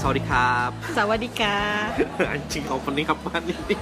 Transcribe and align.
Sorry 0.00 0.24
kap 0.24 0.72
Sawadika 0.96 1.92
Anjing 2.18 2.64
opening 2.72 3.04
apaan 3.04 3.44
ini? 3.44 3.76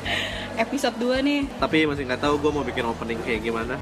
Episode 0.64 0.96
2 0.96 1.20
nih. 1.20 1.40
Tapi 1.56 1.84
masih 1.84 2.04
nggak 2.04 2.20
tahu 2.20 2.36
gue 2.36 2.50
mau 2.50 2.60
bikin 2.60 2.84
opening 2.84 3.20
kayak 3.20 3.40
gimana. 3.42 3.80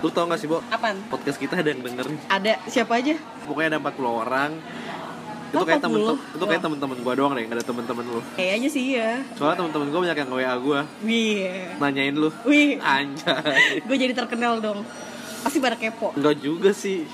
Lu 0.00 0.08
tau 0.08 0.24
gak 0.24 0.40
sih, 0.40 0.48
Bo? 0.48 0.64
Apaan? 0.68 0.96
Podcast 1.08 1.36
kita 1.36 1.56
ada 1.56 1.68
yang 1.68 1.80
denger 1.80 2.08
Ada. 2.28 2.56
Siapa 2.64 3.00
aja? 3.00 3.16
Pokoknya 3.44 3.76
ada 3.76 3.80
40 3.82 4.00
orang. 4.08 4.50
Itu 5.50 5.56
Oh, 5.56 5.64
kayak 5.64 5.82
temen 5.82 6.00
40? 6.00 6.36
itu 6.36 6.44
kayak 6.46 6.62
temen-temen 6.62 6.98
gue 7.00 7.14
doang 7.16 7.32
deh, 7.32 7.42
gak 7.44 7.56
ada 7.60 7.64
temen-temen 7.64 8.04
lu. 8.06 8.20
Kayaknya 8.32 8.68
sih 8.70 8.84
ya 8.94 9.10
Soalnya 9.36 9.56
temen-temen 9.60 9.86
gue 9.88 10.00
banyak 10.00 10.16
yang 10.16 10.28
nge-WA 10.30 10.54
gue 10.56 10.80
Wih. 11.04 11.40
Nanyain 11.76 12.14
lu. 12.16 12.28
Wih. 12.44 12.76
Anjay. 12.80 13.84
Gue 13.84 13.96
jadi 13.96 14.12
terkenal 14.12 14.60
dong. 14.60 14.84
Pasti 15.40 15.56
pada 15.58 15.76
kepo. 15.76 16.12
Enggak 16.12 16.36
juga 16.38 16.70
sih 16.72 17.04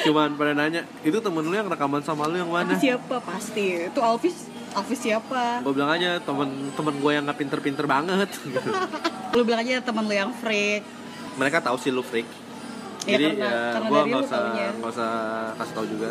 Cuman 0.00 0.34
pada 0.34 0.52
nanya 0.52 0.82
Itu 1.00 1.22
temen 1.22 1.46
lu 1.46 1.54
yang 1.54 1.68
rekaman 1.68 2.02
sama 2.02 2.26
lu 2.26 2.36
yang 2.36 2.50
mana? 2.50 2.74
Siapa? 2.74 3.22
Pasti. 3.22 3.86
Itu 3.86 4.00
Alvis 4.00 4.50
Alvis 4.70 5.02
siapa? 5.02 5.62
Gue 5.62 5.74
bilang 5.74 5.90
aja 5.90 6.22
temen-temen 6.22 6.94
gue 6.98 7.10
yang 7.10 7.26
gak 7.26 7.38
pinter-pinter 7.38 7.84
banget. 7.90 8.30
Gitu. 8.30 8.70
Lu 9.34 9.42
bilang 9.42 9.62
aja 9.62 9.78
teman 9.78 10.06
lu 10.06 10.14
yang 10.14 10.34
freak. 10.34 10.82
Mereka 11.38 11.62
tahu 11.62 11.78
sih 11.78 11.94
lu 11.94 12.02
freak. 12.02 12.26
Ya, 13.06 13.14
Jadi 13.14 13.24
karena- 13.30 13.46
ya 13.46 13.58
karena 13.72 13.88
gue 13.88 14.00
nggak 14.10 14.22
usah 14.26 14.42
nggak 14.74 14.90
usah 14.90 15.10
kasih 15.54 15.74
tahu 15.74 15.86
juga. 15.86 16.10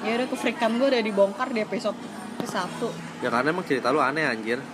Ya 0.00 0.12
udah 0.16 0.26
kefreakan 0.32 0.70
gue 0.80 0.88
udah 0.88 1.02
dibongkar 1.04 1.48
di 1.52 1.60
episode 1.60 1.98
ke 2.40 2.46
satu. 2.48 2.88
Ya 3.20 3.28
karena 3.28 3.52
emang 3.52 3.68
cerita 3.68 3.92
lu 3.92 4.00
aneh 4.00 4.24
anjir. 4.24 4.64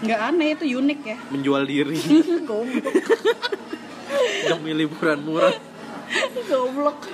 Nggak 0.00 0.20
aneh 0.32 0.48
itu 0.56 0.64
unik 0.80 1.00
ya. 1.04 1.16
Menjual 1.28 1.62
diri. 1.68 1.96
Goblok. 2.48 2.88
Demi 4.48 4.72
liburan 4.72 5.20
murah. 5.20 5.52
Goblok 6.48 7.04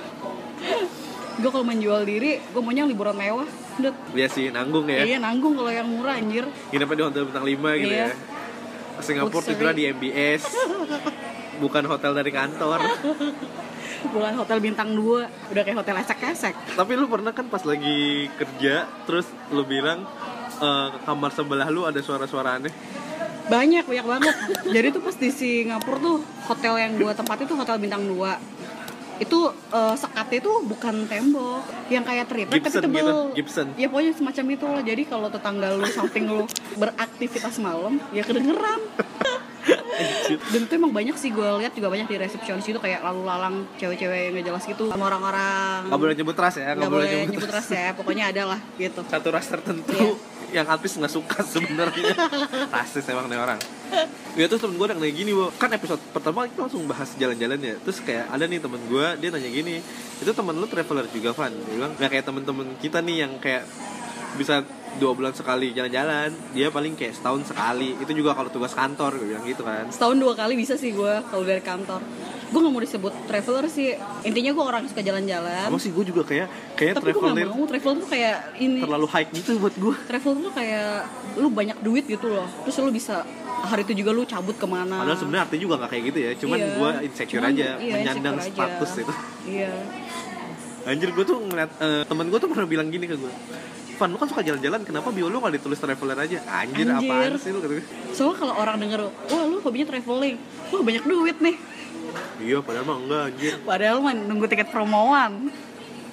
Gue 1.36 1.50
kalau 1.52 1.66
menjual 1.68 2.08
diri 2.08 2.40
Gue 2.48 2.62
maunya 2.64 2.88
liburan 2.88 3.12
mewah 3.12 3.44
Udah 3.76 3.92
Iya 4.16 4.28
sih 4.32 4.48
nanggung 4.48 4.88
ya. 4.88 5.04
Iya 5.04 5.18
nanggung 5.20 5.52
kalau 5.52 5.68
yang 5.68 5.84
murah 5.84 6.16
anjir. 6.16 6.48
Nginepnya 6.72 6.96
di 6.96 7.04
hotel 7.04 7.22
bintang 7.28 7.44
5 7.44 7.52
gitu 7.76 7.92
Iya. 7.92 8.08
ya. 8.08 8.10
Singapura 8.96 9.44
tidurnya 9.44 9.76
di 9.76 9.84
MBS 9.92 10.42
Bukan 11.56 11.84
hotel 11.84 12.12
dari 12.16 12.32
kantor. 12.32 12.80
Bukan 14.16 14.32
hotel 14.34 14.58
bintang 14.64 14.96
2 14.96 15.52
Udah 15.52 15.62
kayak 15.62 15.76
hotel 15.76 15.96
esek-esek. 16.00 16.54
Tapi 16.72 16.92
lu 16.96 17.04
pernah 17.04 17.36
kan 17.36 17.46
pas 17.46 17.60
lagi 17.62 18.32
kerja 18.32 18.88
Terus 19.04 19.28
lu 19.52 19.68
bilang 19.68 20.08
eh, 20.56 20.88
Kamar 21.04 21.30
sebelah 21.30 21.68
lu 21.68 21.84
ada 21.84 22.00
suara-suara 22.00 22.56
aneh? 22.56 22.72
Banyak, 23.46 23.86
banyak 23.86 24.06
banget. 24.10 24.34
Jadi 24.66 24.86
tuh 24.90 25.02
pas 25.06 25.14
di 25.14 25.30
Singapura 25.30 26.02
tuh 26.02 26.18
Hotel 26.48 26.74
yang 26.80 26.92
gue 26.96 27.12
tempati 27.12 27.46
tuh 27.46 27.54
hotel 27.54 27.78
bintang 27.78 28.02
2 28.02 28.65
Itu 29.16 29.38
eh, 29.52 29.94
sekatnya 29.96 30.40
tuh 30.44 30.56
bukan 30.66 31.08
tembok 31.08 31.62
Yang 31.88 32.04
kayak 32.04 32.24
triplek 32.28 32.62
tapi 32.62 32.78
tebel. 32.84 32.96
gitu 32.96 33.16
Gibson. 33.36 33.66
Ya 33.80 33.86
pokoknya 33.88 34.12
semacam 34.16 34.44
itu 34.52 34.64
lah. 34.68 34.82
Jadi 34.84 35.02
kalau 35.08 35.28
tetangga 35.32 35.68
lu 35.72 35.86
samping 35.88 36.24
lu 36.28 36.44
beraktivitas 36.76 37.56
malam 37.58 37.98
Ya 38.12 38.22
kedengeran. 38.26 38.80
Dan 40.52 40.60
itu 40.68 40.72
emang 40.76 40.92
banyak 40.92 41.16
sih 41.16 41.32
gue 41.32 41.48
lihat 41.62 41.72
juga 41.72 41.88
banyak 41.88 42.06
di 42.06 42.16
resepsionis 42.20 42.68
itu 42.68 42.76
kayak 42.76 43.00
lalu 43.00 43.24
lalang 43.24 43.64
cewek-cewek 43.80 44.30
yang 44.30 44.32
gak 44.38 44.46
jelas 44.52 44.64
gitu 44.68 44.84
sama 44.92 45.08
orang-orang. 45.08 45.88
Gak 45.88 46.00
boleh 46.00 46.14
nyebut 46.14 46.36
ras 46.36 46.54
ya 46.60 46.76
nggak 46.76 46.90
boleh 46.92 47.08
nyebut 47.26 47.50
ras 47.50 47.68
ya 47.72 47.86
pokoknya 47.96 48.24
ada 48.30 48.42
lah 48.54 48.60
gitu. 48.76 49.00
Satu 49.08 49.28
ras 49.32 49.46
tertentu. 49.48 49.96
Iya. 49.96 50.35
Yang 50.54 50.66
Alpis 50.70 50.92
nggak 50.98 51.12
suka 51.12 51.38
sebenarnya. 51.54 52.12
Rasis 52.70 53.06
emang 53.10 53.26
nih 53.26 53.38
orang. 53.38 53.58
Ya 54.36 54.44
terus 54.50 54.60
temen 54.60 54.76
gue 54.76 54.86
udah 54.86 54.98
kayak 54.98 55.16
gini 55.16 55.30
Bo. 55.32 55.48
Kan 55.56 55.72
episode 55.72 56.02
pertama 56.12 56.44
kita 56.50 56.68
langsung 56.68 56.84
bahas 56.84 57.10
jalan-jalan 57.16 57.58
ya. 57.58 57.74
Terus 57.82 57.98
kayak 58.04 58.28
ada 58.28 58.44
nih 58.44 58.60
temen 58.60 58.82
gue 58.90 59.06
Dia 59.16 59.28
nanya 59.32 59.48
gini 59.48 59.80
Itu 60.20 60.30
temen 60.36 60.58
lu 60.58 60.66
traveler 60.68 61.06
juga 61.08 61.32
Van? 61.32 61.54
Dia 61.54 61.72
bilang 61.72 61.92
Nggak 61.96 62.10
kayak 62.12 62.24
temen-temen 62.28 62.66
kita 62.82 62.98
nih 63.00 63.16
yang 63.24 63.32
kayak 63.40 63.64
Bisa 64.36 64.60
dua 64.96 65.12
bulan 65.12 65.32
sekali 65.32 65.70
jalan-jalan 65.70 66.32
Dia 66.50 66.68
paling 66.68 66.92
kayak 66.92 67.14
setahun 67.14 67.46
sekali. 67.46 67.96
Itu 67.96 68.12
juga 68.12 68.32
kalau 68.32 68.48
tugas 68.48 68.72
kantor 68.72 69.16
Gue 69.16 69.26
bilang 69.28 69.44
gitu 69.44 69.62
kan. 69.62 69.88
Setahun 69.88 70.16
dua 70.16 70.32
kali 70.32 70.54
bisa 70.54 70.74
sih 70.74 70.90
gue 70.90 71.12
kalau 71.22 71.44
dari 71.44 71.60
kantor. 71.60 72.00
Gue 72.46 72.58
nggak 72.58 72.72
mau 72.72 72.80
disebut 72.80 73.12
traveler 73.26 73.66
sih. 73.66 73.94
Intinya 74.22 74.50
gue 74.52 74.64
orang 74.64 74.82
suka 74.86 75.00
jalan-jalan. 75.00 75.68
Sih 75.76 75.90
gue 75.90 76.04
juga 76.06 76.22
kayak 76.22 76.48
Kayak 76.74 76.92
tapi 76.96 77.10
gue 77.10 77.20
nggak 77.20 77.36
traveler 77.36 77.48
mau. 77.52 77.66
Traveler 77.66 77.96
tuh 77.98 78.08
kayak 78.08 78.36
ini 78.56 78.80
Terlalu 78.80 79.06
hype 79.10 79.30
gitu 79.34 79.50
buat 79.58 79.74
gue 79.74 79.94
traveler 80.06 80.36
tuh 80.42 80.52
kayak 80.52 80.90
lu 81.36 81.48
banyak 81.50 81.78
duit 81.80 82.04
gitu 82.06 82.26
loh. 82.26 82.46
Terus 82.64 82.76
lu 82.80 82.90
bisa 82.90 83.26
hari 83.56 83.82
itu 83.82 83.92
juga 83.98 84.10
lu 84.14 84.22
cabut 84.24 84.54
ke 84.54 84.64
mana. 84.64 85.02
Padahal 85.02 85.18
sebenarnya 85.18 85.42
artinya 85.48 85.62
juga 85.62 85.74
gak 85.80 85.90
kayak 85.90 86.04
gitu 86.08 86.18
ya. 86.18 86.30
Cuman 86.38 86.58
Iya. 86.58 86.70
gue 86.72 86.90
insecure 87.04 87.42
Cuman, 87.42 87.52
aja 87.52 87.68
iya, 87.76 87.94
Menyandang 87.98 88.34
insecure 88.38 88.62
aja. 88.62 88.76
status 88.78 88.90
itu. 89.02 89.12
Iya. 89.46 89.70
Anjir 90.86 91.10
gue 91.10 91.24
tuh 91.26 91.38
ngeliat 91.42 91.70
eh, 91.82 92.02
temen 92.06 92.26
gue 92.30 92.38
tuh 92.38 92.46
pernah 92.46 92.62
bilang 92.64 92.86
gini 92.86 93.10
ke 93.10 93.18
gue 93.18 93.32
Van 93.96 94.08
lu 94.12 94.18
kan 94.20 94.28
suka 94.28 94.44
jalan-jalan 94.44 94.80
kenapa 94.84 95.08
bio 95.08 95.32
lu 95.32 95.40
gak 95.40 95.56
ditulis 95.56 95.80
traveler 95.80 96.18
aja? 96.20 96.38
Anjir, 96.52 96.84
Anjir. 96.92 97.08
apaan 97.08 97.32
sih 97.40 97.50
lu 97.50 97.64
kata 97.64 97.80
soalnya 98.12 98.36
kalau 98.36 98.54
orang 98.60 98.76
denger 98.76 99.00
wah 99.08 99.42
lu 99.48 99.56
hobinya 99.64 99.86
traveling. 99.88 100.36
Wah 100.68 100.82
banyak 100.84 101.04
duit 101.08 101.36
nih. 101.40 101.56
Iya 102.36 102.58
padahal 102.60 102.84
mah 102.84 102.96
enggak 103.00 103.22
anjir. 103.32 103.52
Padahal 103.64 103.98
mah 104.04 104.12
nunggu 104.12 104.46
tiket 104.52 104.68
promoan. 104.68 105.48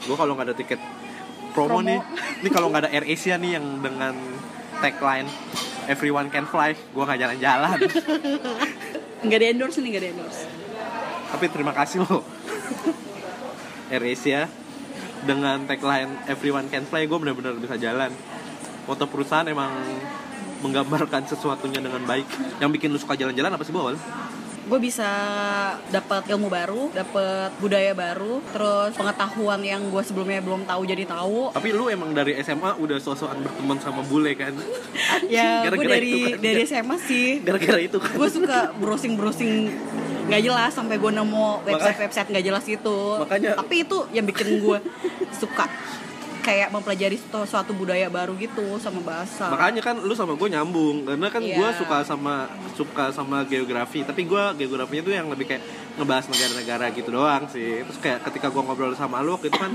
Gue 0.04 0.16
kalau 0.16 0.36
gak 0.36 0.52
ada 0.52 0.56
tiket 0.56 0.80
promo, 1.56 1.80
Promo. 1.80 1.88
nih 1.88 2.00
Ini 2.44 2.50
kalau 2.52 2.68
gak 2.72 2.88
ada 2.88 2.92
Air 2.92 3.06
Asia 3.08 3.36
nih 3.40 3.56
yang 3.60 3.80
dengan 3.80 4.16
tagline 4.84 5.30
Everyone 5.88 6.28
can 6.32 6.44
fly 6.48 6.76
Gue 6.76 7.04
gak 7.04 7.20
jalan-jalan. 7.20 7.78
Nggak 9.24 9.40
di 9.40 9.48
endorse 9.48 9.80
nih 9.80 9.90
nggak 9.96 10.04
di 10.04 10.10
endorse. 10.12 10.44
Tapi 11.32 11.46
terima 11.48 11.72
kasih 11.72 12.04
lo. 12.04 12.28
Air 13.88 14.04
Asia 14.04 14.52
Dengan 15.24 15.64
tagline 15.66 16.28
Everyone 16.28 16.68
can 16.68 16.84
fly 16.88 17.08
Gue 17.08 17.18
bener-bener 17.20 17.56
bisa 17.60 17.76
jalan 17.80 18.12
Moto 18.84 19.08
perusahaan 19.08 19.48
emang 19.48 19.72
menggambarkan 20.64 21.28
sesuatunya 21.28 21.80
dengan 21.84 22.04
baik 22.04 22.28
Yang 22.60 22.70
bikin 22.80 22.88
lu 22.92 23.00
suka 23.00 23.16
jalan-jalan 23.16 23.56
apa 23.56 23.64
sih 23.64 23.72
Bu 23.72 23.84
awal? 23.84 23.96
gue 24.64 24.80
bisa 24.80 25.10
dapat 25.92 26.24
ilmu 26.32 26.48
baru, 26.48 26.88
dapat 26.96 27.52
budaya 27.60 27.92
baru, 27.92 28.40
terus 28.56 28.96
pengetahuan 28.96 29.60
yang 29.60 29.92
gue 29.92 30.00
sebelumnya 30.00 30.40
belum 30.40 30.64
tahu 30.64 30.88
jadi 30.88 31.04
tahu. 31.04 31.52
Tapi 31.52 31.70
lu 31.76 31.92
emang 31.92 32.16
dari 32.16 32.40
SMA 32.40 32.80
udah 32.80 32.98
sosokan 33.04 33.44
berteman 33.44 33.78
sama 33.84 34.02
bule 34.08 34.32
kan? 34.40 34.56
Ya, 35.28 35.68
gue 35.68 35.84
dari 35.84 36.08
itu 36.08 36.18
kan. 36.32 36.40
dari 36.40 36.64
SMA 36.64 36.96
sih. 37.04 37.44
Gara-gara 37.44 37.80
itu 37.84 37.98
kan 38.00 38.16
Gue 38.16 38.30
suka 38.32 38.72
browsing 38.80 39.20
browsing 39.20 39.68
nggak 40.24 40.42
jelas 40.42 40.72
sampai 40.72 40.96
gue 40.96 41.12
nemu 41.12 41.46
website 41.64 42.00
website 42.02 42.30
nggak 42.30 42.46
jelas 42.46 42.66
itu. 42.66 42.98
Makanya- 43.20 43.56
Tapi 43.56 43.76
itu 43.82 43.98
yang 44.10 44.24
bikin 44.24 44.60
gue 44.60 44.78
suka 45.34 45.66
kayak 46.40 46.70
mempelajari 46.70 47.16
suatu, 47.16 47.40
suatu 47.46 47.72
budaya 47.72 48.08
baru 48.08 48.36
gitu 48.36 48.76
sama 48.78 49.00
bahasa. 49.00 49.48
Makanya 49.48 49.80
kan 49.82 49.96
lu 49.98 50.12
sama 50.12 50.36
gue 50.36 50.50
nyambung 50.50 51.08
Karena 51.08 51.28
kan 51.30 51.40
Iya. 51.40 51.56
gue 51.56 51.70
suka 51.74 52.04
sama 52.04 52.34
suka 52.74 53.06
sama 53.10 53.44
geografi 53.44 54.04
Tapi 54.04 54.24
gue 54.24 54.44
geografinya 54.58 55.04
tuh 55.04 55.14
yang 55.14 55.28
lebih 55.28 55.48
kayak 55.48 55.64
ngebahas 55.96 56.28
negara-negara 56.28 56.92
gitu 56.92 57.10
doang 57.10 57.48
sih 57.48 57.80
Terus 57.82 57.96
kayak 57.98 58.28
ketika 58.28 58.52
gue 58.52 58.60
ngobrol 58.60 58.92
sama 58.92 59.20
lu 59.20 59.34
waktu 59.34 59.48
itu 59.48 59.56
kan 59.56 59.72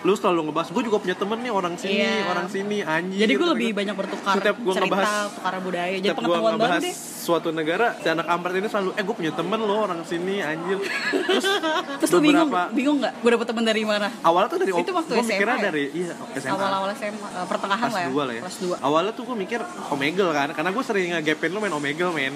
Lu 0.00 0.12
selalu 0.14 0.48
ngebahas, 0.48 0.68
gue 0.70 0.82
juga 0.82 0.96
punya 0.96 1.12
temen 1.12 1.38
nih 1.38 1.52
orang 1.52 1.76
sini, 1.76 2.00
Iya. 2.00 2.24
orang 2.26 2.48
sini, 2.48 2.80
anjir 2.80 3.20
Jadi 3.20 3.32
gue 3.32 3.42
Tapi 3.42 3.52
lebih 3.52 3.68
kan 3.68 3.76
banyak 3.76 3.94
bertukar 3.94 4.34
Setiap 4.34 4.56
cerita, 4.56 4.80
ngebahas- 4.80 5.28
tukar 5.30 5.54
budaya. 5.60 5.90
Jadi 5.90 6.00
Setiap 6.00 6.08
gue 6.10 6.24
pengetahuan 6.24 6.52
ngebahas 6.54 6.82
deh. 6.82 6.94
suatu 7.20 7.48
negara, 7.50 7.86
si 7.94 8.06
anak 8.08 8.26
kampret 8.26 8.54
ini 8.54 8.66
selalu 8.66 8.90
Eh 8.90 9.02
gue 9.02 9.12
punya 9.14 9.32
temen 9.32 9.58
lo 9.60 9.76
orang 9.78 10.00
sini, 10.02 10.40
anjir 10.40 10.78
Terus, 10.80 11.44
Terus 12.00 12.10
lu 12.10 12.20
bingung, 12.22 12.48
bingung 12.72 12.96
nggak? 12.98 13.12
Gue 13.18 13.30
dapet 13.30 13.46
temen 13.46 13.60
dari 13.62 13.82
mana? 13.84 14.08
Awalnya 14.20 14.48
tuh 14.48 14.58
dari 14.58 14.72
Itu 14.72 14.90
waktu 14.90 15.12
gua 15.12 15.20
mikirnya 15.22 15.54
ya? 15.54 15.64
dari 15.66 15.84
iya 15.92 16.14
SMA 16.34 16.48
Awal-awal 16.50 16.88
SMA, 16.94 17.28
eh, 17.28 17.46
pertengahan 17.46 17.88
lah 17.90 18.00
ya. 18.00 18.08
2 18.08 18.22
lah 18.22 18.34
ya. 18.34 18.42
Kelas 18.42 18.56
2. 18.58 18.76
Awalnya 18.80 19.12
tuh 19.12 19.24
gue 19.26 19.36
mikir 19.38 19.60
Omegle 19.90 20.30
kan, 20.32 20.48
karena 20.50 20.70
gue 20.70 20.82
sering 20.82 21.12
ngegapin 21.12 21.50
lu 21.50 21.58
main 21.58 21.72
Omegle 21.72 22.10
men. 22.10 22.34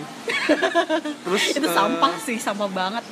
Terus 1.25 1.43
Itu 1.51 1.65
eh, 1.65 1.73
sampah 1.73 2.13
sih, 2.19 2.37
sampah 2.37 2.69
banget. 2.69 3.05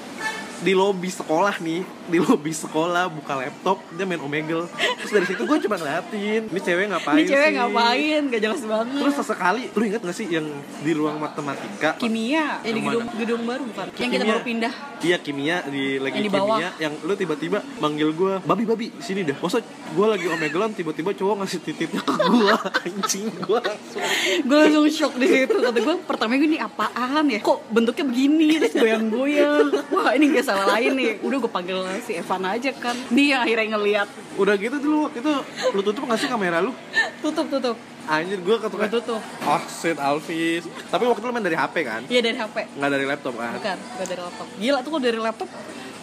Di 0.62 0.72
lobi 0.72 1.10
sekolah 1.10 1.58
nih, 1.58 1.82
di 2.06 2.18
lobi 2.18 2.50
sekolah 2.50 3.10
buka 3.10 3.34
laptop 3.36 3.82
dia 3.90 4.02
main 4.02 4.18
Omegle. 4.18 4.70
Terus 4.70 5.10
dari 5.10 5.26
situ 5.26 5.42
gue 5.42 5.58
cuma 5.60 5.74
ngeliatin, 5.74 6.46
ini 6.46 6.60
cewek 6.60 6.86
ngapain 6.88 7.18
Ini 7.18 7.26
cewek 7.26 7.42
sih? 7.44 7.56
ngapain? 7.58 8.22
Gak 8.30 8.40
jelas 8.40 8.62
banget. 8.62 9.00
Terus 9.02 9.14
sesekali, 9.16 9.62
lu 9.68 9.82
inget 9.82 10.00
gak 10.00 10.14
sih 10.14 10.26
yang 10.28 10.46
di 10.80 10.92
ruang 10.92 11.18
matematika? 11.18 11.98
kimia, 11.98 12.62
yang 12.62 12.74
di 12.74 12.80
gedung 12.80 13.02
mana? 13.02 13.18
gedung 13.18 13.42
baru 13.42 13.62
bukan? 13.66 13.86
Yang 13.92 14.10
kita 14.12 14.24
baru 14.24 14.42
pindah. 14.42 14.74
Iya 15.02 15.16
kimia 15.18 15.56
di 15.66 15.98
lagi 15.98 16.14
Yang 16.14 16.22
di 16.22 16.30
bawah. 16.30 16.46
kimia 16.54 16.68
yang 16.78 16.92
lu 17.02 17.12
tiba-tiba 17.12 17.58
manggil 17.76 18.08
gue 18.12 18.34
babi 18.40 18.62
babi 18.62 18.86
sini 18.98 19.26
dah. 19.26 19.34
Masa 19.36 19.58
gue 19.64 20.06
lagi 20.06 20.26
omeglan 20.26 20.70
tiba-tiba 20.72 21.10
cowok 21.12 21.42
ngasih 21.42 21.58
titipnya 21.60 22.00
ke 22.00 22.14
gue 22.14 22.54
anjing 22.86 23.26
gue 23.26 23.58
langsung 23.60 24.02
Gue 24.42 24.56
langsung 24.56 24.84
shock 24.88 25.14
di 25.18 25.26
situ. 25.26 25.58
Kata 25.58 25.74
gue 25.76 25.94
pertama 26.06 26.38
gue 26.38 26.46
ini 26.46 26.58
apaan 26.58 27.26
ya? 27.26 27.42
Kok 27.42 27.58
bentuknya 27.68 28.04
begini? 28.06 28.62
Terus 28.62 28.74
goyang-goyang. 28.78 29.66
Wah 29.90 30.14
ini 30.14 30.30
gak 30.30 30.46
salah 30.52 30.66
lain 30.76 30.90
nih. 30.92 31.12
Udah 31.20 31.36
gue 31.38 31.48
panggil 31.48 31.78
si 32.00 32.12
Evan 32.14 32.42
aja 32.44 32.70
kan. 32.74 32.96
Dia 33.08 33.40
akhirnya 33.40 33.66
ngeliat. 33.74 34.08
udah 34.32 34.54
gitu 34.56 34.76
dulu 34.76 34.96
waktu 35.04 35.20
itu 35.20 35.32
lu 35.72 35.80
tutup 35.82 36.02
nggak 36.04 36.16
sih 36.16 36.24
kamera 36.26 36.60
lu 36.60 36.72
Tutup 37.20 37.48
tutup. 37.48 37.76
anjir 38.02 38.34
gue 38.36 38.50
gue 38.52 38.58
ketukar 38.58 38.90
tutup 38.90 39.22
oh 39.22 39.62
shit 39.70 39.94
Alvis 39.94 40.66
tapi 40.90 41.06
waktu 41.06 41.22
itu 41.22 41.26
lu 41.26 41.32
main 41.32 41.44
dari 41.44 41.54
HP 41.54 41.74
kan 41.86 42.02
iya 42.10 42.18
dari 42.18 42.34
HP 42.34 42.74
nggak 42.74 42.90
dari 42.90 43.06
laptop 43.06 43.34
kan 43.36 43.54
bukan 43.54 43.78
bukan 43.78 44.06
dari 44.10 44.22
laptop 44.26 44.46
gila 44.58 44.78
tuh 44.82 44.90
kalau 44.90 45.02
dari 45.04 45.20
laptop 45.22 45.48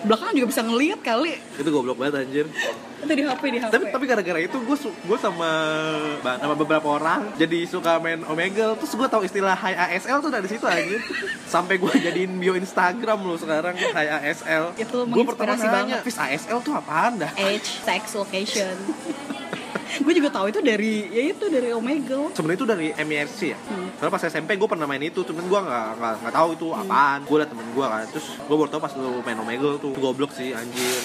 belakangan 0.03 0.33
juga 0.35 0.47
bisa 0.47 0.61
ngeliat 0.63 0.99
kali. 1.03 1.33
Itu 1.59 1.69
goblok 1.71 1.97
banget 1.99 2.23
anjir. 2.23 2.45
Itu 2.99 3.11
di 3.15 3.23
HP 3.23 3.41
di 3.47 3.59
HP 3.63 3.71
tapi 3.71 3.85
tapi 3.91 4.03
gara-gara 4.07 4.39
itu 4.43 4.57
gue 4.59 4.77
gue 4.91 5.17
sama 5.19 5.51
sama 6.23 6.55
beberapa 6.55 6.87
orang 6.99 7.31
jadi 7.35 7.63
suka 7.67 7.99
main 7.99 8.23
Omegle. 8.27 8.75
Terus 8.79 8.91
gue 8.95 9.07
tahu 9.07 9.21
istilah 9.23 9.55
High 9.55 9.77
ASL 9.95 10.19
tuh 10.19 10.31
dari 10.31 10.47
situ 10.47 10.65
anjir. 10.67 10.99
Sampai 11.47 11.79
gue 11.79 11.91
jadiin 11.91 12.31
bio 12.39 12.55
Instagram 12.55 13.23
lo 13.23 13.35
sekarang 13.35 13.75
High 13.75 14.11
ASL 14.23 14.75
Itu 14.79 15.07
gue 15.07 15.23
pertama 15.27 15.55
nanya 15.55 15.69
banget. 15.71 15.99
Fis 16.07 16.19
ASL 16.19 16.59
tuh 16.63 16.75
apaan 16.75 17.19
dah? 17.19 17.31
Age 17.35 17.83
sex 17.83 18.15
location 18.15 18.75
gue 20.00 20.13
juga 20.16 20.30
tahu 20.31 20.45
itu 20.48 20.60
dari 20.60 20.94
ya 21.07 21.21
itu 21.30 21.45
dari 21.45 21.69
Omegle. 21.69 22.31
Sebenarnya 22.31 22.57
itu 22.57 22.68
dari 22.68 22.88
MIRC 22.94 23.39
ya. 23.48 23.60
Hmm. 23.60 23.88
karena 23.95 24.10
pas 24.10 24.24
SMP 24.24 24.56
gue 24.56 24.66
pernah 24.66 24.86
main 24.86 25.01
itu 25.01 25.21
cuman 25.21 25.44
gue 25.44 25.60
nggak 25.60 25.88
nggak 25.95 26.13
nggak 26.24 26.33
tahu 26.33 26.50
itu 26.54 26.68
apaan. 26.71 27.19
Gue 27.24 27.38
liat 27.38 27.50
temen 27.50 27.68
gue 27.69 27.86
kan 27.86 28.06
terus 28.07 28.27
gue 28.36 28.56
baru 28.56 28.69
tau 28.69 28.80
pas 28.80 28.94
lu 28.94 29.19
main 29.19 29.38
Omegle 29.38 29.75
tuh 29.77 29.92
goblok 29.94 30.31
sih 30.31 30.51
anjir. 30.51 31.00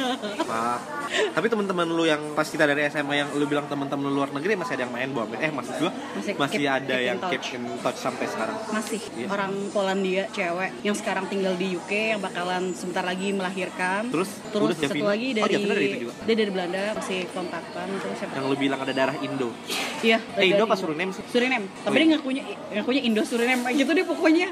Fuck. 0.48 0.80
tapi 1.10 1.46
teman-teman 1.46 1.86
lu 1.86 2.04
yang 2.04 2.22
pas 2.32 2.46
kita 2.46 2.64
dari 2.64 2.86
SMA 2.86 3.14
yang 3.16 3.28
lu 3.34 3.42
bilang 3.44 3.66
teman-teman 3.66 4.06
lu 4.06 4.14
luar 4.14 4.30
negeri 4.30 4.54
masih 4.54 4.78
ada 4.78 4.82
yang 4.84 4.94
main 4.94 5.10
bom 5.10 5.26
eh 5.32 5.50
maksud 5.50 5.74
gue 5.76 5.90
Masih 5.90 6.32
masih, 6.38 6.58
keep- 6.60 6.70
ada 6.70 6.94
keep 6.94 7.04
yang 7.04 7.18
touch. 7.18 7.32
keep 7.32 7.44
in 7.52 7.62
touch 7.82 7.98
sampai 7.98 8.26
sekarang. 8.26 8.56
Masih. 8.70 9.00
Iya. 9.12 9.26
orang 9.28 9.52
Polandia 9.70 10.24
cewek 10.30 10.70
yang 10.80 10.94
sekarang 10.94 11.26
tinggal 11.26 11.54
di 11.54 11.74
UK 11.74 12.14
yang 12.14 12.20
bakalan 12.20 12.70
sebentar 12.72 13.02
lagi 13.02 13.34
melahirkan. 13.34 14.06
Terus? 14.08 14.30
Terus 14.50 14.76
satu 14.76 15.04
lagi 15.04 15.28
oh, 15.32 15.36
dari, 15.36 15.52
Javina 15.52 15.74
dari 15.74 15.86
itu 15.88 15.98
juga. 16.00 16.14
dia 16.22 16.34
dari 16.36 16.50
Belanda 16.50 16.80
masih 16.94 17.20
kontakkan 17.30 17.88
yang 18.08 18.44
lu 18.48 18.56
bilang 18.56 18.80
ada 18.80 18.92
darah 18.92 19.16
Indo. 19.20 19.52
Iya 20.00 20.18
eh 20.36 20.50
Indo 20.52 20.64
apa 20.64 20.76
Suriname 20.76 21.12
sih? 21.12 21.24
Suriname. 21.28 21.66
Tapi 21.84 21.92
Oh, 21.92 21.98
dia 22.00 22.08
ngakunya 22.16 22.42
ngakunya 22.76 23.02
Indo 23.04 23.22
Suriname. 23.22 23.62
Kayak 23.66 23.76
gitu 23.84 23.90
deh 23.94 24.06
pokoknya. 24.06 24.48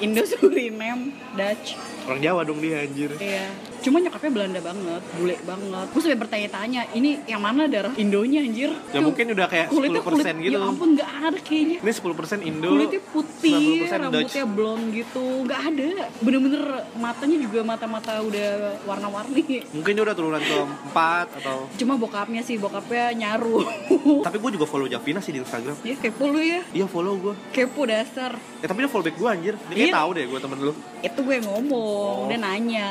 Indo 0.00 0.22
Suriname 0.26 1.12
Dutch. 1.34 1.78
Orang 2.04 2.20
Jawa 2.20 2.40
dong 2.44 2.60
dia 2.60 2.84
anjir. 2.84 3.10
Iya. 3.16 3.73
Cuma 3.84 4.00
nyokapnya 4.00 4.32
Belanda 4.32 4.60
banget, 4.60 5.02
bule 5.14 5.36
banget. 5.42 5.86
Gue 5.92 6.00
sampai 6.00 6.16
bertanya-tanya, 6.18 6.80
ini 6.90 7.20
yang 7.24 7.38
mana 7.38 7.68
darah 7.68 7.92
Indonya 7.94 8.40
anjir? 8.40 8.72
ya 8.72 8.96
Tuh, 8.96 9.04
mungkin 9.04 9.24
udah 9.30 9.44
kayak 9.44 9.66
10% 9.68 9.76
kulitnya 9.76 10.00
kulit, 10.00 10.24
gitu 10.40 10.50
Ya 10.50 10.60
ampun, 10.62 10.88
nggak 10.94 11.10
ada 11.22 11.38
kayaknya. 11.38 11.76
ini 11.78 11.92
10% 11.92 12.40
Indo 12.42 12.68
Kulitnya 12.70 13.02
putih, 13.06 13.52
90% 13.52 13.84
Dutch. 13.84 13.92
rambutnya 14.00 14.44
blond 14.46 14.84
gitu, 14.90 15.24
nggak 15.44 15.60
ada. 15.66 15.88
Bener-bener 16.18 16.62
matanya 16.96 17.36
juga 17.38 17.60
mata-mata 17.62 18.12
udah 18.18 18.48
warna-warni. 18.84 19.42
mungkin 19.70 19.92
dia 19.92 20.02
udah 20.02 20.14
turunan 20.14 20.40
keempat 20.40 21.26
atau 21.38 21.68
Cuma 21.74 21.94
bokapnya 21.94 22.40
sih, 22.40 22.56
bokapnya 22.56 23.12
nyaru. 23.12 23.60
tapi 24.22 24.36
gue 24.38 24.50
juga 24.52 24.64
follow 24.64 24.86
Javina 24.86 25.18
sih 25.18 25.30
di 25.30 25.40
Instagram 25.40 25.76
ya 25.82 25.94
kepo 25.94 26.24
lu 26.26 26.38
ya, 26.38 26.62
iya 26.70 26.86
follow 26.86 27.16
gue 27.16 27.34
kepo 27.50 27.84
dasar. 27.84 28.32
Eh 28.58 28.66
tapi 28.66 28.80
dia 28.80 28.88
follow 28.88 29.02
back 29.02 29.16
gue 29.16 29.28
anjir 29.28 29.54
Dia 29.68 29.76
Iya. 29.82 29.92
tahu 29.92 30.10
deh 30.14 30.24
gue 30.24 30.38
temen 30.38 30.58
lu 30.58 30.72
itu 31.00 31.20
gue 31.20 31.36
Oh. 31.36 31.42
ngomong 31.50 32.16
dia 32.28 32.38
nanya 32.38 32.88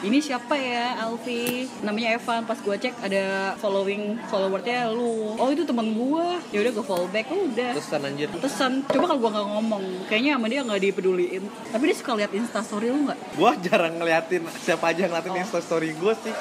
ini 0.00 0.20
siapa 0.20 0.35
ya 0.52 1.00
Alfi? 1.02 1.68
Namanya 1.80 2.16
Evan 2.16 2.44
pas 2.44 2.58
gue 2.58 2.76
cek 2.76 2.94
ada 3.00 3.54
following 3.56 4.20
followernya 4.28 4.90
lu. 4.92 5.36
Oh 5.36 5.48
itu 5.48 5.64
teman 5.64 5.88
gue 5.88 6.26
ya 6.52 6.58
udah 6.60 6.72
gue 6.72 6.84
follow 6.84 7.08
back. 7.08 7.26
Udah. 7.30 7.72
Terusan 7.76 8.00
anjir. 8.04 8.28
Pesan. 8.36 8.84
Coba 8.86 9.14
kalau 9.14 9.20
gue 9.22 9.30
nggak 9.32 9.48
ngomong 9.56 9.84
kayaknya 10.06 10.36
sama 10.36 10.46
dia 10.46 10.60
nggak 10.62 10.82
dipeduliin. 10.82 11.42
Tapi 11.72 11.82
dia 11.88 11.96
suka 11.96 12.12
lihat 12.14 12.32
instastory 12.32 12.92
lu 12.92 13.08
nggak? 13.08 13.18
Gue 13.34 13.50
jarang 13.64 13.94
ngeliatin 13.96 14.42
siapa 14.60 14.92
aja 14.92 15.06
yang 15.06 15.12
ngeliatin 15.12 15.32
Oh. 15.36 15.42
instastory 15.42 15.90
gue 15.92 16.14
sih 16.22 16.34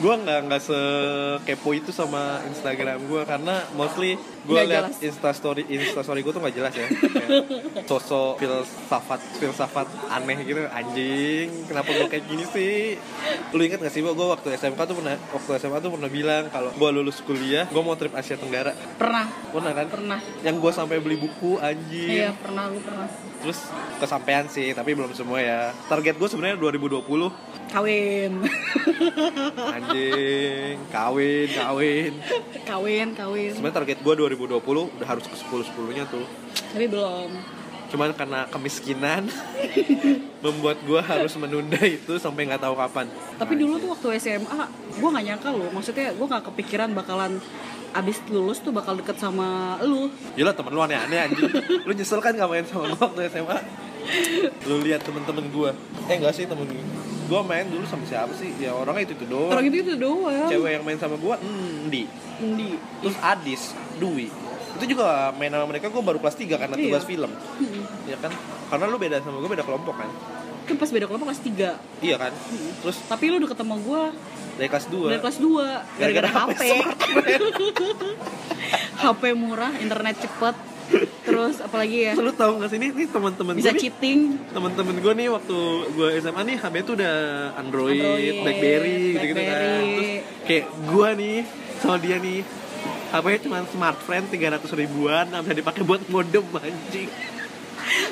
Gue 0.00 0.14
nggak 0.16 0.38
nggak 0.48 0.62
sekepo 0.64 1.76
itu 1.76 1.92
sama 1.92 2.40
Instagram 2.48 3.04
gue 3.04 3.22
Karena 3.28 3.60
mostly 3.76 4.16
gue 4.48 4.60
liat 4.64 4.96
instastory 5.04 5.68
instastory 5.68 6.24
gue 6.24 6.32
tuh 6.32 6.40
nggak 6.40 6.56
jelas 6.56 6.72
ya. 6.72 6.88
Kayak 7.20 7.84
Sosok 7.84 8.40
filsafat 8.40 9.20
filsafat 9.36 9.86
aneh 10.08 10.40
gitu. 10.48 10.64
Anjing 10.72 11.68
kenapa 11.68 11.92
gue 11.92 12.08
kayak 12.08 12.24
gini 12.24 12.44
sih? 12.48 12.96
Lu 13.52 13.60
inget 13.60 13.84
gak 13.84 13.92
sih 13.92 14.00
gue 14.00 14.14
waktu 14.14 14.56
SMK 14.56 14.80
tuh 14.88 14.96
pernah 14.96 15.20
Waktu 15.36 15.50
SMA 15.60 15.78
tuh 15.84 15.90
pernah 15.92 16.08
bilang 16.08 16.48
kalau 16.48 16.72
gue 16.72 16.88
lulus 16.96 17.20
kuliah 17.20 17.68
Gue 17.68 17.82
mau 17.84 17.92
trip 17.94 18.16
Asia 18.16 18.40
Tenggara. 18.40 18.72
Pernah. 18.96 19.28
Pernah 19.52 19.72
kan? 19.76 19.86
pernah. 19.92 20.18
Yang 20.40 20.56
gue 20.64 20.72
sampai 20.72 20.96
beli 21.04 21.20
buku 21.20 21.60
anjing. 21.60 22.24
Iya 22.24 22.30
pernah 22.40 22.72
lu 22.72 22.80
pernah. 22.80 23.04
Terus 23.44 23.68
kesampaian 24.00 24.48
sih 24.48 24.72
tapi 24.72 24.96
belum 24.96 25.12
semua 25.12 25.44
ya. 25.44 25.76
Target 25.92 26.16
gue 26.16 26.28
sebenarnya 26.32 26.56
2020 26.56 27.49
kawin. 27.70 28.32
Anjing 29.70 30.76
kawin 30.90 31.48
kawin. 31.54 32.12
Kawin 32.66 33.08
kawin. 33.14 33.52
Sebenarnya 33.54 33.76
target 33.82 33.98
gue 34.02 34.14
2020 34.26 34.58
udah 34.98 35.06
harus 35.06 35.24
ke 35.24 35.36
10 35.38 35.70
10 35.70 35.96
nya 35.96 36.04
tuh. 36.10 36.26
Tapi 36.74 36.86
belum. 36.90 37.30
Cuman 37.90 38.14
karena 38.14 38.46
kemiskinan 38.50 39.26
membuat 40.44 40.78
gue 40.86 41.00
harus 41.02 41.34
menunda 41.38 41.80
itu 41.82 42.18
sampai 42.18 42.50
nggak 42.50 42.62
tahu 42.62 42.74
kapan. 42.74 43.06
Tapi 43.38 43.52
dulu 43.58 43.74
tuh 43.78 43.88
waktu 43.94 44.08
SMA, 44.22 44.60
gue 44.98 45.08
nggak 45.10 45.24
nyangka 45.26 45.48
loh. 45.54 45.70
Maksudnya 45.70 46.14
gue 46.14 46.26
nggak 46.26 46.44
kepikiran 46.54 46.90
bakalan 46.94 47.38
abis 47.90 48.22
lulus 48.30 48.62
tuh 48.62 48.70
bakal 48.70 48.94
deket 48.94 49.18
sama 49.18 49.78
lu. 49.82 50.06
Gila 50.38 50.54
temen 50.54 50.70
lu 50.70 50.82
aneh-aneh 50.82 51.18
anjing. 51.26 51.50
Lu 51.82 51.90
nyesel 51.90 52.22
kan 52.22 52.34
gak 52.34 52.46
main 52.46 52.62
sama 52.62 52.86
gue 52.86 53.02
waktu 53.02 53.26
SMA 53.34 53.58
Lu 54.64 54.80
lihat 54.80 55.04
temen-temen 55.04 55.50
gue 55.52 55.70
Eh 56.08 56.16
enggak 56.16 56.32
sih 56.32 56.48
temen 56.48 56.64
gue 56.64 57.09
main 57.40 57.66
dulu 57.66 57.84
sama 57.84 58.02
siapa 58.02 58.32
sih? 58.32 58.50
Ya 58.56 58.74
orangnya 58.74 59.06
itu-itu 59.06 59.26
doang. 59.26 59.50
Orang 59.50 59.64
itu 59.64 59.76
itu 59.80 59.94
doang. 59.94 60.48
Cewek 60.48 60.70
yang 60.72 60.82
main 60.82 60.98
sama 60.98 61.14
gue 61.14 61.34
Ndi 61.86 62.02
Di. 62.40 62.68
Terus 63.00 63.16
Adis, 63.20 63.62
Dwi. 63.96 64.26
Itu 64.74 64.84
juga 64.88 65.30
main 65.34 65.50
sama 65.50 65.66
mereka 65.66 65.86
gue 65.86 66.00
baru 66.00 66.18
kelas 66.18 66.36
3 66.36 66.56
karena 66.56 66.74
Iya. 66.74 66.84
tugas 66.88 67.04
film. 67.04 67.30
Iya 68.04 68.16
kan? 68.18 68.32
Karena 68.66 68.84
lu 68.86 68.96
beda 68.96 69.16
sama 69.20 69.38
gue 69.38 69.50
beda 69.50 69.62
kelompok 69.62 69.94
kan? 69.94 70.10
Kan 70.64 70.76
pas 70.76 70.90
beda 70.90 71.06
kelompok 71.06 71.26
kelas 71.28 71.42
3 71.42 71.70
Iya 72.00 72.16
kan? 72.16 72.32
Terus 72.80 72.96
Tapi 73.04 73.24
lu 73.28 73.36
udah 73.38 73.50
ketemu 73.50 73.74
gue 73.78 74.02
dari 74.56 74.68
kelas 74.68 74.86
2 74.88 75.08
dari 75.08 75.20
kelas 75.20 75.38
2 75.38 76.00
Gara-gara 76.00 76.28
HP. 76.28 76.60
HP 79.00 79.22
murah, 79.32 79.72
internet 79.80 80.16
cepet 80.20 80.54
Terus 81.24 81.56
apalagi 81.62 82.10
ya? 82.10 82.12
Lu 82.18 82.34
tau 82.34 82.58
gak 82.58 82.68
sih 82.74 82.78
ini, 82.82 82.90
ini 82.90 83.06
teman-teman 83.06 83.54
gue 83.54 83.62
Bisa 83.62 83.72
nih. 83.72 83.80
cheating. 83.80 84.20
Temen-temen 84.50 84.94
gue 84.98 85.12
nih 85.14 85.28
waktu 85.30 85.58
gue 85.94 86.08
SMA 86.18 86.42
nih 86.42 86.56
HP 86.58 86.74
tuh 86.82 86.94
udah 86.98 87.14
Android, 87.54 88.02
Android, 88.02 88.34
Blackberry 88.42 88.98
gitu-gitu 89.14 89.40
kan. 89.40 89.56
Terus 89.86 90.10
kayak 90.46 90.64
gue 90.90 91.08
nih 91.16 91.36
sama 91.80 91.96
dia 92.02 92.16
nih 92.18 92.40
HP-nya 93.10 93.38
cuma 93.42 93.58
smartphone 93.66 94.26
300 94.30 94.80
ribuan 94.80 95.24
nggak 95.30 95.42
bisa 95.46 95.54
dipakai 95.58 95.82
buat 95.82 96.02
modem 96.10 96.44
anjing. 96.58 97.10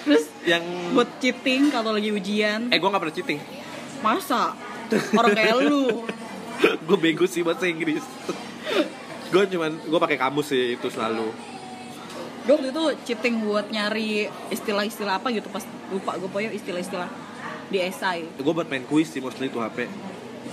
Terus 0.03 0.25
yang 0.43 0.65
buat 0.95 1.11
cheating 1.23 1.71
kalau 1.71 1.95
lagi 1.95 2.11
ujian. 2.11 2.71
Eh 2.71 2.79
gue 2.79 2.89
nggak 2.89 3.03
pernah 3.03 3.15
cheating. 3.15 3.39
Masa? 4.03 4.55
Orang 5.15 5.35
kayak 5.35 5.57
lu. 5.67 6.07
Gue 6.91 6.99
bego 6.99 7.23
sih 7.31 7.47
bahasa 7.47 7.71
Inggris. 7.71 8.03
Gue 9.31 9.47
cuman 9.47 9.79
gue 9.79 9.99
pakai 10.01 10.19
kamus 10.19 10.51
sih 10.51 10.75
itu 10.75 10.89
selalu 10.91 11.31
Gue 12.49 12.57
waktu 12.57 12.73
itu 12.73 12.85
cheating 13.05 13.45
buat 13.45 13.69
nyari 13.69 14.25
istilah-istilah 14.49 15.21
apa 15.21 15.29
gitu 15.29 15.53
pas 15.53 15.61
lupa 15.89 16.17
gue 16.17 16.25
pokoknya 16.27 16.49
istilah-istilah 16.51 17.05
di 17.69 17.79
esai. 17.79 18.25
Gue 18.35 18.53
buat 18.57 18.65
main 18.65 18.89
kuis 18.89 19.13
sih 19.13 19.21
mostly 19.21 19.47
tuh 19.47 19.61
HP 19.61 19.85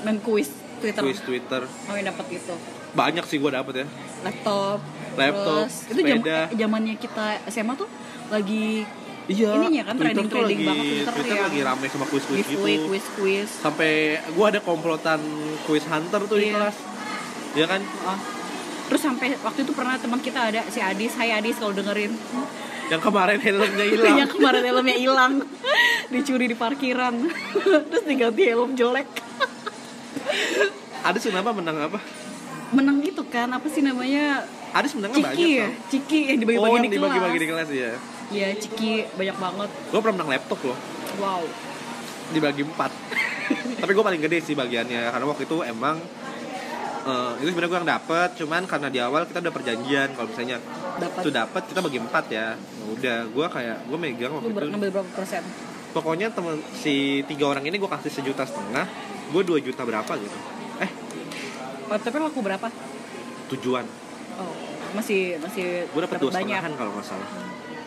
main 0.03 0.19
kuis 0.19 0.51
Twitter. 0.77 0.99
Kuis 0.99 1.23
Twitter. 1.23 1.63
Oh 1.63 1.95
yang 1.95 2.11
dapat 2.11 2.25
itu. 2.29 2.51
Banyak 2.91 3.23
sih 3.23 3.39
gue 3.39 3.47
dapet 3.47 3.73
ya. 3.77 3.85
Laptop 4.21 4.83
Laptop, 5.15 5.63
terus 5.63 5.75
itu 5.87 6.01
sepeda. 6.03 6.39
eh, 6.45 6.57
zamannya 6.57 6.95
kita 6.97 7.25
SMA 7.47 7.73
tuh 7.73 7.87
lagi 8.27 8.83
iya 9.25 9.55
Ininya 9.55 9.83
kan, 9.87 9.95
Twitter 9.95 10.11
tuh 10.19 10.27
trending-trending 10.27 10.59
lagi- 10.59 10.67
banget 10.67 10.83
Twitter 10.85 11.13
Twitter 11.15 11.31
yang 11.31 11.45
lagi 11.47 11.59
rame 11.63 11.85
sama 11.87 12.05
kuis-kuis 12.05 12.37
gitu. 12.41 12.51
Giveaway 12.51 12.75
kuis 12.83 13.05
kuis 13.15 13.49
sampai 13.55 13.91
gua 14.35 14.51
ada 14.51 14.59
komplotan 14.59 15.23
kuis 15.63 15.87
hunter 15.87 16.21
tuh 16.21 16.35
di 16.35 16.51
Iya. 16.51 16.59
kelas. 16.59 16.75
Ya 17.55 17.65
kan? 17.65 17.81
Oh. 18.03 18.19
Terus 18.85 19.01
sampai 19.01 19.33
waktu 19.41 19.65
itu 19.65 19.73
pernah 19.73 19.97
teman 19.97 20.21
kita 20.21 20.53
ada 20.53 20.61
si 20.69 20.79
Adis. 20.79 21.13
Hai 21.15 21.33
Adis 21.33 21.57
kalau 21.57 21.73
dengerin. 21.73 22.13
Yang 22.85 23.01
kemarin 23.01 23.37
helmnya 23.41 23.85
hilang. 23.93 24.15
Yang 24.17 24.31
kemarin 24.37 24.61
helmnya 24.61 24.97
hilang. 24.97 25.33
Dicuri 26.09 26.45
di 26.45 26.53
parkiran. 26.53 27.17
Terus 27.89 28.03
diganti 28.05 28.45
helm 28.45 28.77
jelek. 28.77 29.09
Adis 31.01 31.21
kenapa 31.25 31.53
menang 31.53 31.77
apa? 31.81 31.99
Menang 32.73 32.97
itu 33.01 33.21
kan 33.29 33.49
apa 33.53 33.65
sih 33.69 33.81
namanya? 33.81 34.45
Adis 34.73 34.91
menangnya 34.97 35.21
banyak 35.21 35.37
Ciki 35.37 35.49
ya 35.49 35.67
tau. 35.69 35.87
Ciki 35.87 36.19
yang 36.19 36.35
oh 36.35 36.41
dibagi-bagi 36.43 36.73
yang 36.75 36.83
di 36.83 36.89
kelas. 36.89 36.99
dibagi-bagi 36.99 37.39
di 37.39 37.47
kelas 37.47 37.69
ya 37.71 37.91
Iya 38.25 38.47
Ciki 38.57 38.91
banyak 39.15 39.37
banget. 39.37 39.69
Gua 39.93 39.99
pernah 40.01 40.15
menang 40.19 40.29
laptop 40.35 40.59
loh. 40.65 40.77
Wow. 41.21 41.41
Dibagi 42.33 42.61
empat. 42.65 42.91
Tapi 43.81 43.91
gua 43.93 44.03
paling 44.03 44.21
gede 44.21 44.37
sih 44.41 44.53
bagiannya 44.57 45.13
karena 45.13 45.25
waktu 45.29 45.43
itu 45.45 45.57
emang 45.61 46.01
eh, 47.05 47.31
itu 47.41 47.49
sebenarnya 47.53 47.71
gue 47.71 47.79
yang 47.79 47.91
dapet 47.97 48.29
cuman 48.41 48.61
karena 48.65 48.87
di 48.89 48.99
awal 48.99 49.21
kita 49.29 49.39
udah 49.45 49.53
perjanjian 49.53 50.09
kalau 50.17 50.27
misalnya 50.29 50.57
dapat 50.97 51.21
itu 51.21 51.31
dapet 51.31 51.61
kita 51.69 51.79
bagi 51.85 51.99
empat 52.01 52.25
ya. 52.33 52.47
Udah 52.91 53.17
gue 53.29 53.45
kayak 53.49 53.77
gue 53.85 53.97
megang 53.97 54.31
waktu 54.33 54.49
itu. 54.49 54.65
ngambil 54.73 54.89
berapa 54.91 55.09
persen? 55.13 55.43
Pokoknya 55.95 56.27
temen 56.33 56.59
si 56.75 57.23
tiga 57.29 57.45
orang 57.47 57.63
ini 57.63 57.77
gue 57.79 57.89
kasih 57.89 58.11
sejuta 58.11 58.43
setengah 58.43 58.85
gue 59.31 59.41
dua 59.45 59.59
juta 59.61 59.81
berapa 59.85 60.11
gitu. 60.17 60.37
Eh 60.83 60.91
laptopnya 61.87 62.21
laku 62.29 62.41
berapa? 62.41 62.67
tujuan. 63.45 63.85
Oh 64.41 64.53
masih 64.95 65.37
masih 65.43 65.85
gue 65.91 66.01
dapet 66.01 66.17
dua 66.23 66.31
banyak. 66.31 66.55
setengahan 66.55 66.71
kalau 66.79 66.91
nggak 66.95 67.05
salah. 67.05 67.29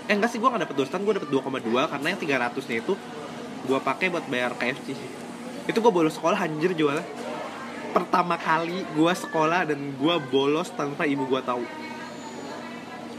Eh 0.08 0.14
enggak 0.14 0.30
sih 0.30 0.38
gue 0.38 0.48
nggak 0.48 0.62
dapet 0.68 0.76
dua 0.76 0.86
setengah 0.86 1.04
gue 1.04 1.14
dapet 1.20 1.30
2,2 1.68 1.92
karena 1.92 2.06
yang 2.08 2.20
300 2.20 2.68
nya 2.70 2.76
itu 2.80 2.94
gue 3.68 3.78
pakai 3.82 4.06
buat 4.08 4.24
bayar 4.30 4.52
KFC 4.56 4.96
itu 5.68 5.78
gue 5.84 5.92
bolos 5.92 6.16
sekolah 6.16 6.38
anjir 6.40 6.72
jualnya 6.72 7.04
pertama 7.90 8.36
kali 8.36 8.84
gue 8.84 9.12
sekolah 9.14 9.68
dan 9.68 9.80
gue 9.94 10.14
bolos 10.28 10.68
tanpa 10.72 11.04
ibu 11.04 11.24
gue 11.24 11.40
tahu. 11.40 11.64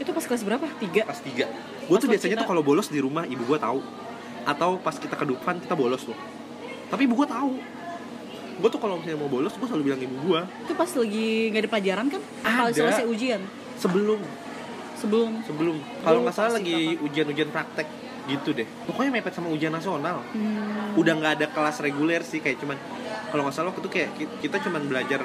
Itu 0.00 0.10
pas 0.10 0.24
kelas 0.24 0.42
berapa? 0.42 0.66
Tiga? 0.80 1.04
Pas 1.04 1.20
tiga. 1.20 1.46
Gue 1.84 1.96
tuh 1.98 2.08
biasanya 2.08 2.38
kita- 2.38 2.42
tuh 2.44 2.50
kalau 2.54 2.62
bolos 2.62 2.88
di 2.88 2.98
rumah 2.98 3.26
ibu 3.26 3.42
gue 3.44 3.58
tahu. 3.58 3.80
Atau 4.48 4.80
pas 4.80 4.96
kita 4.96 5.14
ke 5.14 5.24
depan 5.28 5.60
kita 5.60 5.76
bolos 5.76 6.04
tuh 6.04 6.16
tapi 6.90 7.06
ibu 7.06 7.14
gue 7.14 7.28
tahu. 7.30 7.54
Gue 8.60 8.68
tuh 8.68 8.80
kalau 8.82 9.00
misalnya 9.00 9.16
mau 9.22 9.30
bolos 9.30 9.54
gue 9.56 9.66
selalu 9.70 9.84
bilang 9.88 10.00
ibu 10.02 10.16
gue 10.26 10.40
itu 10.66 10.72
pas 10.74 10.90
lagi 10.90 11.28
nggak 11.54 11.62
ada 11.64 11.70
pelajaran 11.70 12.06
kan? 12.10 12.22
Ada. 12.44 12.74
selesai 12.74 13.04
ujian? 13.06 13.40
Sebelum. 13.78 14.20
Sebelum. 14.98 15.32
Sebelum. 15.46 15.76
Kalau 16.04 16.18
nggak 16.26 16.34
salah 16.34 16.52
lagi 16.60 16.98
ujian-ujian 17.00 17.48
praktek 17.48 17.88
gitu 18.28 18.52
deh. 18.52 18.68
Pokoknya 18.84 19.16
mepet 19.16 19.32
sama 19.32 19.48
ujian 19.48 19.72
nasional. 19.72 20.20
Hmm, 20.36 20.92
udah 21.00 21.12
nggak 21.16 21.32
ada 21.40 21.46
kelas 21.48 21.80
reguler 21.80 22.20
sih 22.20 22.44
kayak 22.44 22.60
cuman 22.60 22.76
kalau 23.30 23.42
nggak 23.42 23.54
salah 23.54 23.68
waktu 23.70 23.80
itu 23.80 23.90
kayak 23.90 24.10
ki- 24.14 24.36
kita 24.40 24.56
cuman 24.60 24.82
belajar 24.84 25.20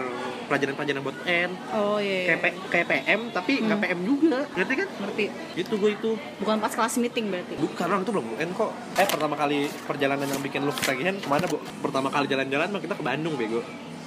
pelajaran-pelajaran 0.46 1.02
buat 1.02 1.18
N. 1.26 1.52
Oh 1.74 1.98
iya, 1.98 2.18
iya. 2.32 2.54
kayak, 2.64 2.86
PM 2.88 3.20
tapi 3.30 3.52
nggak 3.60 3.76
Hmm. 3.76 3.86
PM 3.86 4.00
juga. 4.02 4.40
Ngerti 4.54 4.74
kan? 4.78 4.88
Ngerti. 5.02 5.26
Itu 5.56 5.74
gue 5.76 5.92
itu. 5.92 6.12
Bukan 6.38 6.58
pas 6.58 6.70
kelas 6.70 6.96
meeting 6.96 7.26
berarti? 7.28 7.54
Bukan 7.58 7.86
orang 7.86 8.02
itu 8.02 8.12
belum 8.14 8.28
UN 8.32 8.50
kok. 8.54 8.72
Eh 8.96 9.08
pertama 9.08 9.36
kali 9.36 9.60
perjalanan 9.84 10.28
yang 10.28 10.40
bikin 10.40 10.62
lu 10.62 10.72
ketagihan 10.72 11.18
ke 11.18 11.28
mana 11.28 11.46
bu? 11.46 11.58
Pertama 11.82 12.08
kali 12.08 12.26
jalan-jalan 12.26 12.70
mah 12.70 12.80
kita 12.80 12.94
ke 12.94 13.04
Bandung 13.04 13.34
bego. 13.34 13.66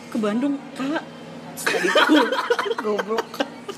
Ke 0.08 0.16
Bandung 0.16 0.54
kak. 0.72 1.02
Goblok 2.78 3.26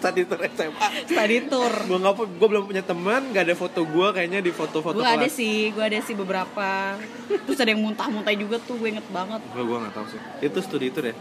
study 0.00 0.22
tour 0.24 0.40
SMA 0.48 0.88
study 1.04 1.38
tour. 1.46 1.72
Gue 1.84 1.98
nggak 2.00 2.14
gue 2.16 2.48
belum 2.48 2.64
punya 2.64 2.82
teman 2.82 3.20
nggak 3.30 3.44
ada 3.44 3.54
foto 3.54 3.80
gue 3.84 4.08
kayaknya 4.16 4.40
di 4.40 4.50
foto-foto 4.50 4.96
gue 4.96 5.04
ada 5.06 5.28
sih 5.28 5.68
gue 5.70 5.84
ada 5.84 6.00
sih 6.00 6.16
beberapa. 6.16 6.96
Terus 7.28 7.58
ada 7.60 7.70
yang 7.70 7.84
muntah-muntah 7.84 8.32
juga 8.32 8.56
tuh 8.58 8.80
gue 8.80 8.96
inget 8.96 9.06
banget. 9.12 9.44
Gue 9.52 9.64
gue 9.68 9.76
nggak 9.76 9.94
tahu 9.94 10.06
sih. 10.08 10.20
Itu 10.40 10.58
studi 10.64 10.88
tour 10.88 11.12
ya? 11.12 11.14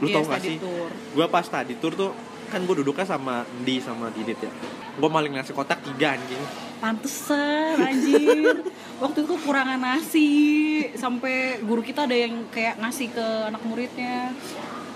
Lu 0.00 0.08
Iya, 0.08 0.14
tau 0.16 0.24
gak 0.24 0.40
study 0.40 0.48
sih? 0.48 0.56
tour. 0.62 0.88
gue 0.88 1.26
pas 1.28 1.44
study 1.44 1.74
tour 1.76 1.92
tuh 1.92 2.10
kan 2.50 2.66
gue 2.66 2.76
duduknya 2.82 3.06
sama 3.06 3.46
Di 3.62 3.78
sama 3.78 4.10
Didit 4.10 4.38
ya. 4.40 4.50
Gue 4.96 5.06
maling 5.06 5.34
nasi 5.34 5.50
kotak 5.52 5.82
tiga 5.86 6.18
anjing. 6.18 6.42
Pantesan 6.80 7.76
anjir. 7.78 8.64
Waktu 9.02 9.22
itu 9.22 9.32
kekurangan 9.38 9.78
nasi. 9.78 10.28
Sampai 10.96 11.60
guru 11.62 11.80
kita 11.80 12.04
ada 12.08 12.16
yang 12.16 12.48
kayak 12.50 12.80
ngasih 12.80 13.12
ke 13.12 13.26
anak 13.48 13.62
muridnya 13.64 14.32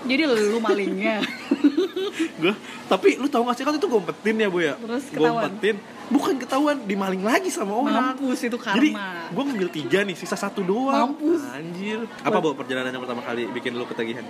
Jadi 0.05 0.21
lu 0.29 0.57
malingnya. 0.61 1.21
Gue 2.41 2.53
tapi 2.85 3.17
lu 3.17 3.27
tau 3.27 3.41
gak 3.43 3.57
sih 3.57 3.65
kan 3.65 3.73
itu 3.75 3.87
gue 3.89 3.99
umpetin 3.99 4.35
ya 4.37 4.47
bu 4.47 4.59
ya? 4.61 4.77
Terus 4.77 5.03
gue 5.09 5.19
ketahuan? 5.19 5.43
umpetin 5.49 5.75
bukan 6.05 6.33
ketahuan 6.37 6.77
dimaling 6.85 7.23
lagi 7.25 7.49
sama 7.49 7.73
orang. 7.73 8.13
Mampus 8.13 8.39
itu 8.45 8.57
jadi 8.61 8.89
karma 8.93 9.33
gue 9.33 9.43
ngambil 9.43 9.69
tiga 9.73 9.99
nih 10.05 10.15
sisa 10.15 10.37
satu 10.37 10.61
doang. 10.61 11.17
Mampus. 11.17 11.41
anjir. 11.49 12.05
Apa 12.21 12.37
bu 12.39 12.53
perjalanan 12.53 12.93
yang 12.93 13.03
pertama 13.03 13.25
kali 13.25 13.49
bikin 13.51 13.73
lu 13.73 13.83
ketagihan? 13.89 14.23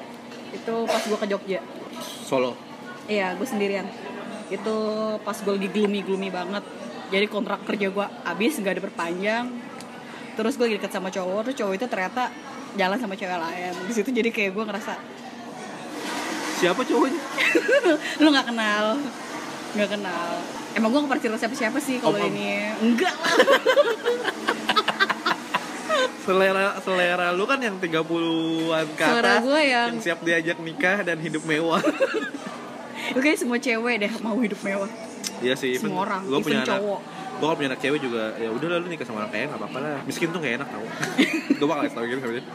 Itu 0.55 0.87
pas 0.87 1.03
gue 1.03 1.17
ke 1.19 1.27
Jogja. 1.27 1.59
Solo? 2.23 2.55
Iya 3.11 3.35
gue 3.35 3.47
sendirian. 3.47 3.85
Itu 4.47 4.75
pas 5.21 5.35
gue 5.35 5.53
lagi 5.53 5.69
gloomy-gloomy 5.69 6.29
banget. 6.31 6.63
Jadi 7.11 7.25
kontrak 7.29 7.67
kerja 7.67 7.91
gue 7.91 8.05
habis 8.23 8.57
gak 8.57 8.79
ada 8.79 8.83
perpanjang. 8.87 9.45
Terus 10.39 10.57
gue 10.57 10.65
lagi 10.67 10.75
deket 10.79 10.91
sama 10.91 11.07
cowok 11.13 11.47
Terus 11.47 11.57
cowok 11.63 11.73
itu 11.75 11.85
ternyata 11.91 12.31
jalan 12.79 12.97
sama 12.97 13.13
cewek 13.19 13.35
lain. 13.35 13.73
Di 13.83 13.93
situ 13.93 14.09
jadi 14.15 14.29
kayak 14.31 14.51
gue 14.55 14.63
ngerasa 14.63 14.93
siapa 16.55 16.81
cowoknya? 16.81 17.21
Lu 18.21 18.27
nggak 18.29 18.47
kenal. 18.47 18.85
Nggak 19.75 19.89
kenal. 19.91 20.29
Emang 20.75 20.89
gue 20.89 21.01
cerita 21.19 21.37
siapa 21.37 21.55
siapa 21.55 21.77
sih 21.79 21.99
kalau 21.99 22.19
ini. 22.19 22.71
Enggak 22.79 23.15
lah. 23.15 23.35
Selera 26.25 26.81
selera 26.81 27.29
lu 27.29 27.45
kan 27.45 27.61
yang 27.61 27.77
30-an 27.77 28.87
ke 28.97 29.05
Selera 29.05 29.37
atas 29.37 29.45
gua 29.45 29.61
yang- 29.61 30.01
siap 30.01 30.25
diajak 30.25 30.57
nikah 30.57 31.05
dan 31.05 31.21
hidup 31.21 31.45
mewah. 31.45 31.77
Kayak 33.13 33.37
semua 33.37 33.61
cewek 33.61 34.01
deh 34.01 34.11
mau 34.19 34.33
hidup 34.41 34.57
mewah. 34.65 34.89
Iya 35.37 35.53
sih, 35.53 35.77
Semua 35.77 36.01
even- 36.01 36.01
orang, 36.01 36.21
gua 36.25 36.39
punya 36.41 36.57
even 36.57 36.65
anak, 36.65 36.79
cowok. 36.81 37.01
Gue 37.35 37.45
kalau 37.45 37.57
punya 37.59 37.69
anak 37.75 37.81
cewek 37.83 37.99
juga, 37.99 38.23
ya 38.39 38.47
udah 38.47 38.67
lah 38.71 38.77
lu 38.79 38.87
nikah 38.87 39.03
sama 39.03 39.17
orang 39.23 39.31
kaya 39.31 39.45
nggak 39.51 39.59
apa-apa 39.59 39.77
lah. 39.83 39.99
Miskin 40.07 40.27
tuh 40.31 40.39
gak 40.39 40.53
enak 40.63 40.67
tau. 40.71 40.85
gue 41.59 41.67
bakal 41.67 41.83
tau 41.91 42.03
gitu 42.07 42.19
sama 42.19 42.33
dia. 42.35 42.45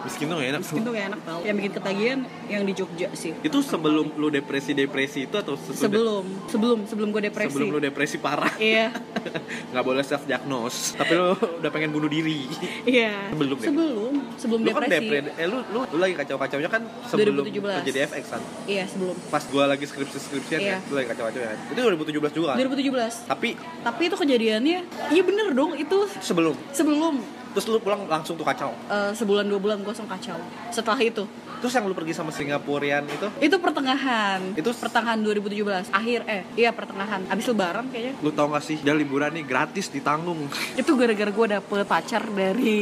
Miskin 0.00 0.26
tuh 0.26 0.36
gak 0.40 0.48
enak. 0.48 0.60
Miskin 0.64 0.80
tuh 0.80 0.92
gak 0.96 1.06
enak 1.12 1.20
tau 1.28 1.40
Yang 1.44 1.56
bikin 1.60 1.72
ketagihan 1.76 2.18
yang 2.48 2.62
di 2.64 2.72
Jogja 2.72 3.08
sih 3.12 3.32
Itu 3.44 3.60
sebelum 3.60 4.16
lu 4.16 4.32
depresi-depresi 4.32 5.28
itu 5.28 5.36
atau? 5.36 5.60
Sebelum 5.60 6.24
Sebelum 6.48 6.78
Sebelum 6.88 7.08
gue 7.12 7.22
depresi 7.28 7.52
Sebelum 7.52 7.68
lu 7.68 7.78
depresi 7.84 8.16
parah. 8.16 8.48
Iya 8.56 8.96
nggak 9.70 9.84
boleh 9.84 10.00
self 10.00 10.24
diagnose. 10.24 10.96
Tapi 10.96 11.12
lu 11.12 11.36
udah 11.60 11.70
pengen 11.70 11.92
bunuh 11.92 12.08
diri. 12.08 12.48
Iya 12.88 13.28
Sebelum. 13.32 13.56
Sebelum 13.60 14.12
Sebelum 14.40 14.60
lu 14.64 14.70
kan 14.72 14.88
depresi 14.88 15.04
depre, 15.04 15.18
eh 15.36 15.46
lu, 15.46 15.58
lu, 15.68 15.80
lu 15.84 15.98
lagi 16.00 16.14
kacau-kacaunya 16.16 16.70
kan 16.72 16.82
sebelum 17.06 17.44
2017. 17.44 17.60
kerja 17.84 17.92
di 17.92 18.00
FX 18.08 18.24
kan. 18.32 18.42
Iya 18.64 18.84
sebelum 18.88 19.16
Pas 19.28 19.44
gua 19.52 19.64
lagi 19.68 19.84
skripsi-skripsian 19.84 20.60
Iya. 20.60 20.72
kan, 20.80 20.88
lu 20.88 20.94
lagi 20.96 21.08
kacau-kacau 21.12 21.40
kan. 21.44 21.56
Itu 21.68 21.80
2017 21.80 22.32
juga 22.32 22.46
kan. 22.52 22.56
2017 22.56 23.28
Tapi 23.28 23.48
Tapi 23.84 24.02
itu 24.08 24.16
kejadiannya 24.30 24.78
Iya 25.10 25.22
bener 25.22 25.46
dong 25.50 25.74
Itu 25.74 26.06
sebelum? 26.20 26.54
sebelum. 26.70 27.18
Terus 27.50 27.66
lu 27.66 27.82
pulang 27.82 28.06
langsung 28.06 28.38
tuh 28.38 28.46
kacau. 28.46 28.70
eh, 28.86 29.10
Sebulan 29.10 29.42
dua 29.42 29.58
bulan 29.58 29.76
gue 29.76 29.90
langsung 29.90 30.06
kacau 30.06 30.38
Setelah 30.70 31.02
itu. 31.02 31.26
Terus 31.60 31.74
yang 31.74 31.84
lu 31.84 31.92
pergi 31.92 32.14
sama 32.14 32.30
Singapurian 32.30 33.02
itu? 33.04 33.26
Itu 33.42 33.58
pertengahan 33.58 34.54
Itu- 34.54 34.70
pertengahan 34.72 35.18
2017 35.18 35.90
Akhir 35.90 36.22
eh 36.24 36.46
iya 36.54 36.70
pertengahan 36.70 37.26
Abis 37.26 37.50
lebaran 37.50 37.90
kayaknya. 37.90 38.14
Lu 38.22 38.30
tau 38.30 38.46
gak 38.48 38.62
sih 38.62 38.78
dia 38.78 38.94
liburan 38.94 39.34
nih 39.34 39.42
gratis 39.42 39.90
ditanggung 39.90 40.46
Itu 40.72 40.94
gara-gara 40.94 41.28
gue 41.28 41.46
dapet 41.50 41.82
pacar 41.84 42.22
dari 42.30 42.78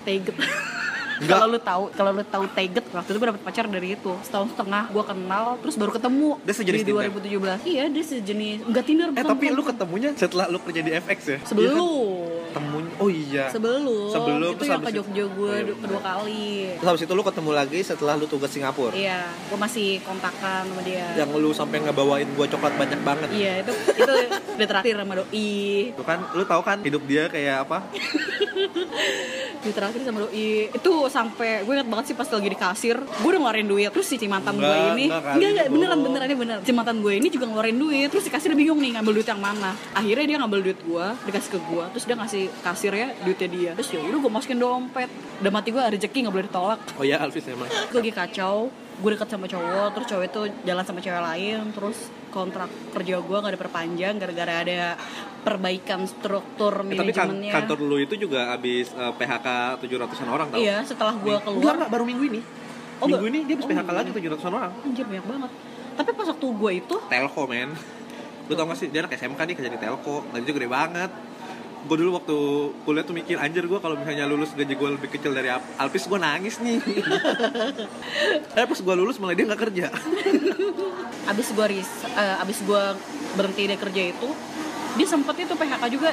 Teget 0.00 0.32
Enggak. 0.32 0.54
Kalau 1.24 1.46
lu 1.48 1.58
tahu, 1.60 1.82
kalau 1.96 2.10
lu 2.12 2.24
tahu 2.26 2.44
Teget 2.52 2.84
waktu 2.92 3.08
itu 3.14 3.18
gue 3.18 3.28
dapet 3.32 3.42
pacar 3.42 3.64
dari 3.66 3.88
itu. 3.96 4.12
Setahun 4.20 4.52
setengah 4.52 4.92
gue 4.92 5.04
kenal, 5.06 5.44
terus 5.64 5.74
baru 5.80 5.92
ketemu 5.96 6.28
Dia 6.44 6.54
sejenis 6.54 6.80
di 6.84 6.92
Tinder? 6.92 7.10
2017. 7.64 7.72
Iya, 7.72 7.84
dia 7.88 8.04
sejenis 8.04 8.58
enggak 8.68 8.84
Tinder 8.84 9.08
eh 9.08 9.12
bukan, 9.16 9.30
tapi 9.32 9.46
bukan. 9.48 9.56
lu 9.56 9.62
ketemunya 9.64 10.10
setelah 10.16 10.46
lu 10.52 10.58
kerja 10.60 10.80
di 10.84 10.92
FX 10.92 11.18
ya 11.24 11.36
kan? 11.40 11.48
sebelum 11.48 11.76
temunya 12.52 12.85
oh 13.00 13.10
iya. 13.10 13.48
Sebelum 13.50 14.10
Sebelum, 14.12 14.50
itu 14.52 14.58
terus 14.60 14.70
yang 14.70 14.82
ke 14.84 14.92
Jogja 14.94 15.24
gue 15.26 15.46
Oh, 15.46 15.54
iya, 15.56 15.74
kedua 15.78 16.00
kali. 16.02 16.46
Terus 16.76 16.88
habis 16.90 17.02
itu 17.06 17.12
lu 17.14 17.22
ketemu 17.24 17.50
lagi 17.54 17.78
setelah 17.80 18.14
lu 18.18 18.26
tugas 18.28 18.50
Singapura? 18.52 18.92
Iya 18.92 19.30
gue 19.30 19.58
masih 19.58 19.88
kontakan 20.02 20.62
sama 20.68 20.82
dia. 20.82 21.06
Yang 21.16 21.30
lu 21.38 21.50
sampai 21.54 21.78
ngebawain 21.86 22.28
gua 22.34 22.46
coklat 22.50 22.74
banyak 22.76 23.00
banget. 23.06 23.28
Iya 23.32 23.52
itu 23.64 23.72
itu 23.72 24.12
udah 24.58 24.66
terakhir 24.68 24.94
sama 25.00 25.12
doi. 25.16 25.62
Tuh 25.96 26.04
kan 26.04 26.18
lu 26.34 26.44
tahu 26.44 26.62
kan 26.62 26.78
hidup 26.82 27.02
dia 27.06 27.24
kayak 27.30 27.56
apa? 27.68 27.78
Di 29.64 29.70
terakhir 29.74 30.00
sama 30.04 30.18
doi. 30.26 30.70
Itu 30.70 30.92
sampai 31.08 31.64
gue 31.64 31.72
ingat 31.72 31.88
banget 31.88 32.04
sih 32.12 32.16
pas 32.16 32.28
lagi 32.28 32.48
di 32.50 32.58
kasir 32.58 32.96
gue 32.98 33.28
udah 33.28 33.40
ngeluarin 33.40 33.66
duit. 33.66 33.90
Terus 33.90 34.06
si 34.06 34.26
mantan 34.28 34.58
gue 34.58 34.76
ini 34.94 35.06
enggak 35.10 35.36
enggak 35.36 35.50
enggak 35.50 35.66
beneran 35.72 35.98
beneran 36.02 36.26
ini 36.26 36.36
bener 36.36 36.58
si 36.62 36.72
mantan 36.74 36.96
gue 37.02 37.12
ini 37.16 37.28
juga 37.32 37.44
ngeluarin 37.50 37.78
duit 37.78 38.08
terus 38.10 38.24
si 38.26 38.30
kasir 38.30 38.52
bingung 38.54 38.78
nih 38.78 38.98
ngambil 38.98 39.22
duit 39.22 39.28
yang 39.28 39.40
mana. 39.40 39.72
Akhirnya 39.94 40.24
dia 40.26 40.36
ngambil 40.42 40.60
duit 40.62 40.78
gue 40.82 41.06
dikasih 41.30 41.50
ke 41.56 41.58
gue 41.62 41.84
terus 41.96 42.04
dia 42.06 42.16
ngasih 42.18 42.44
kasir 42.62 42.85
ya 42.94 43.08
duitnya 43.24 43.48
dia. 43.48 43.70
Terus 43.74 43.88
ya 43.96 44.00
udah 44.04 44.18
gue 44.20 44.32
masukin 44.32 44.58
dompet. 44.60 45.10
Udah 45.42 45.52
mati 45.52 45.68
gue 45.74 45.82
rezeki 45.82 46.18
nggak 46.26 46.34
boleh 46.34 46.46
ditolak. 46.46 46.80
Oh 47.00 47.04
iya 47.06 47.16
Alvis 47.18 47.46
emang 47.48 47.66
gue 47.66 47.98
lagi 47.98 48.12
kacau. 48.12 48.68
Gue 48.96 49.10
deket 49.12 49.28
sama 49.28 49.44
cowok 49.44 49.88
terus 49.92 50.06
cowok 50.08 50.24
itu 50.24 50.40
jalan 50.64 50.84
sama 50.84 51.00
cewek 51.02 51.22
lain. 51.22 51.60
Terus 51.72 51.98
kontrak 52.36 52.68
kerja 52.92 53.16
gue 53.24 53.36
gak 53.40 53.52
ada 53.56 53.60
perpanjang 53.60 54.14
gara-gara 54.20 54.54
ada 54.60 54.80
perbaikan 55.40 56.04
struktur 56.04 56.84
tapi 56.84 57.08
kan 57.14 57.32
manajemennya. 57.32 57.52
kantor 57.54 57.78
lu 57.80 57.96
itu 57.96 58.14
juga 58.20 58.52
habis 58.52 58.92
eh, 58.92 59.12
PHK 59.16 59.80
700-an 59.80 60.28
orang 60.28 60.46
tau? 60.52 60.58
Iya 60.60 60.84
setelah 60.84 61.16
gue 61.16 61.32
keluar. 61.40 61.80
Enggak, 61.80 61.88
baru 61.88 62.04
minggu 62.04 62.24
ini. 62.28 62.40
Oh, 63.00 63.08
minggu 63.08 63.26
ini 63.32 63.38
dia 63.48 63.54
habis 63.56 63.64
Oh, 63.64 63.70
PHK 63.72 63.88
lagi 63.88 64.10
700-an 64.12 64.52
orang. 64.52 64.72
Anjir 64.84 65.04
banyak 65.08 65.24
banget. 65.24 65.50
Tapi 65.96 66.10
pas 66.12 66.26
waktu 66.28 66.46
gue 66.52 66.70
itu 66.76 66.96
telco 67.08 67.42
men. 67.48 67.70
Lu 68.46 68.52
tau 68.52 68.64
gak 68.68 68.78
sih 68.78 68.88
dia 68.92 69.00
anak 69.00 69.16
SMK 69.16 69.40
nih 69.48 69.54
kerja 69.56 69.70
di 69.72 69.80
telco. 69.80 70.16
Gajinya 70.28 70.52
gede 70.60 70.68
banget 70.68 71.10
gue 71.86 71.96
dulu 71.96 72.18
waktu 72.18 72.36
kuliah 72.82 73.04
tuh 73.06 73.14
mikir 73.14 73.38
anjir 73.38 73.64
gue 73.64 73.78
kalau 73.78 73.94
misalnya 73.94 74.26
lulus 74.26 74.50
gaji 74.52 74.74
gue 74.74 74.90
lebih 74.98 75.08
kecil 75.08 75.30
dari 75.30 75.48
Al- 75.48 75.62
Alpis 75.78 76.10
gue 76.10 76.18
nangis 76.18 76.58
nih. 76.58 76.82
Eh 78.58 78.66
pas 78.66 78.80
gue 78.80 78.94
lulus 78.96 79.16
malah 79.22 79.38
dia 79.38 79.46
nggak 79.46 79.62
kerja. 79.70 79.86
Abis 81.30 81.48
gue 81.54 81.66
ris 81.66 81.90
eh, 82.12 82.42
abis 82.42 82.62
gue 82.62 82.82
berhenti 83.34 83.66
dari 83.66 83.78
kerja 83.78 84.02
itu 84.10 84.28
dia 84.96 85.06
sempet 85.06 85.36
itu 85.42 85.54
PHK 85.54 85.82
juga 85.90 86.10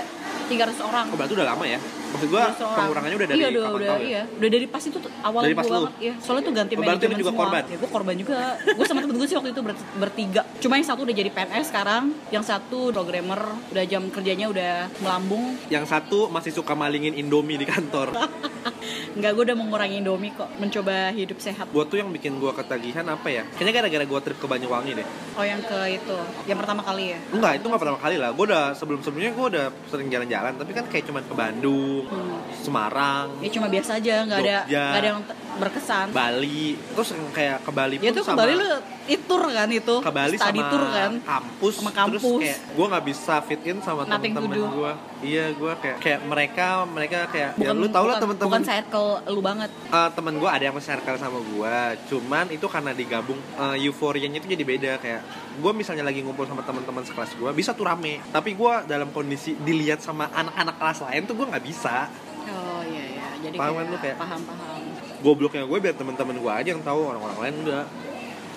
300 0.50 0.89
orang. 0.89 1.06
Oh 1.10 1.18
berarti 1.18 1.34
udah 1.34 1.48
lama 1.53 1.65
ya 1.65 1.80
maksud 2.13 2.29
gua 2.29 2.43
orang- 2.46 2.77
pengurangannya 2.77 3.17
udah 3.17 3.27
dari 3.27 3.38
iya, 3.38 3.48
udah, 3.50 3.63
udah, 3.67 3.88
ya? 3.89 3.98
iya. 4.00 4.22
udah 4.29 4.50
dari 4.50 4.65
pas 4.65 4.84
itu 4.84 4.98
awal 5.22 5.41
Dari 5.41 5.51
gua 5.51 5.60
pas 5.60 5.67
lu? 5.67 5.74
banget 5.75 5.93
ya 6.00 6.13
soalnya 6.22 6.43
tuh 6.43 6.53
ganti 6.53 6.74
manajemen 6.75 7.17
juga 7.17 7.32
semua. 7.32 7.41
korban? 7.41 7.63
ya 7.63 7.77
gue 7.77 7.89
korban 7.89 8.15
juga. 8.15 8.39
Gue 8.63 8.86
sama 8.86 9.00
temen 9.00 9.15
gue 9.15 9.27
sih 9.27 9.36
waktu 9.36 9.50
itu 9.50 9.62
ber- 9.62 9.88
bertiga. 9.98 10.41
Cuma 10.60 10.74
yang 10.75 10.86
satu 10.86 11.01
udah 11.03 11.15
jadi 11.15 11.29
PNS 11.29 11.65
sekarang 11.67 12.03
yang 12.29 12.43
satu 12.43 12.91
programmer. 12.91 13.41
Udah 13.70 13.84
jam 13.84 14.03
kerjanya 14.08 14.46
udah 14.46 14.74
melambung. 15.00 15.55
Yang 15.67 15.86
satu 15.89 16.29
masih 16.29 16.51
suka 16.51 16.74
malingin 16.74 17.15
Indomie 17.15 17.55
di 17.55 17.65
kantor. 17.65 18.13
Nggak 19.17 19.32
gue 19.32 19.43
udah 19.46 19.58
mengurangi 19.58 19.96
Indomie 20.00 20.32
kok 20.32 20.50
mencoba 20.58 21.12
hidup 21.12 21.38
sehat. 21.38 21.70
Buat 21.70 21.88
tuh 21.88 21.98
yang 21.98 22.10
bikin 22.10 22.38
gua 22.38 22.51
ketagihan 22.51 23.05
apa 23.05 23.27
ya? 23.27 23.43
Kayaknya 23.51 23.74
gara-gara 23.75 24.05
gua 24.05 24.20
trip 24.20 24.38
ke 24.38 24.46
Banyuwangi 24.46 24.91
deh. 24.96 25.08
Oh 25.34 25.46
yang 25.46 25.62
ke 25.62 25.79
itu 25.91 26.17
yang 26.46 26.58
pertama 26.58 26.82
kali 26.82 27.13
ya? 27.13 27.20
Enggak 27.29 27.58
itu 27.58 27.65
nggak 27.65 27.82
pertama 27.82 28.00
kali 28.00 28.15
lah. 28.17 28.29
Gua 28.32 28.46
udah 28.46 28.63
sebelum 28.74 29.00
sebelumnya 29.01 29.32
gua 29.34 29.46
udah 29.50 29.65
sering 29.88 30.08
jalan-jalan 30.10 30.53
tapi 30.55 30.72
kan 30.72 30.86
kayak 30.88 31.05
cuman 31.05 31.24
ke 31.24 31.34
Bandung 31.34 32.03
Hmm. 32.08 32.40
Semarang 32.64 33.26
ya 33.44 33.50
cuma 33.52 33.68
biasa 33.68 34.00
aja 34.00 34.14
nggak 34.24 34.40
ada 34.40 34.58
nggak 34.68 35.02
ada 35.02 35.08
yang 35.08 35.22
berkesan. 35.54 36.06
Bali. 36.10 36.74
Terus 36.98 37.10
kayak 37.32 37.58
ke 37.62 37.72
Bali 37.72 37.96
pun 38.02 38.06
ya 38.06 38.12
ke 38.12 38.24
sama. 38.26 38.38
Bali 38.42 38.54
lu 38.58 38.68
itu 39.06 39.34
kan 39.34 39.70
itu? 39.70 39.96
Ke 40.02 40.12
Bali 40.12 40.36
sama 40.40 40.64
tour 40.72 40.84
kan? 40.90 41.12
kampus, 41.22 41.74
Sama 41.78 41.92
terus 41.92 42.22
kampus. 42.24 42.42
kayak 42.42 42.60
gue 42.74 42.86
nggak 42.90 43.06
bisa 43.06 43.36
fit 43.46 43.62
in 43.70 43.78
sama 43.84 44.02
temen-temen 44.04 44.60
gue 44.74 44.92
iya 45.24 45.46
gue 45.50 45.74
kayak 45.80 45.98
kayak 45.98 46.20
mereka 46.24 46.65
mereka 46.86 47.18
kayak 47.32 47.51
ya 47.56 47.72
bukan 47.72 47.75
lu 47.80 47.88
tau 47.88 48.06
lah 48.06 48.20
temen-temen. 48.20 48.48
bukan 48.51 48.63
circle 48.63 49.10
lu 49.25 49.39
banget. 49.39 49.70
Eh, 49.72 50.10
temen 50.12 50.34
gue 50.36 50.50
ada 50.51 50.63
yang 50.63 50.75
circle 50.77 51.18
sama 51.18 51.39
gue 51.39 51.77
cuman 52.08 52.46
itu 52.51 52.65
karena 52.68 52.92
digabung 52.92 53.39
eh, 53.39 53.75
euforianya 53.82 54.38
itu 54.38 54.48
jadi 54.48 54.63
beda 54.63 54.92
kayak 55.00 55.22
gue 55.58 55.72
misalnya 55.72 56.03
lagi 56.03 56.20
ngumpul 56.22 56.44
sama 56.44 56.62
teman-teman 56.62 57.01
sekelas 57.01 57.32
gue 57.34 57.50
bisa 57.56 57.72
tuh 57.72 57.88
rame 57.88 58.20
tapi 58.30 58.53
gue 58.53 58.74
dalam 58.86 59.10
kondisi 59.10 59.56
dilihat 59.56 60.03
sama 60.03 60.27
anak-anak 60.30 60.75
kelas 60.75 61.00
lain 61.01 61.22
tuh 61.24 61.34
gue 61.34 61.48
nggak 61.48 61.63
bisa. 61.63 62.12
Oh 62.44 62.84
iya 62.84 63.03
iya. 63.10 63.25
Jadi 63.42 63.56
Paham 63.56 63.74
kan 63.74 63.86
lu 63.88 63.98
kayak- 63.98 64.20
paham 64.20 64.42
paham 64.44 64.82
gobloknya 65.24 65.63
gue 65.63 65.77
biar 65.80 65.96
temen-temen 65.96 66.36
gue 66.36 66.51
aja 66.51 66.70
yang 66.70 66.84
tahu 66.84 67.00
orang-orang 67.08 67.38
lain 67.39 67.56
enggak. 67.63 67.86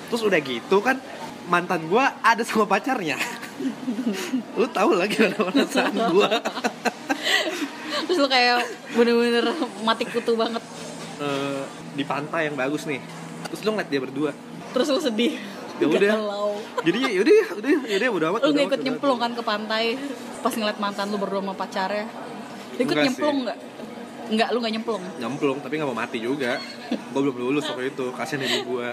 Terus 0.06 0.22
udah 0.22 0.38
gitu 0.38 0.76
kan 0.82 0.98
mantan 1.46 1.86
gue 1.86 2.04
ada 2.22 2.42
sama 2.42 2.66
pacarnya. 2.66 3.16
Lu 4.58 4.66
tahu 4.68 4.98
lagi 4.98 5.16
ada 5.22 5.38
perasaan 5.38 5.94
gue 6.12 6.30
terus 8.06 8.18
lu 8.22 8.28
kayak 8.30 8.62
bener-bener 8.94 9.46
mati 9.82 10.04
kutu 10.06 10.38
banget. 10.38 10.62
Eh, 11.18 11.62
di 11.96 12.04
pantai 12.06 12.48
yang 12.48 12.56
bagus 12.56 12.86
nih. 12.86 13.02
Terus 13.50 13.60
lu 13.66 13.70
ngeliat 13.74 13.90
dia 13.90 14.00
berdua. 14.00 14.30
Terus 14.72 14.86
lu 14.88 15.00
sedih. 15.02 15.34
Ya 15.76 15.86
udah. 15.90 16.12
Jadi 16.80 16.98
ya 17.02 17.20
udah 17.20 17.34
ya 17.34 17.46
udah 17.52 17.70
ya 17.84 17.96
udah 17.98 18.08
udah 18.16 18.28
amat 18.32 18.40
lu 18.40 18.48
nggak 18.48 18.56
amat, 18.56 18.70
ikut 18.72 18.80
nyemplung 18.86 19.18
kan 19.20 19.30
ke 19.36 19.42
pantai 19.44 19.84
pas 20.40 20.52
ngeliat 20.54 20.78
mantan 20.80 21.12
lu 21.12 21.18
berdua 21.20 21.44
sama 21.44 21.54
pacarnya. 21.58 22.06
Lu 22.76 22.80
ikut 22.80 22.94
Enggak 22.94 23.04
nyemplung 23.10 23.36
nggak? 23.44 23.58
Nggak 24.26 24.48
lu 24.48 24.58
nggak 24.62 24.74
nyemplung? 24.80 25.02
Nyemplung 25.20 25.58
tapi 25.60 25.72
nggak 25.76 25.88
mau 25.92 25.98
mati 25.98 26.18
juga. 26.22 26.56
Gue 26.88 27.20
belum 27.20 27.36
lulus 27.36 27.68
waktu 27.68 27.92
itu 27.92 28.06
kasian 28.16 28.40
ibu 28.40 28.80
gue 28.80 28.88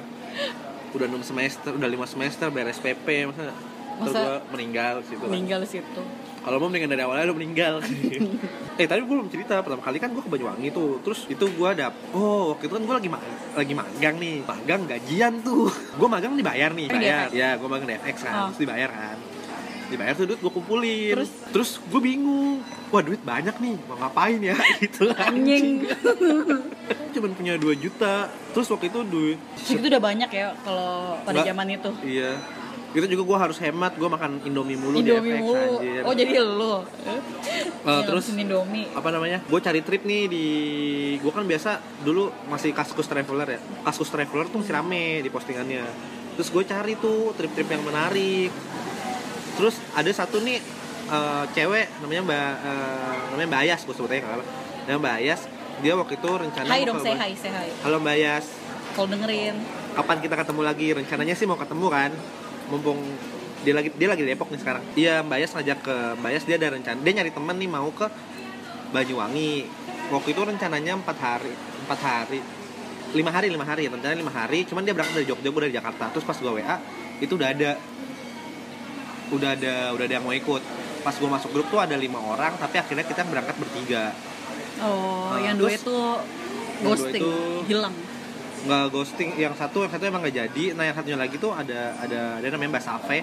udah 0.94 1.08
6 1.08 1.22
semester 1.26 1.72
udah 1.72 1.88
lima 1.88 2.06
semester 2.06 2.48
beres 2.48 2.78
PP 2.78 3.06
masa? 3.28 3.52
Terus 3.94 4.10
Masa- 4.10 4.22
gue 4.24 4.38
meninggal 4.52 4.94
situ 5.02 5.22
kan. 5.22 5.30
meninggal 5.30 5.60
di 5.60 5.70
situ. 5.70 6.02
Kalau 6.44 6.58
mau 6.58 6.66
mendingan 6.66 6.90
dari 6.90 7.02
awalnya 7.02 7.24
lu 7.24 7.36
meninggal. 7.36 7.78
Eh 8.74 8.84
tadi 8.84 9.00
gue 9.00 9.10
belum 9.12 9.30
cerita 9.30 9.62
pertama 9.62 9.80
kali 9.80 9.96
kan 9.96 10.10
gue 10.10 10.20
ke 10.20 10.28
Banyuwangi 10.28 10.70
tuh. 10.70 10.98
Terus 11.00 11.30
itu 11.30 11.46
gue 11.46 11.70
dap 11.74 11.94
oh 12.12 12.52
waktu 12.52 12.66
itu 12.66 12.74
kan 12.74 12.84
gue 12.84 12.96
lagi 12.96 13.06
ma- 13.08 13.22
lagi 13.54 13.74
magang 13.74 14.16
nih. 14.18 14.42
Magang 14.42 14.82
gajian 14.84 15.34
tuh. 15.40 15.70
Gue 15.94 16.08
magang 16.08 16.34
dibayar 16.34 16.70
nih 16.72 16.88
Di 16.88 16.96
bayar. 16.96 17.28
Ya 17.30 17.54
gue 17.54 17.68
magang 17.68 17.86
di 17.86 17.96
FX 17.96 18.16
kan 18.24 18.34
Oh. 18.34 18.46
terus 18.50 18.60
dibayar 18.60 18.90
kan 18.90 19.13
dibayar 19.94 20.14
tuh 20.14 20.26
duit 20.26 20.40
gue 20.40 20.52
kumpulin. 20.52 21.14
Terus? 21.16 21.32
terus 21.50 21.70
gue 21.80 22.02
bingung 22.02 22.60
wah 22.90 23.00
duit 23.00 23.22
banyak 23.22 23.56
nih 23.56 23.76
mau 23.86 23.98
ngapain 23.98 24.40
ya? 24.40 24.58
Gitu 24.82 25.08
anjing. 25.10 25.86
Cuman 27.14 27.32
punya 27.32 27.54
2 27.56 27.70
juta. 27.78 28.28
Terus 28.52 28.68
waktu 28.68 28.90
itu 28.90 29.00
duit 29.04 29.38
itu 29.64 29.86
udah 29.86 30.02
banyak 30.02 30.30
ya 30.30 30.58
kalau 30.62 31.18
pada 31.22 31.38
Nggak. 31.38 31.48
zaman 31.48 31.68
itu? 31.72 31.90
Iya. 32.04 32.32
Itu 32.94 33.10
juga 33.10 33.24
gue 33.26 33.38
harus 33.40 33.58
hemat 33.58 33.98
gue 33.98 34.06
makan 34.06 34.46
indomie 34.46 34.78
mulu 34.78 35.02
Indomie 35.02 35.18
di 35.26 35.34
FX 35.34 35.42
mulu. 35.42 35.58
anjir. 35.58 36.02
oh 36.06 36.14
jadi 36.14 36.32
lu 36.40 36.74
Eh, 37.84 38.02
terus 38.06 38.26
Indomie. 38.30 38.86
apa 38.94 39.10
namanya? 39.10 39.42
Gue 39.44 39.60
cari 39.60 39.82
trip 39.82 40.06
nih 40.06 40.30
di 40.30 40.46
gue 41.18 41.32
kan 41.32 41.42
biasa 41.44 41.72
dulu 42.02 42.30
masih 42.46 42.70
kaskus 42.72 43.06
traveler 43.06 43.58
ya. 43.58 43.60
Kaskus 43.82 44.08
traveler 44.08 44.46
tuh 44.46 44.62
masih 44.62 44.74
rame 44.74 45.04
di 45.20 45.30
postingannya. 45.30 45.84
Terus 46.34 46.50
gue 46.50 46.64
cari 46.64 46.94
tuh 46.96 47.34
trip-trip 47.34 47.66
yang 47.68 47.82
menarik 47.82 48.50
terus 49.54 49.76
ada 49.94 50.10
satu 50.10 50.40
nih 50.40 50.58
eh, 51.08 51.44
cewek 51.52 51.86
namanya 52.00 52.22
mbak 52.24 52.42
eh, 52.60 53.16
namanya 53.30 53.48
mbak 53.50 53.62
Ayas 53.64 53.82
gue 53.84 53.94
sebutnya 53.94 54.20
nggak 54.20 54.34
apa 54.34 54.46
namanya 54.84 55.00
mbak 55.00 55.16
Ayas 55.20 55.42
dia 55.80 55.94
waktu 55.94 56.14
itu 56.16 56.30
rencana 56.30 56.68
Hai 56.68 56.82
dong 56.84 56.98
ke- 56.98 57.04
say 57.04 57.14
hi 57.14 57.32
say 57.34 57.50
hi. 57.50 57.70
Halo 57.82 57.98
mbak 57.98 58.14
Ayas. 58.14 58.46
Kalau 58.94 59.10
dengerin. 59.10 59.58
Kapan 59.94 60.18
kita 60.22 60.36
ketemu 60.38 60.62
lagi? 60.62 60.88
Rencananya 60.94 61.34
sih 61.34 61.46
mau 61.46 61.58
ketemu 61.58 61.86
kan. 61.90 62.12
Mumpung 62.70 63.02
dia 63.64 63.74
lagi 63.74 63.90
dia 63.90 64.06
lagi 64.06 64.22
di 64.22 64.30
Depok 64.30 64.54
nih 64.54 64.62
sekarang. 64.62 64.84
Iya 64.94 65.26
Mbak 65.26 65.38
Yas 65.40 65.52
ngajak 65.52 65.80
ke 65.82 65.96
Mbak 66.22 66.32
Yas 66.32 66.44
dia 66.46 66.56
ada 66.58 66.68
rencana 66.70 66.98
dia 67.00 67.14
nyari 67.16 67.32
temen 67.32 67.56
nih 67.58 67.66
mau 67.68 67.90
ke 67.90 68.06
Banyuwangi. 68.92 69.66
Waktu 70.10 70.30
itu 70.30 70.42
rencananya 70.44 70.94
empat 70.96 71.18
hari 71.18 71.54
empat 71.84 72.00
hari. 72.00 72.40
Lima 73.14 73.30
hari 73.30 73.48
lima 73.50 73.66
hari. 73.66 73.90
Rencananya 73.90 74.20
lima 74.20 74.30
hari. 74.32 74.60
Cuman 74.64 74.86
dia 74.86 74.94
berangkat 74.94 75.16
dari 75.16 75.26
Jogja 75.26 75.50
gue 75.50 75.62
dari 75.64 75.74
Jakarta. 75.74 76.14
Terus 76.14 76.22
pas 76.24 76.38
gue 76.38 76.52
WA 76.54 76.76
itu 77.18 77.34
udah 77.34 77.50
ada 77.50 77.72
udah 79.34 79.50
ada 79.54 79.74
udah 79.92 80.04
ada 80.04 80.14
yang 80.14 80.24
mau 80.24 80.32
ikut. 80.32 80.62
Pas 81.02 81.12
gue 81.12 81.28
masuk 81.28 81.50
grup 81.52 81.68
tuh 81.68 81.78
ada 81.78 81.94
lima 81.94 82.16
orang 82.18 82.56
tapi 82.56 82.78
akhirnya 82.78 83.04
kita 83.04 83.22
berangkat 83.24 83.56
bertiga. 83.58 84.16
Oh 84.80 85.30
Nah, 85.30 85.40
yang 85.42 85.56
dua 85.56 85.72
itu 85.72 85.98
ghosting 86.80 87.20
itu- 87.20 87.64
hilang. 87.68 87.94
Nggak 88.64 88.84
ghosting 88.90 89.30
yang 89.36 89.52
satu 89.54 89.84
yang 89.84 89.92
satu 89.92 90.04
emang 90.04 90.24
nggak 90.24 90.36
jadi. 90.40 90.64
Nah 90.72 90.84
yang 90.84 90.96
satunya 90.96 91.20
lagi 91.20 91.36
tuh 91.36 91.52
ada 91.52 91.94
ada 91.98 92.40
ada 92.40 92.48
namanya 92.50 92.80
Mbak 92.80 92.84
Safe. 92.84 93.20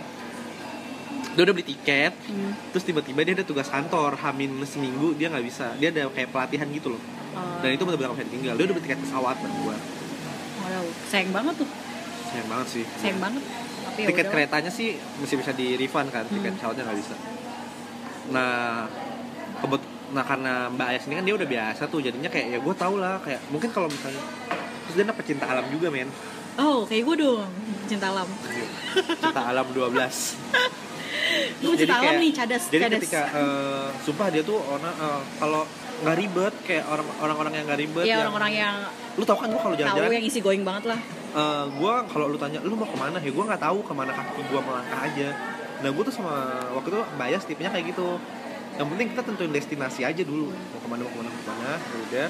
Dia 1.31 1.43
udah 1.43 1.55
beli 1.55 1.63
tiket 1.65 2.13
Hmm. 2.27 2.53
terus 2.69 2.83
tiba-tiba 2.83 3.23
dia 3.23 3.33
ada 3.33 3.47
tugas 3.47 3.67
kantor 3.67 4.19
hamin 4.19 4.51
seminggu 4.65 5.15
dia 5.15 5.31
nggak 5.31 5.47
bisa. 5.47 5.73
Dia 5.79 5.89
ada 5.89 6.11
kayak 6.11 6.29
pelatihan 6.29 6.67
gitu 6.69 6.93
loh. 6.93 7.03
Oh, 7.31 7.63
dan 7.63 7.71
itu 7.71 7.83
benar-benar 7.83 8.13
bisa 8.13 8.27
ditinggal. 8.27 8.55
Dia 8.55 8.65
udah 8.67 8.75
beli 8.75 8.85
tiket 8.85 9.01
pesawat 9.01 9.37
dan 9.39 9.51
gua. 9.57 9.77
Waduh, 10.61 10.91
sayang 11.07 11.31
banget 11.31 11.55
tuh. 11.57 11.69
Sayang 12.29 12.49
banget 12.49 12.67
sih. 12.69 12.85
Sayang 12.99 13.19
banget 13.19 13.43
tapi 13.83 13.99
ya 13.99 14.07
tiket 14.07 14.17
udahlah. 14.23 14.33
keretanya 14.35 14.71
sih 14.71 14.89
masih 15.17 15.37
bisa 15.37 15.53
di 15.53 15.67
refund 15.75 16.09
kan 16.09 16.25
tiket 16.27 16.43
Hmm. 16.47 16.57
pesawatnya 16.57 16.83
nggak 16.85 16.99
bisa. 16.99 17.15
Nah 18.31 18.87
kebet 19.59 19.83
nah 20.11 20.25
karena 20.25 20.53
Mbak 20.69 20.87
Ayas 20.89 21.05
ini 21.05 21.15
kan 21.15 21.25
dia 21.25 21.35
udah 21.35 21.49
biasa 21.49 21.83
tuh 21.87 22.01
jadinya 22.01 22.27
kayak 22.27 22.47
ya 22.49 22.59
gue 22.59 22.75
tau 22.75 22.95
lah 22.97 23.19
kayak 23.19 23.39
mungkin 23.49 23.71
kalau 23.71 23.87
misalnya 23.87 24.19
terus 24.83 24.95
dia 24.97 25.07
dapet 25.07 25.25
cinta 25.25 25.47
alam 25.47 25.67
juga 25.69 25.87
men. 25.89 26.11
Oh 26.57 26.83
kayak 26.83 27.03
gue 27.05 27.17
dong 27.21 27.47
cinta 27.87 28.07
alam. 28.09 28.27
Cinta 29.17 29.43
alam 29.45 29.67
12 29.67 29.95
gue 31.63 31.75
cinta 31.77 31.95
alam 31.97 32.17
nih 32.17 32.33
cadas 32.33 32.63
jadi 32.67 32.83
cadas. 32.85 32.97
ketika 32.99 33.23
eh, 33.31 33.87
sumpah 34.03 34.29
dia 34.29 34.43
tuh 34.43 34.59
orang 34.59 34.91
eh, 34.91 35.21
kalau 35.39 35.63
nggak 36.01 36.17
ribet 36.17 36.55
kayak 36.65 36.85
orang 36.87 37.07
orang-orang 37.21 37.53
yang 37.53 37.65
nggak 37.67 37.79
ribet 37.79 38.03
Iya 38.03 38.11
yang- 38.11 38.21
orang-orang 38.25 38.53
yang 38.53 38.75
lu 39.13 39.23
tau 39.23 39.37
kan 39.37 39.47
gua 39.47 39.61
kalau 39.61 39.77
jalan-jalan 39.77 40.11
yang 40.13 40.25
isi 40.25 40.41
going 40.41 40.65
banget 40.65 40.85
lah 40.89 41.01
eh, 41.35 41.65
gua 41.79 42.05
kalau 42.11 42.27
lu 42.31 42.39
tanya 42.39 42.59
lu 42.63 42.75
mau 42.75 42.89
ke 42.89 42.99
mana? 42.99 43.19
Ya 43.23 43.31
gua 43.31 43.45
nggak 43.51 43.63
tahu 43.63 43.79
ke 43.87 43.93
mana 43.95 44.13
kaki 44.15 44.43
gua 44.51 44.61
melangkah 44.63 45.01
aja. 45.07 45.29
Nah 45.81 45.89
gua 45.95 46.03
tuh 46.05 46.15
sama 46.15 46.35
waktu 46.77 46.89
itu 46.93 47.01
bias 47.17 47.43
tipenya 47.47 47.71
kayak 47.73 47.93
gitu. 47.95 48.19
Yang 48.79 48.89
penting 48.97 49.07
kita 49.13 49.23
tentuin 49.27 49.53
destinasi 49.53 50.01
aja 50.07 50.23
dulu. 50.25 50.51
Mau 50.51 50.81
ke 50.81 50.89
mana 50.89 51.01
mau 51.05 51.13
ke 51.13 51.19
mana 51.19 51.29
mau 51.29 51.41
ke 51.41 51.49
mana 51.51 51.73
ya 51.77 51.97
udah. 52.09 52.29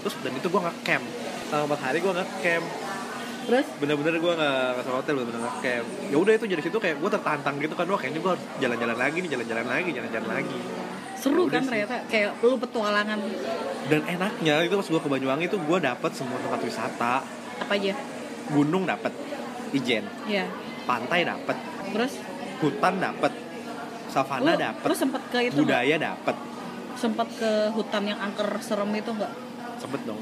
Terus 0.00 0.14
dan 0.24 0.32
itu 0.36 0.48
gua 0.48 0.60
nggak 0.68 0.78
camp 0.86 1.04
selama 1.50 1.64
empat 1.66 1.80
hari 1.82 1.98
gua 1.98 2.12
nggak 2.14 2.30
camp 2.40 2.66
terus? 3.50 3.66
Bener-bener 3.82 4.14
gue 4.22 4.32
nggak 4.38 4.86
sama 4.86 4.96
hotel 5.02 5.12
bener-bener 5.18 5.40
nggak 5.42 5.58
camp 5.58 5.86
ya 6.06 6.16
udah 6.22 6.32
itu 6.38 6.44
dari 6.46 6.62
situ 6.62 6.78
kayak 6.78 6.96
gue 7.02 7.10
tertantang 7.10 7.54
gitu 7.58 7.74
kan 7.74 7.86
wah 7.90 7.98
kayaknya 7.98 8.20
gue 8.22 8.30
harus 8.36 8.44
jalan-jalan 8.62 8.96
lagi 9.00 9.16
nih 9.18 9.30
jalan-jalan 9.34 9.66
lagi 9.66 9.90
jalan-jalan 9.90 10.28
lagi. 10.30 10.58
Seru 11.20 11.42
Udah 11.44 11.52
kan 11.52 11.62
ternyata 11.68 11.96
kayak 12.08 12.30
lu 12.40 12.56
petualangan. 12.56 13.18
Dan 13.92 14.00
enaknya 14.06 14.54
itu 14.64 14.74
pas 14.78 14.88
gue 14.88 15.00
ke 15.02 15.08
Banyuwangi 15.10 15.44
itu 15.50 15.58
gue 15.58 15.78
dapet 15.82 16.10
semua 16.14 16.38
tempat 16.40 16.60
wisata. 16.62 17.14
Apa 17.60 17.74
aja 17.76 17.92
gunung 18.50 18.84
dapet 18.84 19.14
ijen. 19.72 20.04
Ya 20.26 20.46
pantai 20.84 21.22
dapet. 21.22 21.56
Terus? 21.94 22.18
Hutan 22.60 22.98
dapet. 22.98 23.32
Savana 24.10 24.58
lu 24.58 24.94
sempet 24.94 25.22
ke 25.30 25.38
itu 25.48 25.62
budaya 25.62 25.94
dapet. 25.94 26.34
Sempet 26.98 27.28
ke 27.38 27.70
hutan 27.70 28.10
yang 28.10 28.18
angker 28.18 28.58
serem 28.58 28.90
itu 28.98 29.14
enggak 29.14 29.30
sempet 29.80 30.00
dong 30.04 30.20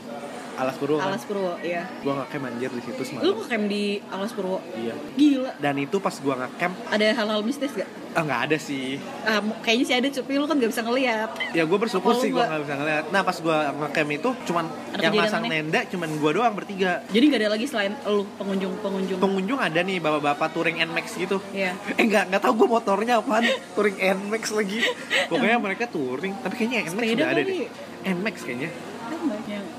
alas 0.59 0.77
purwo 0.77 0.97
kan? 0.99 1.07
Alas 1.09 1.23
Purwo 1.23 1.53
iya. 1.61 1.83
Gue 2.03 2.13
nggak 2.13 2.29
camp 2.29 2.45
anjir 2.45 2.71
di 2.71 2.83
situ 2.83 2.99
lu 2.99 3.07
semalam 3.07 3.35
ngecamp 3.39 3.65
di 3.67 3.85
Alas 4.05 4.33
Purwo? 4.33 4.59
Iya. 4.75 4.95
Gila. 5.15 5.53
Dan 5.57 5.75
itu 5.79 5.97
pas 5.99 6.13
gue 6.13 6.35
nggak 6.35 6.53
camp 6.57 6.75
ada 6.89 7.07
hal-hal 7.09 7.41
mistis 7.41 7.71
gak? 7.73 7.89
ah 8.09 8.25
nggak 8.25 8.41
ada 8.51 8.57
sih. 8.59 8.99
Ah, 9.23 9.39
kayaknya 9.63 9.85
sih 9.85 9.95
ada 9.95 10.09
tapi 10.11 10.35
lu 10.35 10.45
kan 10.45 10.59
gak 10.59 10.73
bisa 10.73 10.83
ngeliat. 10.83 11.31
Ya 11.55 11.63
gue 11.63 11.79
bersyukur 11.79 12.13
lu 12.13 12.19
sih 12.19 12.29
gue 12.29 12.35
nggak- 12.35 12.51
nggak 12.51 12.63
bisa 12.65 12.75
ngeliat. 12.75 13.05
Nah 13.09 13.23
pas 13.23 13.37
gue 13.39 13.57
ngecamp 13.79 14.11
itu 14.11 14.31
cuman 14.45 14.65
Ada 14.91 15.03
yang 15.05 15.15
masang 15.15 15.43
aneh? 15.47 15.51
nenda 15.63 15.81
cuman 15.87 16.09
gue 16.11 16.31
doang 16.33 16.55
bertiga. 16.57 16.93
Jadi 17.07 17.25
gak 17.29 17.39
ada 17.39 17.51
lagi 17.55 17.67
selain 17.69 17.93
lu 18.03 18.27
pengunjung-pengunjung 18.35 19.19
pengunjung. 19.23 19.59
Ada 19.61 19.81
nih 19.81 20.03
bapak-bapak 20.03 20.49
touring 20.51 20.83
Nmax 20.83 21.07
gitu. 21.15 21.39
Iya. 21.55 21.79
Eh 21.95 22.05
nggak 22.05 22.35
nggak 22.35 22.43
tahu 22.43 22.53
gue 22.59 22.69
motornya 22.69 23.15
apaan 23.23 23.45
touring 23.73 23.97
Nmax 23.97 24.51
lagi. 24.51 24.83
Pokoknya 25.31 25.59
mereka 25.71 25.87
touring 25.87 26.35
tapi 26.43 26.55
kayaknya 26.57 26.91
Nmax 26.91 26.99
sepeda 26.99 27.15
udah 27.15 27.29
ada 27.31 27.43
deh. 27.45 27.69
Nmax 28.09 28.37
kayaknya. 28.43 28.71
Kan 29.09 29.38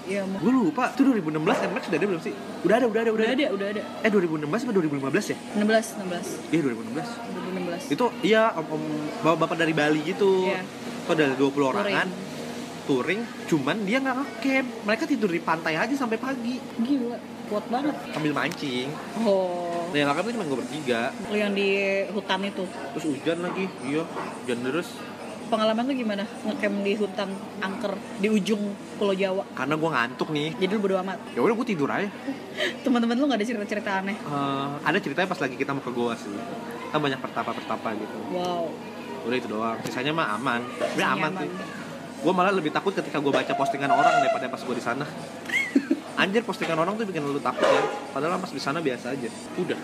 ya 0.10 0.22
mau 0.26 0.42
gue 0.42 0.52
lupa. 0.52 0.90
Itu 0.98 1.06
2016 1.06 1.38
Nmax 1.46 1.84
udah 1.86 1.98
ada 2.02 2.08
belum 2.10 2.22
sih? 2.26 2.34
Udah 2.66 2.76
ada 2.82 2.86
udah 2.90 3.02
ada 3.06 3.12
udah 3.14 3.26
ada. 3.30 3.46
udah 3.54 3.68
ada. 3.78 3.82
Eh 4.02 4.10
2016 4.10 4.50
atau 4.66 4.74
2015 4.74 5.34
ya? 5.34 5.38
16 5.62 6.02
16 6.50 6.54
iya 6.54 6.60
2016 6.66 7.94
2016 7.94 7.94
itu 7.94 8.06
iya 8.26 8.44
om, 8.58 8.66
om 8.74 8.84
bapak-bapak 9.22 9.58
dari 9.62 9.74
Bali 9.78 10.02
gitu. 10.02 10.50
Iya. 10.50 10.62
itu 11.06 11.12
ada 11.14 11.26
20 11.38 11.72
orangan. 11.74 12.08
Touring. 12.90 13.22
Cuman 13.46 13.86
dia 13.86 14.02
nggak 14.02 14.18
ngecamp. 14.18 14.68
Mereka 14.90 15.04
tidur 15.06 15.30
di 15.30 15.42
pantai 15.42 15.78
aja 15.78 15.94
sampai 15.94 16.18
pagi. 16.18 16.58
Gila 16.82 17.40
kuat 17.50 17.66
banget. 17.66 17.96
Sambil 18.14 18.32
mancing. 18.32 18.90
Oh. 19.26 19.90
Nah 19.90 19.98
yang 19.98 20.10
lakukan 20.14 20.38
cuma 20.38 20.46
gue 20.46 20.60
bertiga. 20.62 21.10
Yang 21.34 21.52
di 21.58 21.70
hutan 22.14 22.40
itu? 22.46 22.64
Terus 22.94 23.06
hujan 23.10 23.38
lagi 23.42 23.66
iya. 23.90 24.04
Hujan 24.06 24.60
terus 24.62 24.88
pengalaman 25.50 25.84
lu 25.90 25.94
gimana? 25.98 26.24
Ngecamp 26.46 26.76
di 26.86 26.94
hutan 26.96 27.30
angker 27.60 27.94
di 28.22 28.28
ujung 28.30 28.62
pulau 28.96 29.18
Jawa. 29.18 29.44
Karena 29.58 29.76
gue 29.76 29.90
ngantuk 29.90 30.30
nih. 30.30 30.50
Jadi 30.62 30.72
lu 30.78 30.80
bodo 30.80 30.96
amat? 31.02 31.18
Ya 31.34 31.42
udah 31.42 31.56
gue 31.58 31.68
tidur 31.68 31.90
aja. 31.90 32.08
Teman-teman 32.86 33.18
lu 33.18 33.26
gak 33.26 33.42
ada 33.42 33.46
cerita-cerita 33.50 33.92
aneh? 34.06 34.16
Eh, 34.16 34.70
ada 34.86 34.98
ceritanya 35.02 35.28
pas 35.28 35.40
lagi 35.42 35.56
kita 35.58 35.72
mau 35.74 35.84
ke 35.84 35.92
goa 35.92 36.14
sih. 36.14 36.32
Kan 36.94 37.00
banyak 37.02 37.20
pertapa-pertapa 37.20 37.98
gitu. 37.98 38.18
Wow. 38.32 38.70
Udah 39.26 39.38
itu 39.42 39.48
doang. 39.50 39.78
Sisanya 39.84 40.14
mah 40.14 40.38
aman. 40.38 40.62
Sisanya 40.78 41.18
aman, 41.18 41.32
aman. 41.36 41.42
sih. 41.44 41.50
Gue 42.20 42.34
malah 42.36 42.54
lebih 42.54 42.70
takut 42.70 42.94
ketika 42.94 43.18
gue 43.18 43.34
baca 43.34 43.54
postingan 43.58 43.90
orang 43.90 44.22
daripada 44.22 44.46
pas 44.48 44.62
gue 44.62 44.76
di 44.78 44.84
sana. 44.86 45.04
Anjir 46.22 46.46
postingan 46.46 46.78
orang 46.78 46.94
tuh 46.96 47.10
bikin 47.10 47.26
lu 47.26 47.42
takut 47.42 47.66
ya. 47.66 47.84
Padahal 48.14 48.38
pas 48.38 48.52
di 48.54 48.62
sana 48.62 48.80
biasa 48.80 49.18
aja. 49.18 49.30
Udah. 49.58 49.80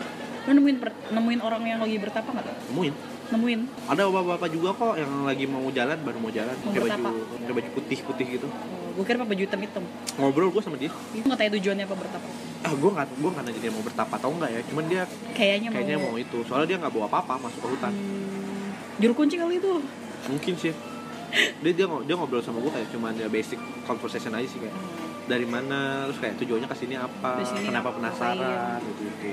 Lu 0.45 0.51
nemuin 0.53 0.77
nemuin 1.09 1.41
orang 1.41 1.63
yang 1.65 1.79
lagi 1.81 1.97
bertapa 1.97 2.29
nggak 2.29 2.45
tuh 2.45 2.55
temuin 2.69 2.93
nemuin. 3.31 3.61
Ada 3.89 4.01
bapak-bapak 4.05 4.49
juga 4.53 4.69
kok 4.73 4.93
yang 4.97 5.11
lagi 5.25 5.45
mau 5.49 5.65
jalan 5.71 5.97
baru 6.01 6.17
mau 6.21 6.31
jalan. 6.33 6.55
Pakai 6.61 6.81
baju 6.85 7.01
pakai 7.41 7.53
baju 7.53 7.69
putih-putih 7.77 8.25
gitu. 8.37 8.47
Oh, 8.47 8.91
gue 8.95 9.03
kira 9.03 9.17
apa 9.17 9.27
baju 9.27 9.41
hitam 9.41 9.59
hitam. 9.61 9.83
Ngobrol 10.21 10.49
gue 10.53 10.61
sama 10.61 10.77
dia. 10.77 10.91
Itu 11.11 11.25
nggak 11.25 11.39
tahu 11.41 11.49
tujuannya 11.57 11.85
apa 11.89 11.95
bertapa. 11.95 12.27
Ah 12.61 12.73
gue 12.73 12.89
nggak 12.93 13.07
gue 13.17 13.29
nggak 13.33 13.43
nanya 13.45 13.59
dia 13.61 13.71
mau 13.73 13.83
bertapa 13.83 14.13
atau 14.17 14.29
enggak 14.33 14.49
ya. 14.53 14.59
Cuman 14.69 14.83
dia 14.85 15.01
kayaknya 15.33 15.67
mau, 15.69 15.75
kayaknya 15.81 15.97
mau 15.97 16.15
itu. 16.17 16.37
Soalnya 16.45 16.67
dia 16.69 16.77
nggak 16.81 16.93
bawa 16.93 17.05
apa-apa 17.09 17.33
masuk 17.49 17.59
ke 17.61 17.67
hutan. 17.73 17.91
Hmm, 17.93 18.67
juru 19.01 19.13
kunci 19.17 19.35
kali 19.37 19.57
itu. 19.57 19.73
Mungkin 20.29 20.53
sih. 20.57 20.73
Dia 21.35 21.71
dia, 21.75 21.83
ngo- 21.83 22.07
dia 22.07 22.15
ngobrol 22.15 22.39
sama 22.39 22.63
gue 22.63 22.71
kayak 22.71 22.87
cuman 22.95 23.11
ya 23.19 23.27
basic 23.27 23.59
conversation 23.83 24.31
aja 24.31 24.47
sih 24.47 24.55
kayak 24.55 24.71
dari 25.25 25.43
mana 25.43 26.07
terus 26.07 26.21
kayak 26.21 26.37
tujuannya 26.39 26.69
ke 26.69 26.77
sini 26.77 26.95
apa 26.95 27.41
kenapa 27.41 27.89
apa, 27.91 27.97
penasaran 27.97 28.77
gitu 28.77 29.01
gitu 29.09 29.31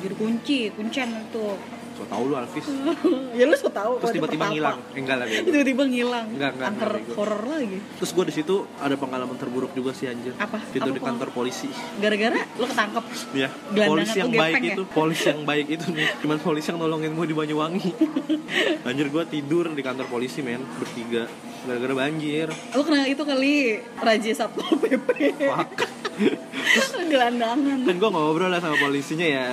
juru 0.00 0.14
kunci 0.16 0.70
kuncen 0.70 1.28
itu 1.28 1.46
so 1.96 2.04
tau 2.04 2.22
lu 2.28 2.34
Alvis 2.36 2.66
ya 3.38 3.44
lu 3.48 3.56
so 3.56 3.72
tau 3.72 3.96
terus 3.96 4.12
tiba-tiba 4.12 4.44
ngilang. 4.52 4.78
Eh, 4.92 5.00
enggak 5.00 5.16
lah 5.16 5.26
tiba-tiba 5.26 5.84
ngilang. 5.88 6.26
Enggak, 6.36 6.50
enggak, 6.56 6.68
angker 6.68 6.92
enggak. 6.92 7.16
horor 7.16 7.42
lagi. 7.48 7.78
Terus 7.98 8.10
gue 8.12 8.24
di 8.28 8.34
situ 8.36 8.56
ada 8.78 8.94
pengalaman 9.00 9.36
terburuk 9.36 9.72
juga 9.72 9.90
sih 9.96 10.06
anjir. 10.08 10.32
Apa? 10.36 10.58
Tidur 10.70 10.92
apa 10.92 10.98
di 10.98 11.02
kantor 11.02 11.28
polisi. 11.32 11.68
Gara-gara 11.98 12.40
lu 12.56 12.66
ketangkep? 12.68 13.04
Ya 13.32 13.48
Gelandangan 13.72 13.88
polisi 13.90 14.16
yang 14.20 14.32
baik 14.32 14.54
ya? 14.60 14.74
itu 14.76 14.82
polisi 14.92 15.26
yang 15.32 15.42
baik 15.48 15.66
itu 15.72 15.86
nih. 15.92 16.08
Cuman 16.20 16.36
polisi 16.40 16.66
yang 16.68 16.78
nolongin 16.80 17.12
gue 17.16 17.26
di 17.26 17.36
Banyuwangi. 17.36 17.90
Anjir 18.88 19.06
gue 19.08 19.24
tidur 19.28 19.64
di 19.72 19.82
kantor 19.82 20.06
polisi 20.12 20.40
men. 20.44 20.62
Bertiga. 20.76 21.24
Gara-gara 21.66 21.94
banjir. 21.98 22.48
Lu 22.78 22.82
kena 22.86 23.10
itu 23.10 23.22
kali 23.26 23.82
raja 23.98 24.30
satpol 24.30 24.78
pp 24.78 25.08
Fuck. 25.50 25.74
gelandangan. 27.10 27.78
Dan 27.86 27.96
gue 27.98 28.10
ngobrol 28.10 28.50
lah 28.50 28.60
sama 28.62 28.76
polisinya 28.78 29.26
ya 29.26 29.44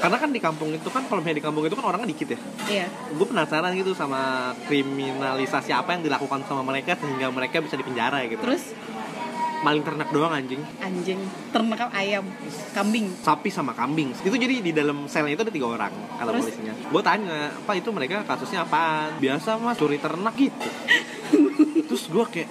karena 0.00 0.16
kan 0.16 0.30
di 0.32 0.40
kampung 0.40 0.72
itu 0.72 0.88
kan 0.88 1.04
kalau 1.04 1.20
misalnya 1.20 1.38
di 1.38 1.44
kampung 1.44 1.64
itu 1.68 1.76
kan 1.76 1.84
orangnya 1.84 2.08
dikit 2.08 2.28
ya. 2.32 2.38
Iya. 2.72 2.86
Gue 3.12 3.26
penasaran 3.28 3.76
gitu 3.76 3.92
sama 3.92 4.52
kriminalisasi 4.64 5.76
apa 5.76 5.92
yang 5.92 6.02
dilakukan 6.08 6.40
sama 6.48 6.64
mereka 6.64 6.96
sehingga 6.96 7.28
mereka 7.28 7.60
bisa 7.60 7.76
dipenjara 7.76 8.24
gitu. 8.24 8.40
Terus? 8.40 8.72
Maling 9.60 9.84
ternak 9.84 10.08
doang 10.08 10.32
anjing. 10.32 10.64
Anjing. 10.80 11.20
Ternak 11.52 11.92
ayam. 11.92 12.24
Kambing. 12.72 13.12
Sapi 13.20 13.52
sama 13.52 13.76
kambing. 13.76 14.16
Itu 14.24 14.32
jadi 14.32 14.64
di 14.64 14.72
dalam 14.72 15.04
selnya 15.04 15.36
itu 15.36 15.44
ada 15.44 15.52
tiga 15.52 15.68
orang 15.68 15.92
Terus? 15.92 16.48
polisinya. 16.48 16.72
Gue 16.88 17.02
tanya 17.04 17.52
apa 17.52 17.72
itu 17.76 17.92
mereka 17.92 18.24
kasusnya 18.24 18.64
apaan? 18.64 19.20
Biasa 19.20 19.60
mas. 19.60 19.76
Curi 19.76 20.00
ternak 20.00 20.32
gitu. 20.40 20.68
Terus 21.92 22.08
gue 22.08 22.24
kayak 22.24 22.48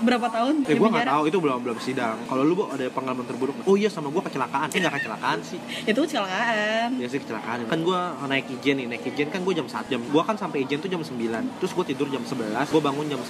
berapa 0.00 0.26
tahun 0.28 0.54
Eh 0.64 0.74
gue 0.74 0.88
nggak 0.88 1.08
tahu 1.08 1.22
itu 1.26 1.38
belum 1.38 1.58
belum 1.62 1.78
sidang. 1.78 2.16
Kalau 2.26 2.42
lu 2.42 2.54
ada 2.66 2.86
pengalaman 2.90 3.24
terburuk? 3.24 3.54
Oh 3.64 3.74
iya 3.74 3.86
sama 3.86 4.08
gue 4.08 4.20
kecelakaan. 4.20 4.68
Eh 4.70 4.78
nggak 4.78 4.94
kecelakaan 4.98 5.38
sih. 5.40 5.58
itu 5.82 5.98
kecelakaan 5.98 6.96
Ya 6.96 7.06
sih 7.06 7.18
kecelakaan. 7.18 7.66
Kan 7.66 7.80
gue 7.80 7.98
naik 8.26 8.46
ijen 8.50 8.74
nih, 8.78 8.86
naik 8.86 9.04
ijen 9.06 9.28
kan 9.28 9.40
gue 9.42 9.54
jam 9.54 9.66
1 9.66 9.86
jam. 9.88 10.00
Gue 10.02 10.22
kan 10.22 10.34
sampai 10.34 10.64
ijen 10.64 10.78
tuh 10.78 10.86
jam 10.86 11.00
9 11.00 11.14
Terus 11.60 11.72
gue 11.72 11.84
tidur 11.86 12.08
jam 12.08 12.22
11 12.22 12.70
Gue 12.70 12.82
bangun 12.82 13.06
jam 13.06 13.20
1 13.20 13.26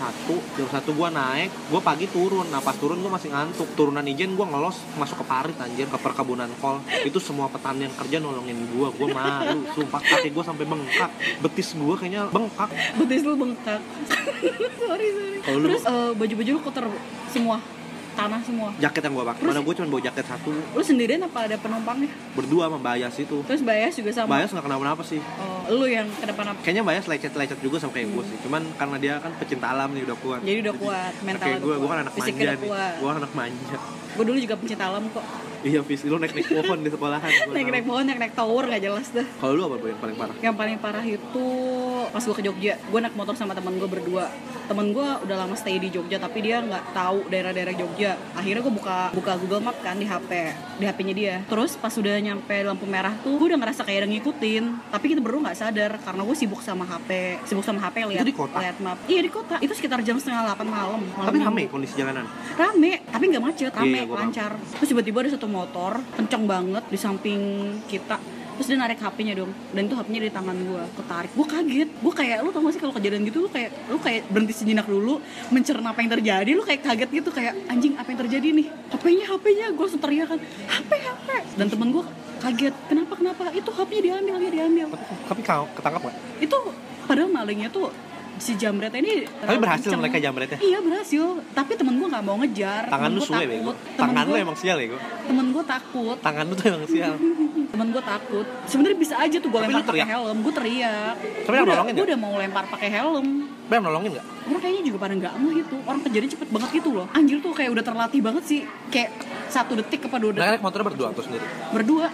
Jam 0.57 0.69
1 0.69 0.85
gue 0.91 1.09
naik. 1.11 1.51
Gue 1.69 1.81
pagi 1.81 2.07
turun. 2.07 2.47
Nah 2.49 2.61
pas 2.61 2.75
turun 2.75 2.99
gue 2.99 3.11
masih 3.11 3.31
ngantuk. 3.31 3.69
Turunan 3.75 4.05
ijen 4.05 4.35
gue 4.35 4.47
ngelos 4.47 4.81
masuk 4.97 5.21
ke 5.21 5.27
parit 5.27 5.57
anjir 5.57 5.87
ke 5.87 5.99
perkebunan 5.99 6.49
kol. 6.59 6.81
Itu 7.03 7.19
semua 7.19 7.49
petani 7.49 7.85
yang 7.85 7.95
kerja 7.95 8.17
nolongin 8.19 8.59
gue. 8.69 8.89
Gue 8.91 9.09
malu. 9.11 9.65
Sumpah 9.73 10.01
kaki 10.01 10.31
gue 10.31 10.45
sampai 10.45 10.65
bengkak. 10.65 11.11
Betis 11.41 11.73
gue 11.73 11.95
kayaknya 11.97 12.29
bengkak. 12.31 12.71
betis 12.97 13.23
lu 13.23 13.35
bengkak 13.35 13.81
sorry 14.81 15.09
sorry 15.11 15.39
Kalau 15.41 15.59
lu- 15.59 15.69
terus 15.73 15.85
eh, 15.85 16.11
baju-baju 16.31 16.51
lu 16.55 16.61
kotor 16.63 16.87
semua 17.35 17.59
tanah 18.15 18.39
semua 18.47 18.71
Jaket 18.79 19.03
yang 19.07 19.15
gue 19.19 19.27
pakai. 19.27 19.43
Mana 19.47 19.63
gue 19.63 19.75
cuma 19.75 19.87
bawa 19.87 20.03
jaket 20.03 20.27
satu. 20.27 20.51
lu 20.51 20.83
sendirian 20.83 21.23
apa 21.27 21.47
ada 21.47 21.57
penumpangnya 21.59 22.11
Berdua 22.39 22.71
sama 22.71 22.79
Bayas 22.79 23.15
itu. 23.19 23.43
terus 23.47 23.63
Bayas 23.67 23.99
juga 23.99 24.11
sama 24.15 24.31
Bayas 24.39 24.51
nggak 24.55 24.65
kenapa-napa 24.67 25.03
sih. 25.03 25.19
oh, 25.19 25.75
lu 25.75 25.87
yang 25.91 26.07
kenapa-napa 26.23 26.59
Kayaknya 26.63 26.83
Bayas 26.87 27.05
lecet-lecet 27.11 27.59
juga 27.59 27.83
sama 27.83 27.95
kayak 27.99 28.15
gue 28.15 28.25
sih. 28.31 28.37
Cuman 28.47 28.63
karena 28.79 28.97
dia 29.03 29.15
kan 29.19 29.35
pecinta 29.39 29.75
alam 29.75 29.91
nih 29.91 30.07
udah 30.07 30.17
kuat. 30.23 30.41
jadi 30.47 30.59
udah 30.71 30.75
kuat 30.79 31.13
mental 31.27 31.47
kayak 31.51 31.59
gue, 31.63 31.75
gue 31.75 31.89
kan 31.91 31.99
anak 32.07 32.13
fisiknya 32.15 32.47
manja 32.47 32.63
nih. 32.63 32.71
Gue 33.03 33.11
anak 33.11 33.33
manja. 33.35 33.79
gue 34.11 34.25
dulu 34.27 34.39
juga 34.39 34.55
pencinta 34.59 34.85
alam 34.87 35.03
kok 35.11 35.25
Iya, 35.61 35.85
Fis, 35.85 36.01
lu 36.03 36.17
naik 36.17 36.33
naik 36.33 36.49
pohon 36.49 36.81
di 36.81 36.89
sekolahan. 36.89 37.29
naik 37.53 37.69
naik 37.69 37.85
pohon 37.85 38.01
naik 38.03 38.17
naik 38.19 38.33
tower 38.33 38.65
nggak 38.65 38.81
jelas 38.81 39.07
dah. 39.11 39.27
Kalau 39.37 39.53
lu 39.53 39.63
apa 39.67 39.77
yang 39.85 40.01
paling 40.01 40.17
parah? 40.17 40.35
yang 40.41 40.57
paling 40.57 40.77
parah 40.79 41.05
itu 41.05 41.47
pas 42.09 42.23
gue 42.23 42.33
ke 42.33 42.41
Jogja. 42.41 42.75
Gue 42.83 42.99
naik 42.99 43.13
motor 43.13 43.37
sama 43.37 43.53
temen 43.53 43.77
gue 43.77 43.85
berdua. 43.87 44.33
Temen 44.65 44.91
gue 44.91 45.05
udah 45.21 45.37
lama 45.37 45.53
stay 45.53 45.77
di 45.77 45.91
Jogja 45.91 46.17
tapi 46.17 46.41
dia 46.41 46.61
nggak 46.61 46.95
tahu 46.95 47.29
daerah-daerah 47.29 47.75
Jogja. 47.75 48.17
Akhirnya 48.33 48.63
gue 48.63 48.73
buka 48.73 49.13
buka 49.13 49.37
Google 49.37 49.61
Map 49.61 49.77
kan 49.79 50.01
di 50.01 50.07
HP 50.07 50.31
di 50.81 50.89
HP-nya 50.89 51.15
dia. 51.15 51.35
Terus 51.45 51.77
pas 51.77 51.93
udah 51.93 52.17
nyampe 52.17 52.57
lampu 52.63 52.87
merah 52.87 53.13
tuh 53.21 53.37
gue 53.37 53.47
udah 53.47 53.61
ngerasa 53.61 53.85
kayak 53.85 53.99
ada 54.01 54.09
ngikutin. 54.09 54.65
Tapi 54.89 55.05
kita 55.07 55.21
berdua 55.21 55.45
nggak 55.45 55.59
sadar 55.59 55.93
karena 56.01 56.23
gue 56.23 56.37
sibuk 56.39 56.61
sama 56.61 56.89
HP 56.89 57.11
sibuk 57.45 57.63
sama 57.63 57.83
HP 57.83 58.09
lihat 58.09 58.25
Itu 58.25 58.33
di 58.33 58.37
kota? 58.39 58.59
lihat 58.59 58.77
map. 58.81 58.97
Iya 59.05 59.21
di 59.21 59.31
kota. 59.31 59.55
Itu 59.59 59.77
sekitar 59.77 60.01
jam 60.01 60.17
setengah 60.17 60.41
delapan 60.47 60.67
malam, 60.67 61.01
malam 61.11 61.29
Tapi 61.29 61.39
rame 61.39 61.63
kondisi 61.69 61.95
jalanan. 61.95 62.25
rame 62.57 63.05
tapi 63.05 63.25
nggak 63.29 63.43
macet 63.43 63.73
rame 63.73 63.89
Iya, 63.91 64.09
lancar. 64.09 64.53
Terus 64.79 64.89
tiba-tiba 64.89 65.19
ada 65.21 65.31
satu 65.31 65.50
motor 65.51 65.99
kencang 66.15 66.47
banget 66.47 66.85
di 66.87 66.99
samping 66.99 67.41
kita. 67.91 68.17
Terus 68.61 68.77
dia 68.77 68.79
narik 68.79 69.01
HP-nya 69.01 69.33
dong 69.41 69.57
dan 69.73 69.89
itu 69.89 69.97
HP-nya 69.97 70.21
di 70.29 70.33
tangan 70.33 70.53
gue 70.53 70.83
ketarik. 70.93 71.33
Gue 71.33 71.47
kaget. 71.49 71.89
Gue 71.97 72.13
kayak 72.13 72.45
lu 72.45 72.53
tau 72.53 72.61
gak 72.61 72.77
sih 72.77 72.81
kalau 72.85 72.93
kejadian 72.93 73.25
gitu 73.25 73.41
lu 73.41 73.49
kayak 73.49 73.73
lu 73.89 73.97
kayak 73.97 74.29
berhenti 74.29 74.53
sejenak 74.53 74.85
dulu 74.85 75.17
mencerna 75.49 75.97
apa 75.97 76.05
yang 76.05 76.13
terjadi 76.13 76.51
lu 76.53 76.61
kayak 76.61 76.85
kaget 76.85 77.09
gitu 77.09 77.33
kayak 77.33 77.57
anjing 77.73 77.97
apa 77.97 78.13
yang 78.13 78.21
terjadi 78.21 78.49
nih? 78.53 78.67
HP-nya 78.93 79.25
HP-nya 79.33 79.67
gue 79.73 79.85
langsung 79.89 80.03
teriakan 80.05 80.39
HP 80.45 80.91
HP 80.93 81.29
dan 81.57 81.67
temen 81.73 81.89
gue 81.89 82.05
kaget 82.45 82.75
kenapa 82.93 83.13
kenapa? 83.17 83.41
Itu 83.57 83.71
HP-nya 83.73 84.03
diambil 84.05 84.35
ya 84.45 84.51
diambil. 84.53 84.87
Tapi 85.25 85.41
kau 85.41 85.65
ketangkap 85.73 86.01
nggak? 86.05 86.17
itu 86.41 86.59
padahal 87.09 87.29
malingnya 87.33 87.69
tuh 87.73 87.89
si 88.37 88.55
jamret 88.55 88.93
ini 88.93 89.27
Tapi 89.27 89.57
berhasil 89.57 89.89
kenceng. 89.89 90.01
mereka 90.01 90.19
jamretnya. 90.19 90.59
Iya 90.59 90.79
berhasil, 90.79 91.25
tapi 91.51 91.73
temen 91.75 91.97
gue 91.97 92.07
nggak 92.07 92.23
mau 92.23 92.37
ngejar. 92.37 92.87
Tangan 92.87 93.09
lu 93.09 93.19
Temen 93.19 93.27
gua 93.27 93.37
suwe 93.37 93.45
bego. 93.47 93.73
Tangan 93.95 94.23
lu 94.23 94.31
gua- 94.31 94.41
emang 94.41 94.57
sial 94.57 94.77
ya, 94.77 94.87
gue. 94.89 95.01
Temen 95.27 95.47
gue 95.51 95.65
takut. 95.65 96.17
Tangan 96.19 96.45
lu 96.45 96.55
tuh 96.55 96.67
emang 96.69 96.87
sial. 96.87 97.15
Temen 97.73 97.87
gue 97.89 98.03
takut. 98.03 98.47
Sebenarnya 98.65 98.99
bisa 98.99 99.15
aja 99.17 99.37
tuh 99.37 99.49
gue 99.49 99.61
lempar 99.61 99.83
pakai 99.85 100.07
helm. 100.07 100.37
Gue 100.41 100.53
teriak. 100.53 101.15
Tapi 101.17 101.47
Gua 101.47 101.53
yang 101.53 101.65
udah, 101.65 101.75
nolongin 101.75 101.91
gue 101.91 101.97
nggak? 101.97 102.09
udah 102.09 102.19
mau 102.19 102.35
lempar 102.37 102.65
pakai 102.69 102.89
helm. 102.91 103.27
Bram 103.67 103.83
nolongin 103.83 104.11
nggak? 104.13 104.27
Orang 104.47 104.61
kayaknya 104.61 104.83
juga 104.85 104.99
pada 104.99 105.15
nggak 105.17 105.33
ngeh 105.37 105.55
gitu. 105.57 105.77
Orang 105.83 106.01
kejadian 106.01 106.31
cepet 106.31 106.49
banget 106.51 106.71
gitu 106.75 106.89
loh. 106.93 107.07
Anjir 107.11 107.39
tuh 107.39 107.53
kayak 107.53 107.71
udah 107.71 107.83
terlatih 107.83 108.21
banget 108.21 108.45
sih. 108.45 108.61
Kayak 108.89 109.11
satu 109.47 109.73
detik 109.75 110.01
apa 110.03 110.17
dua 110.17 110.31
detik. 110.33 110.43
Nah, 110.43 110.51
naik 110.51 110.61
motornya 110.61 110.87
berdua 110.87 111.09
tuh 111.11 111.23
sendiri. 111.23 111.45
Berdua 111.71 112.07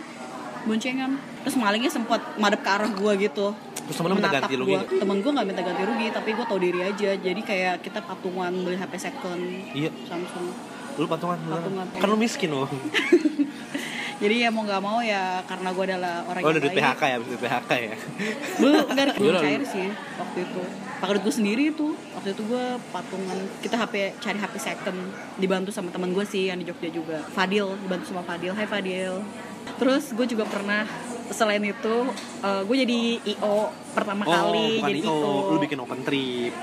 boncengan. 0.63 1.11
Terus 1.41 1.57
malingnya 1.57 1.89
sempat 1.89 2.21
madep 2.37 2.61
ke 2.61 2.69
arah 2.69 2.91
gue 2.91 3.13
gitu. 3.23 3.55
Terus 3.87 3.97
temen 3.97 4.09
lu 4.09 4.17
minta 4.17 4.31
ganti 4.33 4.55
rugi 4.55 4.67
gua. 4.69 4.79
nggak? 4.81 4.99
Temen 4.99 5.17
gue 5.17 5.31
nggak 5.33 5.47
minta 5.47 5.63
ganti 5.63 5.83
rugi, 5.85 6.07
tapi 6.11 6.29
gue 6.33 6.45
tau 6.45 6.59
diri 6.59 6.81
aja. 6.83 7.11
Jadi 7.17 7.41
kayak 7.41 7.75
kita 7.81 7.99
patungan 8.01 8.53
beli 8.57 8.75
HP 8.75 8.93
second 9.01 9.43
Iya, 9.73 9.91
Samsung. 10.05 10.47
lu 10.97 11.07
patungan. 11.07 11.39
Patungan. 11.41 11.87
Kan 11.93 12.07
lu 12.09 12.17
miskin 12.17 12.51
loh. 12.51 12.67
Jadi 14.17 14.35
ya 14.41 14.49
mau 14.49 14.65
nggak 14.65 14.81
mau 14.81 14.99
ya 14.99 15.45
karena 15.45 15.69
gue 15.71 15.85
adalah 15.85 16.25
orang 16.25 16.41
Oh, 16.41 16.49
yang 16.49 16.57
udah. 16.59 16.73
PHK 16.73 17.03
ya, 17.05 17.17
duit 17.21 17.37
PHK 17.39 17.71
ya. 17.77 17.95
Belum, 18.61 18.83
enggak 18.89 19.07
belum 19.15 19.35
cair 19.37 19.63
sih 19.63 19.87
waktu 19.93 20.39
itu. 20.41 20.63
Pakai 20.97 21.13
duit 21.13 21.23
gue 21.23 21.35
sendiri 21.37 21.63
itu. 21.69 21.87
Waktu 22.17 22.29
itu 22.33 22.43
gue 22.43 22.65
patungan 22.91 23.39
kita 23.61 23.77
HP 23.77 23.95
cari 24.17 24.39
HP 24.41 24.55
second 24.57 24.99
dibantu 25.37 25.69
sama 25.69 25.93
teman 25.93 26.11
gue 26.11 26.25
sih 26.25 26.49
yang 26.49 26.57
di 26.57 26.65
Jogja 26.65 26.89
juga. 26.89 27.21
Fadil 27.29 27.77
dibantu 27.79 28.09
sama 28.09 28.25
Fadil. 28.25 28.51
Hai 28.51 28.65
Fadil. 28.65 29.21
Terus 29.77 30.05
gue 30.11 30.27
juga 30.27 30.49
pernah 30.49 30.89
selain 31.29 31.63
itu 31.63 31.95
gue 32.41 32.77
jadi 32.79 33.01
IO 33.29 33.57
pertama 33.93 34.23
Oh, 34.23 34.33
kali 34.51 34.79
bukan 34.79 34.89
jadi 34.89 35.01
IO. 35.03 35.17
IO. 35.17 35.53
Lu 35.53 35.59
bikin 35.59 35.79
open 35.79 36.01
trip. 36.03 36.55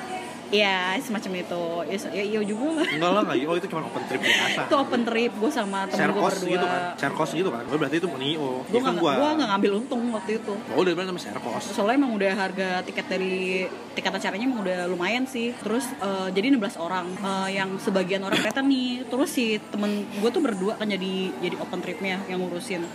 Iya, 0.54 1.02
semacam 1.02 1.32
itu. 1.36 1.64
Ya, 1.84 1.98
ya 2.14 2.24
iya 2.24 2.40
juga 2.46 2.78
lah. 2.78 2.86
enggak 2.86 3.10
lah 3.10 3.22
enggak 3.26 3.38
oh 3.50 3.56
itu 3.56 3.66
cuma 3.66 3.82
open 3.84 4.06
trip 4.06 4.22
biasa 4.22 4.62
Itu 4.64 4.76
open 4.78 5.02
trip 5.02 5.32
gue 5.34 5.50
sama 5.50 5.90
temen 5.90 6.14
gue 6.14 6.22
berdua. 6.22 6.46
gitu 6.48 6.66
kan 6.68 6.82
share 6.94 7.16
cost 7.18 7.32
gitu 7.34 7.50
kan 7.50 7.64
oh, 7.66 7.74
berarti 7.74 7.98
itu 7.98 8.08
nio 8.14 8.62
Gue 8.62 8.70
itu 8.70 8.78
kan 8.80 8.94
nggak 8.94 9.02
gua 9.02 9.14
gua 9.18 9.30
nggak 9.34 9.50
ngambil 9.50 9.72
untung 9.76 10.02
waktu 10.14 10.32
itu. 10.38 10.54
oh 10.54 10.78
udah 10.78 10.94
bilang 10.94 11.10
sama 11.10 11.20
share 11.20 11.42
cost 11.42 11.74
Soalnya 11.74 11.96
emang 11.98 12.14
udah 12.14 12.32
harga 12.36 12.70
tiket 12.86 13.06
dari 13.10 13.66
tiket 13.92 14.14
acaranya 14.14 14.46
emang 14.46 14.62
udah 14.62 14.78
lumayan 14.86 15.26
sih. 15.26 15.58
Terus 15.58 15.90
eh, 15.90 16.28
jadi 16.30 16.46
16 16.52 16.78
orang 16.78 17.06
Eh, 17.16 17.50
yang 17.52 17.70
sebagian 17.80 18.22
orang 18.22 18.38
kereta 18.38 18.62
nih. 18.62 19.10
Terus 19.10 19.30
si 19.32 19.46
temen 19.64 19.90
gue 20.06 20.30
tuh 20.30 20.38
berdua 20.40 20.78
kan 20.78 20.86
jadi 20.86 21.14
jadi 21.40 21.58
open 21.58 21.82
tripnya 21.82 22.22
yang 22.24 22.38
ngurusin. 22.40 22.86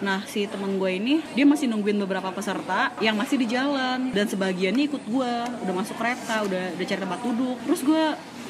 Nah 0.00 0.22
si 0.26 0.46
temen 0.46 0.78
gue 0.78 0.90
ini 0.94 1.14
dia 1.34 1.44
masih 1.46 1.66
nungguin 1.70 1.98
beberapa 2.02 2.30
peserta 2.30 2.94
yang 3.02 3.14
masih 3.18 3.40
di 3.40 3.46
jalan. 3.50 4.10
Dan 4.14 4.26
sebagiannya 4.30 4.84
ikut 4.88 5.02
gue 5.06 5.32
udah 5.64 5.74
masuk 5.74 5.96
kereta 5.98 6.46
udah 6.46 6.74
udah 6.78 6.86
cari 6.86 7.00
tempat 7.00 7.20
duduk. 7.22 7.56
Terus 7.66 7.80
gue 7.82 8.04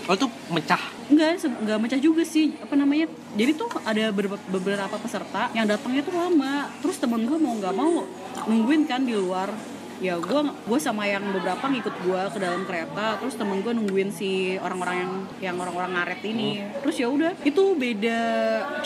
oh 0.08 0.14
itu 0.16 0.26
mecah? 0.48 0.82
Enggak, 1.08 1.44
enggak 1.44 1.78
mecah 1.80 2.00
juga 2.00 2.22
sih. 2.24 2.56
Apa 2.61 2.74
namanya? 2.76 3.08
Jadi 3.37 3.52
tuh 3.56 3.68
ada 3.84 4.12
beberapa, 4.12 4.37
beberapa 4.48 4.96
peserta 5.00 5.52
yang 5.52 5.68
datangnya 5.68 6.04
tuh 6.04 6.16
lama. 6.16 6.68
Terus 6.80 6.96
temen 7.00 7.24
gue 7.24 7.38
mau 7.40 7.54
nggak 7.56 7.74
mau 7.76 8.04
nungguin 8.48 8.88
kan 8.88 9.04
di 9.04 9.12
luar 9.16 9.52
ya 9.98 10.14
gue 10.18 10.40
gue 10.46 10.78
sama 10.78 11.04
yang 11.11 11.22
beberapa 11.34 11.64
ngikut 11.66 11.94
gue 12.06 12.20
ke 12.30 12.38
dalam 12.38 12.62
kereta 12.62 13.18
terus 13.18 13.34
temen 13.34 13.58
gue 13.66 13.72
nungguin 13.74 14.14
si 14.14 14.54
orang-orang 14.62 14.96
yang 15.02 15.12
yang 15.42 15.56
orang-orang 15.58 15.90
ngaret 15.98 16.20
ini. 16.22 16.62
Terus 16.87 16.96
ya 17.02 17.08
udah 17.11 17.32
itu 17.42 17.62
beda 17.74 18.20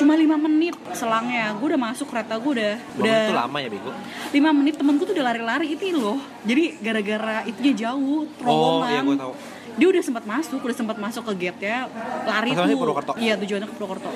cuma 0.01 0.17
lima 0.17 0.41
menit 0.41 0.77
selangnya. 0.97 1.53
Gue 1.61 1.77
udah 1.77 1.81
masuk 1.81 2.09
kereta 2.09 2.41
gue 2.41 2.53
udah 2.57 2.75
Bang, 2.97 3.05
udah 3.05 3.21
itu 3.29 3.35
lama 3.37 3.59
ya 3.61 3.69
bego? 3.69 3.91
lima 4.33 4.51
menit 4.57 4.75
temenku 4.81 5.05
tuh 5.05 5.13
udah 5.13 5.27
lari-lari 5.33 5.77
itu 5.77 5.93
loh. 5.93 6.19
Jadi 6.49 6.81
gara-gara 6.81 7.45
itu 7.45 7.59
dia 7.61 7.75
jauh 7.89 8.25
oh 8.25 8.37
terowongan. 8.41 8.89
iya 8.89 9.01
gue 9.05 9.17
tahu 9.21 9.33
dia 9.73 9.87
udah 9.89 10.03
sempat 10.03 10.25
masuk 10.25 10.61
udah 10.61 10.77
sempat 10.77 10.97
masuk 10.97 11.23
ke 11.25 11.33
gate 11.41 11.61
ya 11.63 11.89
lari 12.23 12.53
Masalahnya 12.53 12.71
tuh 12.71 12.83
Purwokerto? 12.83 13.13
iya 13.17 13.35
tujuannya 13.35 13.65
ke 13.65 13.75
Purwokerto. 13.75 14.11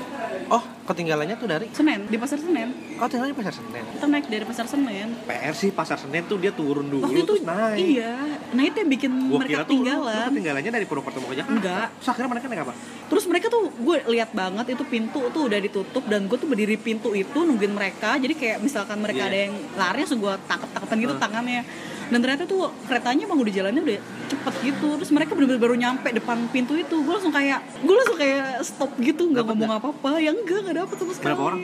Oh 0.46 0.62
ketinggalannya 0.84 1.34
tuh 1.34 1.46
dari? 1.46 1.66
Senen 1.70 2.04
di 2.04 2.14
pasar 2.14 2.38
Senen. 2.38 2.70
Oh 2.96 3.04
tinggalnya 3.04 3.32
pasar 3.32 3.50
senen. 3.52 3.82
Kita 3.88 4.06
naik 4.06 4.26
dari 4.26 4.44
pasar 4.44 4.66
Senen. 4.66 5.08
PR 5.24 5.52
sih 5.52 5.70
pasar 5.70 5.96
senen 5.96 6.22
tuh 6.22 6.36
dia 6.36 6.52
turun 6.52 6.86
dulu 6.86 7.02
waktu 7.02 7.18
itu 7.18 7.32
terus 7.34 7.42
naik. 7.42 7.80
iya 7.80 8.14
nah 8.48 8.62
itu 8.62 8.76
yang 8.76 8.90
bikin 8.90 9.10
Gua 9.26 9.38
mereka 9.38 9.50
kira 9.50 9.62
tuh 9.62 9.68
ketinggalan. 9.74 10.26
ketinggalannya 10.30 10.72
dari 10.72 10.86
Purwokerto 10.86 11.18
mau 11.18 11.28
ke 11.28 11.36
Jakarta. 11.36 11.52
Enggak. 11.52 11.86
Terus 11.94 12.08
akhirnya 12.08 12.30
mereka 12.30 12.46
naik 12.46 12.62
apa? 12.62 12.74
terus 13.06 13.24
mereka 13.24 13.46
tuh 13.46 13.70
gue 13.70 13.96
lihat 14.08 14.30
banget 14.32 14.66
itu 14.68 14.82
pintu 14.84 15.30
tuh 15.30 15.46
udah 15.46 15.56
ditutup 15.56 16.02
dan 16.04 16.26
gue 16.26 16.34
tuh 16.34 16.46
berdiri 16.46 16.74
pintu 16.76 17.10
itu 17.12 17.38
nungguin 17.38 17.70
mereka. 17.70 18.14
Jadi 18.16 18.34
kayak 18.34 18.58
misalkan 18.60 18.98
mereka 18.98 19.22
Iya. 19.22 19.30
ada 19.30 19.38
yang 19.40 19.54
lari 19.72 19.98
langsung 20.02 20.18
gue 20.18 20.34
tangkap 20.44 20.68
tangkapan 20.70 20.96
gitu 21.00 21.14
Hmm. 21.14 21.22
tangannya 21.22 21.62
dan 22.06 22.18
ternyata 22.18 22.44
tuh 22.44 22.58
keretanya 22.82 23.24
emang 23.24 23.38
udah 23.38 23.52
jalannya 23.52 23.82
udah 23.82 23.98
cepet 24.26 24.54
gitu 24.64 24.88
terus 24.94 25.10
mereka 25.10 25.32
bener-bener 25.32 25.58
baru 25.58 25.74
nyampe 25.74 26.08
depan 26.12 26.46
pintu 26.48 26.74
itu 26.74 26.96
gue 26.96 27.12
langsung 27.12 27.30
kayak 27.30 27.58
gue 27.76 27.94
langsung 27.94 28.14
kayak 28.16 28.46
stop 28.62 28.90
gitu 28.96 29.26
nggak 29.26 29.44
ngomong 29.44 29.70
apa-apa 29.72 30.18
ya 30.18 30.30
enggak 30.30 30.60
nggak 30.62 30.76
dapet 30.80 30.96
sama 30.96 31.12
sekali 31.12 31.26
Berapa 31.28 31.44
orang? 31.44 31.60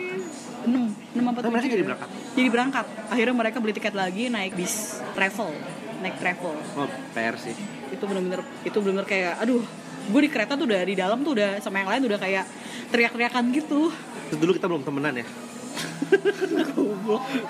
enam 0.62 0.83
enam 1.12 1.24
apa 1.26 1.38
Nah, 1.40 1.48
mereka 1.48 1.64
tujuh 1.64 1.72
jadi 1.72 1.85
berangkat? 1.85 2.09
jadi 2.33 2.48
berangkat 2.48 2.87
akhirnya 3.09 3.35
mereka 3.37 3.57
beli 3.59 3.72
tiket 3.72 3.94
lagi 3.94 4.22
naik 4.28 4.52
bis 4.52 4.74
travel 5.12 5.50
naik 6.00 6.16
travel 6.16 6.55
Oh, 6.74 6.87
PR 7.12 7.35
sih. 7.37 7.55
itu 7.88 8.02
bener-bener 8.02 8.40
itu 8.62 8.76
bener-bener 8.76 9.07
kayak 9.07 9.33
aduh 9.38 9.62
gue 10.05 10.20
di 10.20 10.28
kereta 10.28 10.55
tuh 10.55 10.64
udah 10.64 10.81
di 10.81 10.94
dalam 10.94 11.18
tuh 11.20 11.33
udah 11.33 11.59
sama 11.59 11.78
yang 11.78 11.88
lain 11.88 12.02
udah 12.05 12.18
kayak 12.18 12.44
teriak-teriakan 12.88 13.44
gitu 13.52 13.90
Terus 14.28 14.38
dulu 14.40 14.52
kita 14.52 14.66
belum 14.66 14.83
temenan 14.83 15.14
ya. 15.14 15.26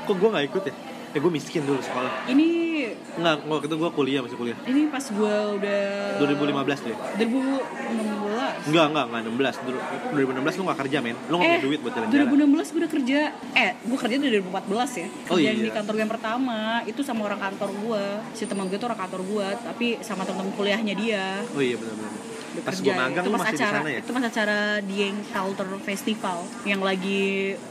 Kok 0.03 0.15
gue 0.15 0.29
gak 0.31 0.47
ikut 0.47 0.63
ya? 0.65 0.75
Ya 1.13 1.19
gue 1.19 1.31
miskin 1.31 1.63
dulu 1.63 1.79
sekolah. 1.79 2.11
ini 2.27 2.72
Enggak, 3.13 3.37
waktu 3.45 3.67
itu 3.67 3.77
gue 3.77 3.91
kuliah 3.91 4.21
masih 4.21 4.37
kuliah. 4.37 4.57
ini 4.65 4.89
pas 4.89 5.05
gue 5.05 5.35
udah 5.55 5.83
2015 6.19 6.87
deh. 6.87 6.97
2016 7.19 8.69
Enggak, 8.69 8.87
enggak, 8.89 9.05
enggak 9.07 9.23
16. 9.27 9.67
Dulu 9.67 9.79
2016 10.13 10.59
lu 10.59 10.63
gak 10.65 10.79
kerja, 10.81 10.99
men. 10.99 11.17
Lu 11.27 11.35
gak 11.35 11.43
eh 11.43 11.51
punya 11.51 11.63
duit 11.63 11.81
buat 11.81 11.93
jalan-jalan. 11.93 12.27
2016 12.29 12.73
gue 12.73 12.79
udah 12.79 12.93
kerja 12.93 13.21
eh 13.55 13.71
gue 13.77 13.99
kerja 13.99 14.15
dari 14.17 14.31
2014 14.39 14.63
ya 14.95 15.09
Oh, 15.23 15.37
kerjaan 15.37 15.55
iya. 15.55 15.63
di 15.63 15.71
kantor 15.71 15.93
gue 15.93 16.03
yang 16.03 16.13
pertama 16.13 16.59
itu 16.85 17.01
sama 17.03 17.21
orang 17.25 17.41
kantor 17.41 17.71
gue 17.75 18.03
si 18.33 18.45
teman 18.45 18.67
gue 18.67 18.77
tuh 18.77 18.87
orang 18.87 19.01
kantor 19.01 19.21
gue 19.23 19.47
tapi 19.63 19.87
sama 20.01 20.23
teman 20.23 20.47
kuliahnya 20.53 20.95
dia 20.95 21.27
Oh 21.51 21.61
iya 21.61 21.75
benar-benar. 21.75 22.13
Pas 22.53 22.77
gue 22.77 22.93
magang 22.93 23.25
itu 23.25 23.31
pas 23.31 23.41
masih 23.41 23.49
di 23.49 23.59
acara 23.59 23.79
sana 23.79 23.89
ya? 23.89 23.99
itu 23.99 24.11
pas 24.13 24.25
acara 24.27 24.59
Dieng 24.83 25.17
Culture 25.27 25.71
Festival 25.81 26.39
yang 26.63 26.81
lagi 26.81 27.23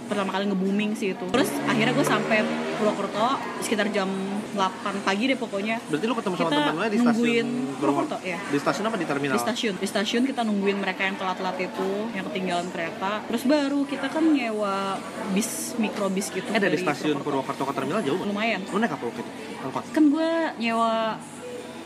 pertama 0.07 0.29
kali 0.31 0.49
nge-booming 0.49 0.91
sih 0.91 1.13
itu 1.13 1.25
terus 1.29 1.49
akhirnya 1.63 1.93
gue 1.93 2.01
sampai 2.03 2.38
Purwokerto 2.75 3.27
sekitar 3.62 3.93
jam 3.93 4.10
8 4.52 5.08
pagi 5.08 5.24
deh 5.26 5.36
pokoknya 5.36 5.80
Berarti 5.88 6.06
lu 6.06 6.16
ketemu 6.16 6.36
sama 6.36 6.50
teman 6.50 6.74
lu 6.74 6.82
di 6.86 7.00
stasiun 7.00 7.48
Purwokerto. 7.80 8.18
Ya. 8.22 8.38
Di 8.42 8.60
stasiun 8.60 8.86
apa 8.86 8.98
di 8.98 9.08
terminal? 9.08 9.36
di 9.36 9.42
stasiun 9.42 9.76
di 9.80 9.88
stasiun 9.88 10.24
kita 10.24 10.42
nungguin 10.44 10.78
mereka 10.78 11.02
yang 11.04 11.16
telat-telat 11.16 11.58
itu 11.58 11.90
yang 12.12 12.26
ketinggalan 12.28 12.68
kereta 12.70 13.24
terus 13.26 13.44
baru 13.44 13.84
kita 13.84 14.08
kan 14.08 14.24
nyewa 14.28 15.00
bis 15.32 15.74
mikrobis 15.76 16.30
gitu 16.30 16.48
Eh 16.52 16.60
dari 16.60 16.76
stasiun 16.76 17.20
Purwokerto 17.20 17.64
ke 17.64 17.74
terminal 17.74 18.02
jauh 18.02 18.20
lumayan 18.22 18.60
Lu 18.68 18.78
naik 18.78 18.92
apa 18.92 19.04
waktu 19.04 19.22
itu? 19.22 19.32
Angkot. 19.62 19.84
kan 19.94 20.04
gue 20.08 20.30
nyewa 20.58 21.16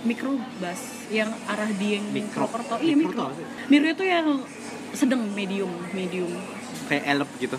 mikrobus 0.03 0.81
yang 1.09 1.29
arah 1.45 1.69
Dieng 1.75 2.05
Mikro. 2.09 2.45
Purwokerto 2.45 2.75
iya 2.81 2.95
Mikro 2.95 3.25
mikro 3.69 3.87
itu 3.89 4.03
yang 4.03 4.27
sedang 4.93 5.21
medium 5.33 5.69
medium 5.91 6.29
Kayak 6.85 7.03
elep 7.09 7.29
gitu. 7.41 7.57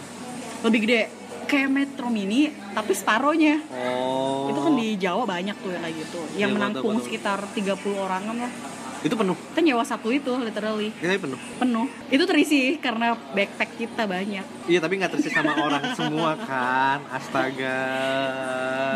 lebih 0.62 0.79
gede 0.87 1.01
kayak 1.46 1.68
metro 1.68 2.06
mini 2.06 2.46
tapi 2.72 2.92
separohnya 2.92 3.62
Oh. 3.70 4.46
itu 4.46 4.59
kan 4.59 4.72
di 4.74 4.88
Jawa 4.96 5.22
banyak 5.24 5.56
tuh 5.56 5.70
yang 5.70 5.82
kayak 5.82 5.96
gitu. 5.96 6.20
Yang 6.35 6.50
Iya, 6.50 6.56
menampung 6.56 6.94
betul, 6.94 7.06
sekitar 7.06 7.38
30 7.48 7.72
orangan 7.96 8.37
lah. 8.38 8.52
Itu 8.96 9.14
penuh. 9.14 9.37
kita 9.37 9.61
nyewa 9.62 9.85
satu 9.85 10.09
itu 10.11 10.32
literally. 10.37 10.90
Ini 10.92 11.06
tapi 11.06 11.20
penuh. 11.22 11.38
penuh. 11.61 11.87
Itu 12.09 12.26
terisi 12.26 12.74
karena 12.76 13.14
backpack 13.14 13.70
kita 13.76 14.02
banyak. 14.04 14.44
Iya 14.66 14.78
tapi 14.78 14.98
nggak 14.98 15.12
terisi 15.12 15.30
sama 15.30 15.54
orang 15.54 15.94
semua 15.94 16.35
kan. 16.37 17.06
Astaga. 17.09 17.78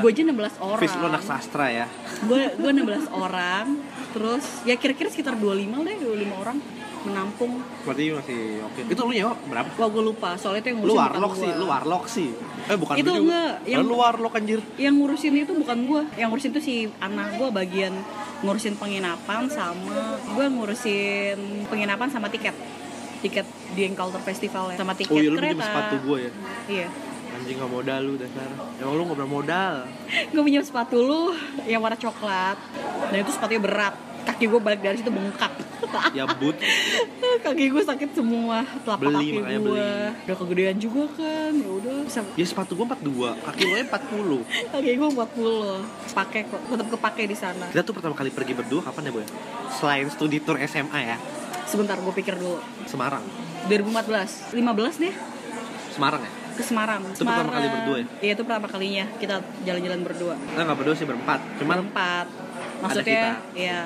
Gue 0.01 0.11
aja 0.11 0.23
16 0.25 0.35
orang. 0.59 0.81
Fish 0.81 0.97
lu 0.97 1.07
anak 1.07 1.23
sastra 1.23 1.67
ya? 1.69 1.87
Gue 2.25 2.51
gue 2.53 2.71
16 2.73 3.07
orang. 3.09 3.67
Terus 4.11 4.43
ya 4.65 4.75
kira-kira 4.75 5.07
sekitar 5.07 5.37
25 5.37 5.55
deh 5.81 5.97
25 5.97 6.35
orang 6.35 6.59
menampung. 7.03 7.65
Berarti 7.83 8.13
masih 8.13 8.41
oke. 8.63 8.81
Itu 8.87 9.01
lu 9.03 9.13
nyewa 9.13 9.33
berapa? 9.43 9.69
wah 9.73 9.89
gue 9.89 10.03
lupa. 10.05 10.31
Soalnya 10.35 10.61
itu 10.61 10.69
yang 10.69 10.79
Lu 10.79 10.85
ngurusin 10.85 10.99
bukan 10.99 11.13
warlock 11.13 11.35
sih, 11.35 11.51
lu 11.51 11.65
warlock 11.67 12.05
sih. 12.07 12.29
Eh 12.67 12.77
bukan 12.77 12.95
Itu 12.95 13.09
lu 13.09 13.17
juga. 13.17 13.25
enggak, 13.25 13.53
yang- 13.67 13.83
Lu 13.83 13.95
warlock 13.97 14.35
anjir. 14.35 14.61
yang 14.77 14.95
ngurusin 14.95 15.33
itu 15.35 15.53
bukan 15.55 15.79
gue 15.83 16.03
yang 16.15 16.29
ngurusin 16.29 16.51
itu 16.51 16.61
si 16.61 16.75
anak 16.99 17.35
gue 17.35 17.49
bagian 17.51 17.95
ngurusin 18.41 18.75
penginapan 18.75 19.49
sama 19.49 19.97
gue 20.27 20.47
ngurusin 20.47 21.39
penginapan 21.67 22.09
sama 22.09 22.29
tiket. 22.29 22.55
Tiket 23.21 23.45
di 23.71 23.85
Encounter 23.85 24.17
Festival 24.19 24.73
ya. 24.73 24.77
Sama 24.77 24.93
tiket 24.93 25.13
Oh 25.13 25.19
iya 25.19 25.29
lu 25.29 25.37
kereta. 25.37 25.53
pinjam 25.55 25.67
sepatu 25.67 25.97
gue 26.03 26.19
ya? 26.19 26.31
Iya. 26.67 26.89
Anjing 27.31 27.57
gak 27.57 27.71
modal 27.71 28.01
lu 28.03 28.15
dasar. 28.17 28.49
Emang 28.77 28.95
lu 28.95 29.03
gak 29.07 29.19
bermodal 29.19 29.75
gue 30.33 30.43
pinjam 30.43 30.61
sepatu 30.63 30.97
lu 30.99 31.23
yang 31.65 31.79
warna 31.79 31.97
coklat. 31.97 32.57
Dan 33.07 33.19
itu 33.19 33.31
sepatunya 33.31 33.61
berat 33.61 33.95
kaki 34.31 34.45
gue 34.47 34.61
balik 34.63 34.81
dari 34.81 34.97
situ 34.97 35.11
bengkak. 35.11 35.53
Ya 36.15 36.23
but. 36.23 36.55
Kaki 37.41 37.73
gue 37.73 37.83
sakit 37.83 38.11
semua 38.13 38.63
telapak 38.85 39.01
Beli, 39.01 39.41
kaki 39.41 39.57
gue 39.59 39.59
beli. 39.65 39.81
udah 40.29 40.37
kegedean 40.37 40.77
juga 40.77 41.03
kan 41.17 41.51
ya 41.51 41.71
udah 41.73 41.97
bisa. 42.05 42.21
Ya 42.37 42.45
sepatu 42.45 42.77
gue 42.77 42.85
42 42.85 43.33
Kaki 43.43 43.63
lu 43.65 43.75
40 43.81 44.71
kaki 44.77 44.91
gue 44.93 45.09
40 45.09 46.15
pakai 46.15 46.41
kok 46.47 46.61
tetap 46.69 46.89
kepake 46.95 47.23
di 47.27 47.37
sana. 47.37 47.65
Kita 47.73 47.83
tuh 47.83 47.95
pertama 47.97 48.15
kali 48.15 48.31
pergi 48.31 48.53
berdua 48.55 48.85
kapan 48.85 49.09
ya 49.09 49.13
boy? 49.15 49.27
Selain 49.73 50.07
studi 50.13 50.39
tour 50.39 50.61
SMA 50.63 51.01
ya. 51.01 51.17
Sebentar 51.65 51.97
gue 51.97 52.13
pikir 52.13 52.37
dulu. 52.37 52.61
Semarang. 52.87 53.25
2014 53.67 54.55
15 54.55 55.03
deh. 55.03 55.15
Semarang 55.91 56.23
ya? 56.23 56.33
ke 56.51 56.63
Semarang. 56.63 57.01
Itu 57.03 57.25
pertama 57.25 57.49
Semarang. 57.49 57.55
kali 57.57 57.67
berdua 57.73 57.97
ya? 57.97 58.07
iya 58.21 58.33
itu 58.37 58.43
pertama 58.45 58.67
kalinya 58.69 59.05
kita 59.17 59.35
jalan-jalan 59.65 60.01
berdua. 60.05 60.35
Nah 60.37 60.63
gak 60.69 60.77
berdua 60.77 60.95
sih 60.95 61.07
berempat. 61.09 61.41
Cuman 61.57 61.77
berempat. 61.83 62.27
maksudnya 62.81 63.41
ya 63.53 63.81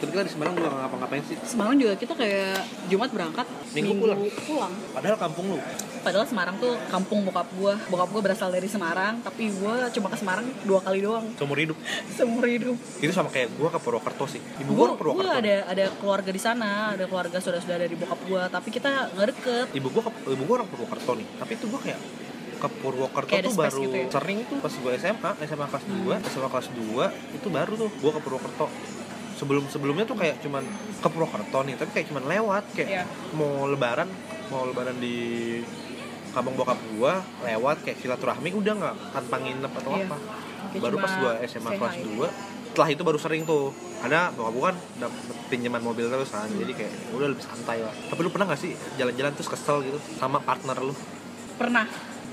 Terus 0.00 0.10
kita 0.10 0.22
di 0.24 0.32
Semarang 0.32 0.52
juga 0.56 0.68
gak 0.72 0.80
ngapa-ngapain 0.80 1.22
sih? 1.28 1.36
Semarang 1.44 1.76
juga 1.76 1.92
kita 1.92 2.12
kayak 2.16 2.56
Jumat 2.88 3.12
berangkat 3.12 3.46
Minggu 3.70 3.92
pulang. 4.00 4.20
pulang. 4.48 4.72
Padahal 4.96 5.16
kampung 5.20 5.46
lu? 5.52 5.58
Padahal 6.00 6.24
Semarang 6.24 6.56
tuh 6.56 6.72
kampung 6.88 7.20
bokap 7.22 7.44
gua. 7.60 7.76
Bokap 7.92 8.08
gua 8.08 8.22
berasal 8.24 8.48
dari 8.48 8.64
Semarang 8.64 9.20
tapi 9.20 9.52
gua 9.52 9.92
cuma 9.92 10.08
ke 10.08 10.16
Semarang 10.16 10.48
dua 10.64 10.80
kali 10.80 11.04
doang. 11.04 11.28
Seumur 11.38 11.60
hidup? 11.60 11.76
Seumur 12.16 12.48
hidup. 12.48 12.76
Itu 12.96 13.12
sama 13.12 13.28
kayak 13.28 13.52
gue 13.52 13.68
ke 13.68 13.78
Purwokerto 13.78 14.24
sih. 14.24 14.40
Ibu 14.40 14.70
gua, 14.72 14.84
orang 14.88 14.96
Purwokerto. 14.96 15.28
gua 15.28 15.36
ada 15.36 15.56
ada 15.68 15.84
keluarga 16.00 16.30
di 16.32 16.40
sana 16.40 16.96
ada 16.96 17.04
keluarga 17.04 17.36
saudara-saudara 17.36 17.84
dari 17.84 17.96
bokap 18.00 18.20
gua 18.24 18.42
tapi 18.48 18.72
kita 18.72 19.12
nggak 19.12 19.26
deket. 19.36 19.66
Ibu 19.76 19.86
gue 19.92 20.02
ibu 20.32 20.42
gue 20.48 20.54
orang 20.56 20.68
Purwokerto 20.72 21.12
nih. 21.20 21.28
Tapi 21.36 21.52
itu 21.52 21.66
gue 21.68 21.80
kayak 21.84 22.00
ke 22.60 22.68
Purwokerto 22.80 23.28
Kayak 23.28 23.44
ada 23.44 23.48
tuh 23.48 23.56
baru 23.56 23.80
gitu 23.80 23.96
ya? 23.96 24.06
sering 24.12 24.38
tuh 24.44 24.56
pas 24.60 24.72
gue 24.72 24.92
SMA 25.00 25.30
SMA 25.48 25.66
kelas 25.72 25.84
2 25.88 26.28
SMA 26.28 26.48
kelas 26.52 26.68
2 26.76 27.36
itu 27.40 27.48
baru 27.48 27.72
tuh 27.72 27.88
gue 27.88 28.10
ke 28.12 28.20
Purwokerto 28.20 28.66
sebelum 29.40 29.64
sebelumnya 29.72 30.04
tuh 30.04 30.20
kayak 30.20 30.44
cuman 30.44 30.60
ke 31.00 31.08
Purwokerto 31.08 31.64
nih 31.64 31.80
tapi 31.80 31.90
kayak 31.96 32.06
cuman 32.12 32.24
lewat 32.28 32.64
kayak 32.76 32.88
Iya. 32.92 33.04
mau 33.32 33.64
lebaran 33.64 34.08
mau 34.52 34.68
lebaran 34.68 35.00
di 35.00 35.16
kampung 36.30 36.54
bokap 36.54 36.76
gua 36.94 37.24
lewat 37.40 37.80
kayak 37.80 37.96
silaturahmi 37.98 38.52
udah 38.52 38.72
nggak 38.76 38.96
tanpa 39.16 39.36
nginep 39.40 39.72
atau 39.72 39.90
Iya. 39.96 40.04
apa. 40.04 40.16
Kayak 40.70 40.82
baru 40.84 40.96
pas 41.00 41.12
gua 41.16 41.32
SMA 41.42 41.70
kelas 41.72 41.96
hi. 41.96 42.04
2 42.04 42.28
setelah 42.70 42.88
itu 42.94 43.02
baru 43.02 43.18
sering 43.18 43.42
tuh. 43.42 43.74
Ada 44.00 44.30
bokap 44.30 44.52
gue 44.54 44.62
kan 44.62 44.76
dapet 45.02 45.36
pinjaman 45.50 45.82
mobil 45.82 46.06
terus 46.06 46.30
kan 46.30 46.46
jadi 46.46 46.72
kayak 46.72 46.92
udah 47.12 47.28
lebih 47.34 47.42
santai 47.42 47.82
lah. 47.82 47.90
Tapi 47.90 48.20
lu 48.22 48.30
pernah 48.30 48.46
gak 48.46 48.62
sih 48.62 48.72
jalan-jalan 48.94 49.34
terus 49.34 49.50
kesel 49.50 49.82
gitu 49.82 49.98
sama 50.16 50.38
partner 50.38 50.78
lu? 50.78 50.94
Pernah 51.58 51.84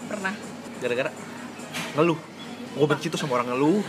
pernah. 0.06 0.32
Gara-gara 0.78 1.10
ngeluh. 1.98 2.20
Gue 2.78 2.86
benci 2.86 3.10
tuh 3.10 3.18
sama 3.18 3.42
orang 3.42 3.50
ngeluh. 3.50 3.82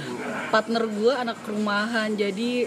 Partner 0.48 0.82
gue 0.88 1.12
anak 1.12 1.38
rumahan 1.44 2.16
jadi 2.16 2.64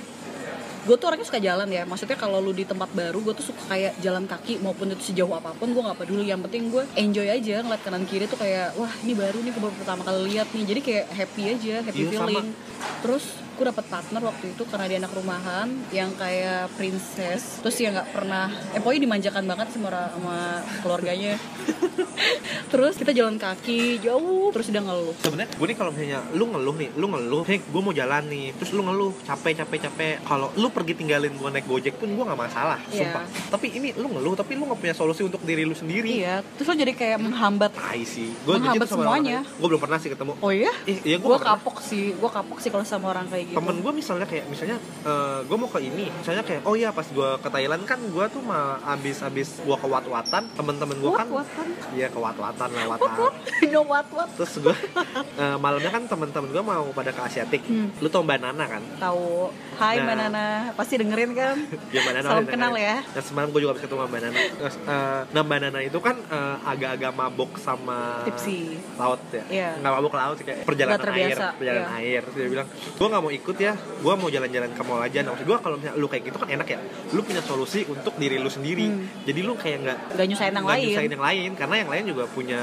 gue 0.82 0.96
tuh 0.98 1.06
orangnya 1.10 1.28
suka 1.28 1.40
jalan 1.42 1.70
ya. 1.70 1.84
Maksudnya 1.86 2.18
kalau 2.18 2.42
lu 2.42 2.52
di 2.52 2.66
tempat 2.66 2.90
baru 2.92 3.22
gue 3.22 3.34
tuh 3.38 3.54
suka 3.54 3.62
kayak 3.70 3.98
jalan 4.02 4.26
kaki 4.26 4.58
maupun 4.62 4.94
itu 4.94 5.14
sejauh 5.14 5.34
apa 5.34 5.54
pun 5.54 5.70
gue 5.70 5.82
nggak 5.82 6.00
peduli. 6.02 6.26
Yang 6.30 6.42
penting 6.50 6.64
gue 6.74 6.84
enjoy 6.98 7.28
aja 7.30 7.62
ngeliat 7.62 7.82
kanan 7.86 8.04
kiri 8.10 8.26
tuh 8.26 8.40
kayak 8.42 8.74
wah 8.78 8.92
ini 9.06 9.14
baru 9.14 9.38
nih 9.42 9.52
gue 9.54 9.62
baru 9.62 9.76
pertama 9.78 10.02
kali 10.02 10.20
lihat 10.34 10.48
nih. 10.54 10.64
Jadi 10.66 10.80
kayak 10.82 11.06
happy 11.14 11.44
aja 11.54 11.76
happy 11.86 12.02
sama. 12.10 12.30
feeling. 12.30 12.48
Terus 13.06 13.26
gue 13.52 13.66
dapet 13.68 13.86
partner 13.86 14.22
waktu 14.24 14.46
itu 14.50 14.64
karena 14.66 14.86
dia 14.86 14.98
anak 14.98 15.12
rumahan 15.12 15.68
yang 15.92 16.10
kayak 16.14 16.72
princess. 16.74 17.60
Terus 17.60 17.76
dia 17.76 17.90
nggak 17.90 18.10
pernah 18.10 18.46
eh 18.72 18.80
pokoknya 18.80 19.02
dimanjakan 19.04 19.44
banget 19.46 19.68
sama, 19.70 19.90
sama 20.10 20.38
keluarganya. 20.82 21.36
Terus 22.72 22.96
kita 22.96 23.12
jalan 23.12 23.36
kaki 23.36 24.00
jauh 24.00 24.48
terus 24.50 24.70
dia 24.70 24.80
ngeluh. 24.80 25.12
Sebenarnya 25.20 25.52
gue 25.52 25.66
nih 25.66 25.78
kalau 25.78 25.92
misalnya 25.92 26.20
lu 26.32 26.46
ngeluh 26.48 26.76
nih 26.78 26.90
lu 26.96 27.06
ngeluh 27.08 27.44
hey 27.44 27.60
gue 27.60 27.82
mau 27.82 27.92
jalan 27.92 28.24
nih. 28.26 28.56
Terus 28.56 28.72
lu 28.72 28.82
ngeluh 28.82 29.12
capek 29.22 29.54
capek 29.60 29.80
capek. 29.84 30.14
Kalau 30.24 30.48
lu 30.56 30.68
pergi 30.70 30.94
tinggalin 30.96 31.34
gue 31.34 31.50
naik 31.52 31.68
gojek 31.68 31.98
pun 31.98 32.08
gue 32.08 32.24
nggak 32.24 32.40
masalah 32.40 32.80
Iya. 32.88 33.12
sumpah. 33.12 33.26
Tapi 33.52 33.68
ini 33.74 33.90
lu 33.94 34.08
ngeluh 34.08 34.34
tapi 34.34 34.56
lu 34.56 34.64
nggak 34.66 34.80
punya 34.80 34.96
solusi 34.96 35.22
untuk 35.22 35.44
diri 35.44 35.68
lu 35.68 35.76
sendiri. 35.76 36.08
Iya 36.16 36.40
terus 36.56 36.68
lo 36.68 36.76
jadi 36.78 36.94
kayak 36.94 37.20
menghambat. 37.20 37.72
Tai 37.74 38.02
sih. 38.02 38.32
Gue 38.42 38.56
Menghambat 38.56 38.88
semuanya. 38.88 39.40
gue 39.44 39.68
belum 39.68 39.82
pernah 39.82 39.98
sih 40.00 40.10
ketemu. 40.10 40.34
Oh 40.40 40.52
iya? 40.52 40.72
Ih, 40.86 40.98
iya 41.04 41.18
gue 41.18 41.38
kapok 41.38 41.84
sih 41.84 42.14
gue 42.14 42.30
kapok 42.32 42.58
sih 42.64 42.70
kalau 42.70 42.86
sama 42.88 43.12
orang 43.12 43.28
kayak 43.28 43.51
gitu 43.52 43.58
temen 43.58 43.76
gue 43.78 43.92
misalnya 43.94 44.26
kayak 44.26 44.46
misalnya 44.48 44.78
gue 45.44 45.58
mau 45.58 45.68
ke 45.68 45.80
ini 45.80 46.08
misalnya 46.14 46.42
kayak 46.42 46.62
oh 46.64 46.74
iya 46.74 46.90
pas 46.90 47.06
gue 47.06 47.30
ke 47.38 47.50
Thailand 47.50 47.84
kan 47.84 48.00
gue 48.00 48.26
tuh 48.28 48.42
mah 48.42 48.66
abis 48.90 49.22
abis 49.22 49.60
gue 49.60 49.76
ke 49.76 49.86
wat-watan 49.86 50.44
temen-temen 50.52 50.96
gue 50.96 51.12
kan 51.12 51.28
iya 51.92 52.08
ke 52.08 52.16
wat-watan 52.16 52.70
lah 52.70 52.86
what 52.88 53.02
watan 53.12 53.32
no 53.68 53.82
what 53.84 54.08
what 54.10 54.30
terus 54.34 54.56
gue 54.58 54.76
eh, 55.36 55.58
malamnya 55.58 55.90
kan 55.90 56.04
temen-temen 56.06 56.50
gue 56.50 56.64
mau 56.64 56.86
pada 56.92 57.12
ke 57.12 57.22
Asiatik 57.22 57.64
Hmm. 57.64 57.88
lu 57.98 58.08
tau 58.08 58.20
mbak 58.20 58.38
Nana 58.38 58.66
kan 58.66 58.84
tahu 58.98 59.48
Hai 59.74 59.98
Nah. 59.98 60.04
Mbak 60.04 60.16
Nana 60.18 60.46
pasti 60.72 60.94
dengerin 60.96 61.32
kan 61.32 61.56
ya 61.94 62.00
mbak 62.00 62.14
Nana 62.16 62.28
Salam 62.28 62.46
kenal 62.46 62.72
dengerin. 62.72 62.90
ya. 62.92 62.98
nah 63.08 63.22
semalam 63.22 63.48
gue 63.50 63.60
juga 63.60 63.72
habis 63.72 63.84
ketemu 63.84 64.02
mbak 64.04 64.22
Nana 64.22 64.40
Terus, 64.52 64.76
eh, 64.82 65.20
nah 65.28 65.42
mbak 65.42 65.58
Nana 65.60 65.80
itu 65.82 66.00
kan 66.00 66.16
eh, 66.22 66.56
agak-agak 66.64 67.12
mabok 67.12 67.52
sama 67.56 68.22
Tipsy. 68.24 68.78
laut 68.96 69.22
ya 69.30 69.44
Iya. 69.48 69.70
nggak 69.78 69.92
mabok 69.94 70.14
laut 70.16 70.36
sih 70.36 70.44
kayak 70.44 70.64
perjalanan 70.64 71.00
air 71.12 71.38
perjalanan 71.54 71.86
iya. 71.86 72.00
air 72.00 72.22
Terus 72.24 72.36
dia 72.36 72.50
bilang 72.50 72.68
gue 72.70 73.08
nggak 73.08 73.22
mau 73.22 73.31
ikut 73.34 73.56
ya. 73.56 73.74
Gue 73.74 74.14
mau 74.14 74.28
jalan-jalan 74.28 74.70
ke 74.70 74.82
mall 74.82 75.00
aja. 75.00 75.20
Nah 75.22 75.32
maksud 75.32 75.46
gue 75.46 75.58
kalau 75.58 75.76
misalnya 75.76 75.96
lu 75.96 76.06
kayak 76.06 76.24
gitu 76.26 76.38
kan 76.38 76.50
enak 76.50 76.68
ya. 76.68 76.80
Lu 77.10 77.22
punya 77.22 77.42
solusi 77.42 77.84
untuk 77.86 78.14
diri 78.16 78.36
lu 78.36 78.48
sendiri. 78.48 78.84
Hmm. 78.84 79.04
jadi 79.24 79.40
lu 79.42 79.54
kayak 79.54 79.78
nggak 79.82 79.98
Gak 80.14 80.26
nyusahin 80.28 80.52
yang 80.52 80.64
nggak 80.64 80.78
lain. 80.78 80.88
nyusahin 80.88 81.12
yang 81.12 81.24
lain. 81.24 81.50
Karena 81.54 81.76
yang 81.78 81.90
lain 81.90 82.04
juga 82.06 82.24
punya 82.26 82.62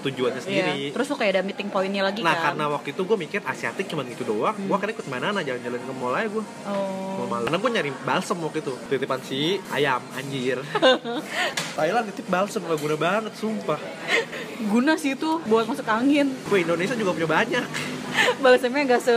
tujuannya 0.00 0.36
Iya. 0.36 0.44
sendiri. 0.44 0.80
Terus 0.92 1.06
lu 1.06 1.16
kayak 1.16 1.32
ada 1.32 1.42
meeting 1.42 1.68
pointnya 1.68 2.02
lagi 2.02 2.20
nah 2.20 2.32
kan? 2.32 2.44
karena 2.52 2.64
waktu 2.70 2.88
itu 2.92 3.02
gue 3.02 3.16
mikir 3.16 3.40
Asiatik 3.42 3.86
cuma 3.86 4.02
gitu 4.04 4.22
doang. 4.22 4.52
Hmm. 4.52 4.66
gue 4.66 4.74
akhirnya 4.74 4.94
ikut 4.94 5.08
mana 5.08 5.40
jalan-jalan 5.40 5.80
ke 5.80 5.92
mall 5.94 6.12
aja 6.12 6.28
gue 6.28 6.44
Oh. 6.62 7.18
Mau 7.18 7.26
malam. 7.28 7.46
Karena 7.46 7.58
gue 7.58 7.70
nyari 7.72 7.90
balsem 8.02 8.36
waktu 8.38 8.58
itu. 8.60 8.72
Titipan 8.86 9.20
si 9.20 9.38
ayam 9.68 10.00
anjir. 10.12 10.58
Thailand 11.76 12.04
titip 12.08 12.26
balsem 12.26 12.62
gak 12.62 12.78
guna 12.78 12.96
banget 12.96 13.32
sumpah. 13.34 13.80
Guna 14.62 14.94
sih 14.94 15.12
itu 15.12 15.40
buat 15.44 15.64
masuk 15.64 15.84
angin. 15.84 16.30
Gue 16.46 16.62
Indonesia 16.62 16.94
juga 16.94 17.12
punya 17.12 17.28
banyak. 17.28 17.64
Balsemnya 18.42 18.82
gak 18.88 19.02
se 19.02 19.14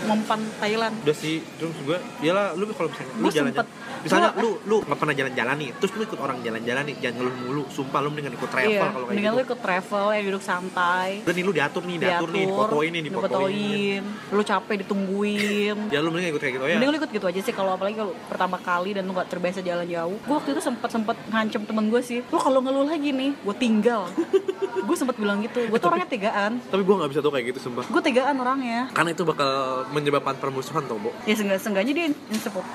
mempan 0.00 0.40
Thailand 0.56 0.94
udah 1.00 1.16
sih 1.16 1.40
terus 1.56 1.74
gue 1.80 1.98
iyalah 2.20 2.52
lu 2.52 2.68
kalau 2.70 2.88
misalnya 2.88 3.12
lu 3.12 3.20
Gua 3.20 3.32
jalan 3.32 3.50
sempet- 3.50 3.72
misalnya 3.98 4.30
lu 4.36 4.50
lu 4.62 4.76
nggak 4.80 4.94
pernah 4.96 5.14
jalan-jalan 5.16 5.56
nih 5.56 5.70
terus 5.74 5.90
lu 5.92 6.02
ikut 6.04 6.18
orang 6.18 6.38
jalan-jalan 6.40 6.82
nih 6.84 6.96
jangan 6.98 7.14
ngeluh 7.18 7.34
mulu 7.40 7.62
sumpah 7.68 7.98
lu 7.98 8.08
mendingan 8.08 8.34
ikut 8.34 8.46
travel 8.46 8.66
Iya, 8.68 8.80
kalau 8.84 8.94
kayak 9.00 9.08
mendingan 9.10 9.26
gitu 9.28 9.38
lu 9.38 9.46
ikut 9.46 9.60
travel 9.60 10.06
yang 10.10 10.24
duduk 10.28 10.44
santai 10.44 11.10
udah 11.18 11.34
nih 11.34 11.44
lu 11.44 11.52
diatur 11.52 11.82
nih 11.82 11.96
diatur, 11.98 12.28
nih 12.28 12.44
difotoin 12.44 12.90
nih 12.90 13.02
difotoin. 13.04 14.02
Lu 14.28 14.42
capek 14.44 14.74
ditungguin 14.78 15.76
ya 15.88 15.98
lu 15.98 16.08
mendingan 16.08 16.30
ikut 16.30 16.40
kayak 16.40 16.54
gitu 16.54 16.64
ya 16.64 16.76
Mending 16.78 16.90
lu 16.90 16.98
ikut 16.98 17.10
gitu 17.10 17.26
aja 17.26 17.40
sih 17.40 17.52
kalau 17.52 17.70
apalagi 17.72 17.96
kalau 17.96 18.12
pertama 18.28 18.56
kali 18.58 18.90
dan 18.92 19.02
lu 19.02 19.12
gak 19.12 19.28
terbiasa 19.28 19.60
jalan 19.60 19.84
jauh. 19.84 20.16
Gue 20.20 20.34
waktu 20.36 20.50
itu 20.52 20.60
sempet 20.60 20.88
sempet 20.88 21.16
ngancem 21.28 21.62
temen 21.62 21.88
gue 21.88 22.00
sih. 22.00 22.20
Lu 22.24 22.38
kalau 22.38 22.60
ngeluh 22.60 22.84
lagi 22.84 23.10
nih, 23.10 23.34
gue 23.34 23.54
tinggal. 23.56 24.06
gue 24.88 24.96
sempet 24.96 25.16
bilang 25.16 25.40
gitu. 25.40 25.64
Gue 25.64 25.76
tuh 25.76 25.88
orangnya 25.88 26.06
tegaan. 26.06 26.52
tapi 26.62 26.80
gue 26.80 26.94
nggak 26.94 27.10
bisa 27.10 27.20
tuh 27.20 27.30
kayak 27.30 27.46
gitu 27.46 27.58
sumpah 27.60 27.84
Gue 27.84 28.00
tegaan 28.00 28.36
orangnya. 28.36 28.88
karena 28.90 29.10
itu 29.10 29.22
bakal 29.22 29.84
menyebabkan 29.90 30.36
permusuhan 30.36 30.84
tau 30.84 30.96
Bo. 30.96 31.10
Ya 31.24 31.34
seenggak 31.34 31.58
seenggaknya 31.58 31.92
dia 31.92 32.06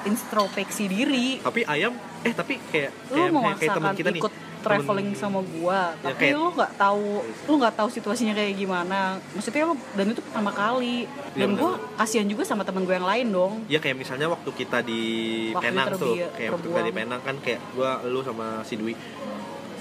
introspeksi 0.03 0.85
diri. 0.85 1.39
tapi 1.39 1.61
ayam 1.63 1.93
eh 2.21 2.31
tapi 2.31 2.59
kayak 2.65 2.91
Lu 3.09 3.15
kayak, 3.15 3.29
mau 3.29 3.41
kayak, 3.43 3.57
kayak 3.57 3.73
teman 3.75 3.93
kita 3.93 4.09
nih 4.09 4.21
ikut 4.21 4.33
traveling 4.63 5.11
sama 5.11 5.43
gua, 5.43 5.91
Ya, 5.91 6.07
tapi 6.07 6.19
kayak- 6.23 6.39
lu 6.39 6.47
nggak 6.49 6.71
tahu, 6.79 7.07
lu 7.19 7.53
nggak 7.59 7.75
tahu 7.75 7.89
situasinya 7.91 8.31
kayak 8.31 8.55
gimana. 8.55 8.99
Maksudnya 9.35 9.67
lu 9.67 9.75
dan 9.91 10.05
itu 10.07 10.23
pertama 10.23 10.51
kali. 10.51 11.03
Iya, 11.03 11.35
Dan 11.35 11.49
bener. 11.51 11.59
gua 11.59 11.71
kasihan 11.99 12.23
juga 12.23 12.43
sama 12.43 12.63
temen 12.63 12.87
gue 12.87 12.95
yang 12.95 13.03
lain 13.03 13.27
dong. 13.27 13.53
Ya 13.67 13.83
kayak 13.83 13.99
misalnya 13.99 14.31
waktu 14.31 14.49
kita 14.55 14.79
di 14.79 15.01
Waktu 15.51 15.67
Penang 15.67 15.87
terbi- 15.89 15.99
tuh, 15.99 16.15
kayak 16.31 16.49
waktu 16.49 16.63
kita 16.63 16.79
di 16.79 16.83
terbuang. 16.85 16.95
Penang 16.95 17.21
kan 17.21 17.35
kayak 17.43 17.59
gua 17.75 17.91
lu 18.05 18.23
sama 18.23 18.63
si 18.63 18.73
Dwi. 18.75 18.95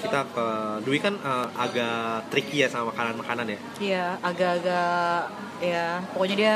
Kita 0.03 0.27
ke 0.27 0.47
Dwi 0.83 0.99
kan 0.99 1.15
eh, 1.15 1.49
agak 1.57 1.97
tricky 2.29 2.57
ya 2.59 2.69
sama 2.69 2.91
makanan-makanan 2.91 3.47
ya. 3.47 3.59
Iya, 3.79 4.07
agak-agak 4.21 5.21
ya 5.61 5.87
pokoknya 6.11 6.37
dia 6.37 6.55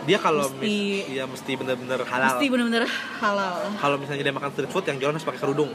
Dia 0.00 0.16
kalau 0.16 0.48
Mesti- 0.48 1.04
mis- 1.04 1.08
ya 1.12 1.24
mesti 1.24 1.52
bener-bener 1.52 2.00
halal. 2.02 2.26
mesti 2.32 2.46
bener-bener 2.48 2.84
halal. 3.18 3.56
Kalau 3.76 3.96
misalnya 3.96 4.22
dia 4.22 4.32
makan 4.32 4.50
street 4.50 4.70
food 4.70 4.84
yang 4.84 4.96
jualan 4.96 5.14
harus 5.14 5.22
pakai 5.22 5.36
kerudung. 5.38 5.68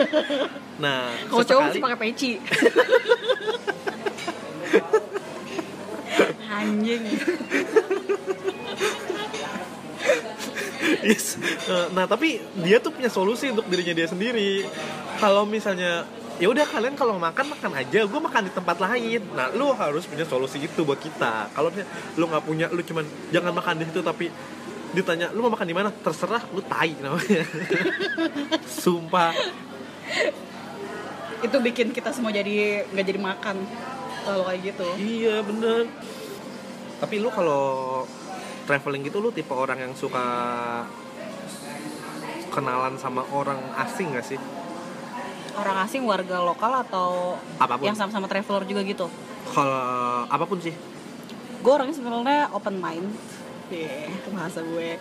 nah, 0.82 1.14
Kalau 1.24 1.44
cowok 1.44 1.62
mesti 1.64 1.78
pakai 1.80 1.98
peci. 2.00 2.30
Anjing. 6.50 7.02
Yes. 11.04 11.38
Eh, 11.64 11.86
Nah, 11.90 12.04
tapi 12.04 12.28
dia 12.56 12.78
tuh 12.78 12.90
punya 12.90 13.08
solusi 13.08 13.48
untuk 13.48 13.66
dirinya 13.66 13.94
dia 13.94 14.06
sendiri. 14.06 14.66
Kalau 15.16 15.44
misalnya 15.44 16.04
ya 16.42 16.50
udah 16.50 16.66
kalian 16.66 16.98
kalau 16.98 17.14
makan 17.16 17.46
makan 17.54 17.72
aja, 17.78 18.00
gue 18.06 18.20
makan 18.20 18.42
di 18.50 18.52
tempat 18.52 18.76
lain. 18.82 19.22
Nah, 19.34 19.54
lu 19.54 19.70
harus 19.70 20.04
punya 20.06 20.26
solusi 20.26 20.58
itu 20.58 20.82
buat 20.82 20.98
kita. 20.98 21.54
Kalau 21.54 21.70
lu 22.18 22.24
nggak 22.26 22.44
punya, 22.44 22.66
lu 22.74 22.82
cuman 22.82 23.06
jangan 23.30 23.52
makan 23.54 23.74
di 23.82 23.84
situ 23.86 24.00
tapi 24.02 24.26
ditanya 24.94 25.34
lu 25.34 25.42
mau 25.46 25.52
makan 25.54 25.66
di 25.66 25.76
mana? 25.76 25.88
Terserah 25.90 26.42
lu 26.50 26.62
tai 26.66 26.94
namanya. 26.98 27.44
Sumpah. 28.82 29.34
Itu 31.42 31.56
bikin 31.60 31.90
kita 31.90 32.10
semua 32.10 32.30
jadi 32.34 32.86
nggak 32.90 33.06
jadi 33.06 33.20
makan. 33.20 33.56
Kalau 34.24 34.44
kayak 34.48 34.60
gitu. 34.72 34.86
iya 34.96 35.44
bener. 35.44 35.86
Tapi 36.98 37.20
lu 37.20 37.28
kalau 37.28 38.06
traveling 38.64 39.04
gitu 39.04 39.20
lu 39.20 39.28
tipe 39.28 39.52
orang 39.52 39.76
yang 39.76 39.92
suka 39.92 40.24
kenalan 42.48 42.96
sama 42.96 43.26
orang 43.34 43.58
asing 43.82 44.14
gak 44.14 44.24
sih 44.24 44.38
Orang 45.54 45.76
asing 45.86 46.02
warga 46.02 46.42
lokal 46.42 46.82
atau 46.82 47.38
apa 47.62 47.78
pun 47.78 47.86
yang 47.86 47.96
sama-sama 47.96 48.26
traveler 48.26 48.66
juga 48.66 48.82
gitu. 48.82 49.06
kalau 49.54 50.26
apa 50.26 50.44
pun 50.48 50.58
sih 50.58 50.74
Gue 51.64 51.72
orangnya 51.72 51.96
sebenarnya 51.96 52.52
open 52.52 52.76
mind. 52.76 53.08
Itu 53.72 54.28
bahasa 54.36 54.60
gue. 54.60 55.00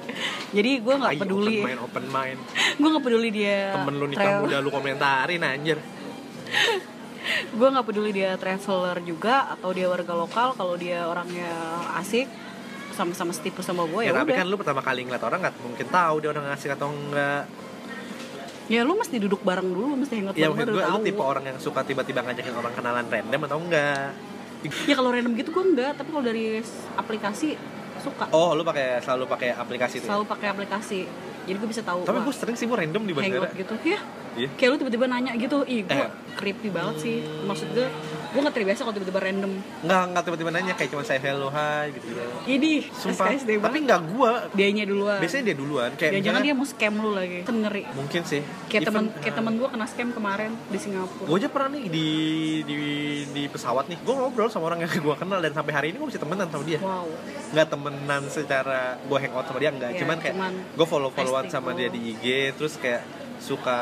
Jadi 0.56 0.72
gue 0.80 0.94
nggak 0.96 1.20
peduli. 1.20 1.60
open 1.60 1.68
mind 1.68 1.80
open 1.84 2.06
mind 2.08 2.40
Gue 2.80 2.88
nggak 2.88 3.04
peduli 3.04 3.30
dia. 3.36 3.76
temen 3.76 3.94
lu 4.00 4.06
nikah 4.08 4.40
muda 4.40 4.58
lu 4.64 4.70
komentarin 4.72 5.44
anjir 5.44 5.78
gue 7.58 7.68
nggak 7.68 7.86
peduli 7.88 8.12
dia 8.12 8.36
traveler 8.36 8.98
juga 9.04 9.48
atau 9.54 9.70
dia 9.72 9.88
warga 9.88 10.14
lokal 10.14 10.58
kalau 10.58 10.76
dia 10.76 11.08
orangnya 11.08 11.50
asik 12.02 12.28
sama-sama 12.94 13.34
setipe 13.34 13.66
sama 13.66 13.90
gue 13.90 14.06
ya, 14.06 14.14
ya, 14.14 14.22
tapi 14.22 14.38
udah 14.38 14.40
kan 14.46 14.48
lu 14.50 14.58
pertama 14.60 14.82
kali 14.86 15.02
ngeliat 15.02 15.24
orang 15.26 15.40
nggak 15.42 15.56
mungkin 15.66 15.88
tahu 15.90 16.16
dia 16.22 16.30
orang 16.30 16.46
asing 16.54 16.72
atau 16.78 16.94
enggak 16.94 17.50
ya 18.66 18.82
lu 18.82 18.94
mesti 18.94 19.16
duduk 19.18 19.42
bareng 19.42 19.68
dulu 19.68 19.96
mesti 19.96 20.14
hangout 20.16 20.34
ya 20.34 20.48
bareng 20.48 20.72
gue 20.72 20.84
lu 20.86 21.00
tipe 21.04 21.20
orang 21.22 21.44
yang 21.46 21.58
suka 21.58 21.82
tiba-tiba 21.82 22.22
ngajakin 22.22 22.54
orang 22.54 22.74
kenalan 22.74 23.06
random 23.06 23.42
atau 23.44 23.58
enggak 23.60 24.10
ya 24.88 24.94
kalau 24.94 25.10
random 25.10 25.34
gitu 25.36 25.50
gue 25.52 25.64
enggak 25.66 25.92
tapi 25.94 26.10
kalau 26.10 26.24
dari 26.24 26.64
aplikasi 26.96 27.60
suka 28.00 28.26
oh 28.32 28.52
lu 28.54 28.64
pakai 28.64 29.00
selalu 29.00 29.24
pakai 29.26 29.50
aplikasi 29.54 29.96
itu 29.98 30.06
ya? 30.06 30.10
selalu 30.10 30.26
pakai 30.26 30.48
aplikasi 30.50 31.00
jadi 31.44 31.58
gue 31.58 31.70
bisa 31.70 31.84
tahu 31.84 32.04
tapi 32.04 32.20
gue 32.20 32.34
sering 32.34 32.56
sih 32.56 32.66
gue 32.66 32.78
random 32.78 33.04
di 33.04 33.14
bandara 33.14 33.32
hangout 33.44 33.54
gitu 33.54 33.76
ya 33.86 34.00
Iya. 34.34 34.50
kayak 34.58 34.70
lu 34.72 34.78
tiba-tiba 34.82 35.06
nanya 35.06 35.32
gitu 35.36 35.62
ih 35.64 35.86
gue 35.86 35.94
Eh. 35.94 36.10
creepy 36.34 36.74
banget 36.74 36.96
sih 37.00 37.16
maksud 37.46 37.70
gue 37.70 37.86
gue 38.34 38.42
nggak 38.42 38.56
terbiasa 38.58 38.80
kalau 38.82 38.96
tiba-tiba 38.98 39.20
random. 39.22 39.52
Nggak 39.86 40.02
nggak 40.10 40.24
tiba-tiba 40.26 40.50
nanya 40.50 40.74
kayak 40.74 40.90
cuma 40.90 41.04
saya 41.06 41.20
hello 41.22 41.48
hai 41.54 41.94
gitu 41.94 42.06
gitu. 42.10 42.22
Ini 42.50 42.72
sumpah 42.92 43.26
tapi 43.30 43.62
banget 43.62 43.82
nggak 43.86 44.02
gua. 44.18 44.32
Dianya 44.58 44.84
duluan. 44.90 45.20
Biasanya 45.22 45.44
dia 45.54 45.56
duluan 45.58 45.90
kayak 45.94 46.12
ya 46.18 46.22
jangan 46.26 46.42
dia 46.42 46.56
mau 46.58 46.68
scam 46.68 46.94
lu 46.98 47.12
lagi. 47.14 47.40
Kan 47.46 47.56
ngeri. 47.64 47.84
Mungkin 47.94 48.22
sih. 48.28 48.42
Kayak 48.68 48.82
Even, 48.84 48.92
temen 48.92 49.06
kayak 49.22 49.34
uh, 49.34 49.38
temen 49.40 49.54
gue 49.62 49.68
kena 49.70 49.86
scam 49.86 50.10
kemarin 50.12 50.52
di 50.68 50.78
Singapura. 50.82 51.28
Gue 51.30 51.38
aja 51.40 51.50
pernah 51.54 51.70
nih 51.78 51.86
di 51.88 52.08
di 52.66 52.76
di 53.30 53.44
pesawat 53.48 53.86
nih. 53.88 53.98
Gue 54.02 54.14
ngobrol 54.18 54.50
sama 54.50 54.74
orang 54.74 54.84
yang 54.84 54.92
gue 54.92 55.16
kenal 55.16 55.40
dan 55.40 55.54
sampai 55.54 55.74
hari 55.78 55.88
ini 55.94 56.02
gue 56.02 56.08
masih 56.10 56.22
temenan 56.22 56.48
sama 56.50 56.64
dia. 56.66 56.80
Wow. 56.82 57.08
Nggak 57.54 57.68
temenan 57.70 58.22
secara 58.28 58.82
gue 58.98 59.18
hangout 59.22 59.46
sama 59.46 59.60
dia 59.62 59.72
enggak 59.72 59.92
Iya, 59.94 60.00
cuman 60.02 60.18
kayak 60.18 60.36
gue 60.74 60.88
follow 60.90 61.12
followan 61.14 61.46
sama 61.54 61.70
dia 61.78 61.88
di 61.94 62.18
IG 62.18 62.58
terus 62.58 62.82
kayak 62.82 63.23
suka 63.44 63.80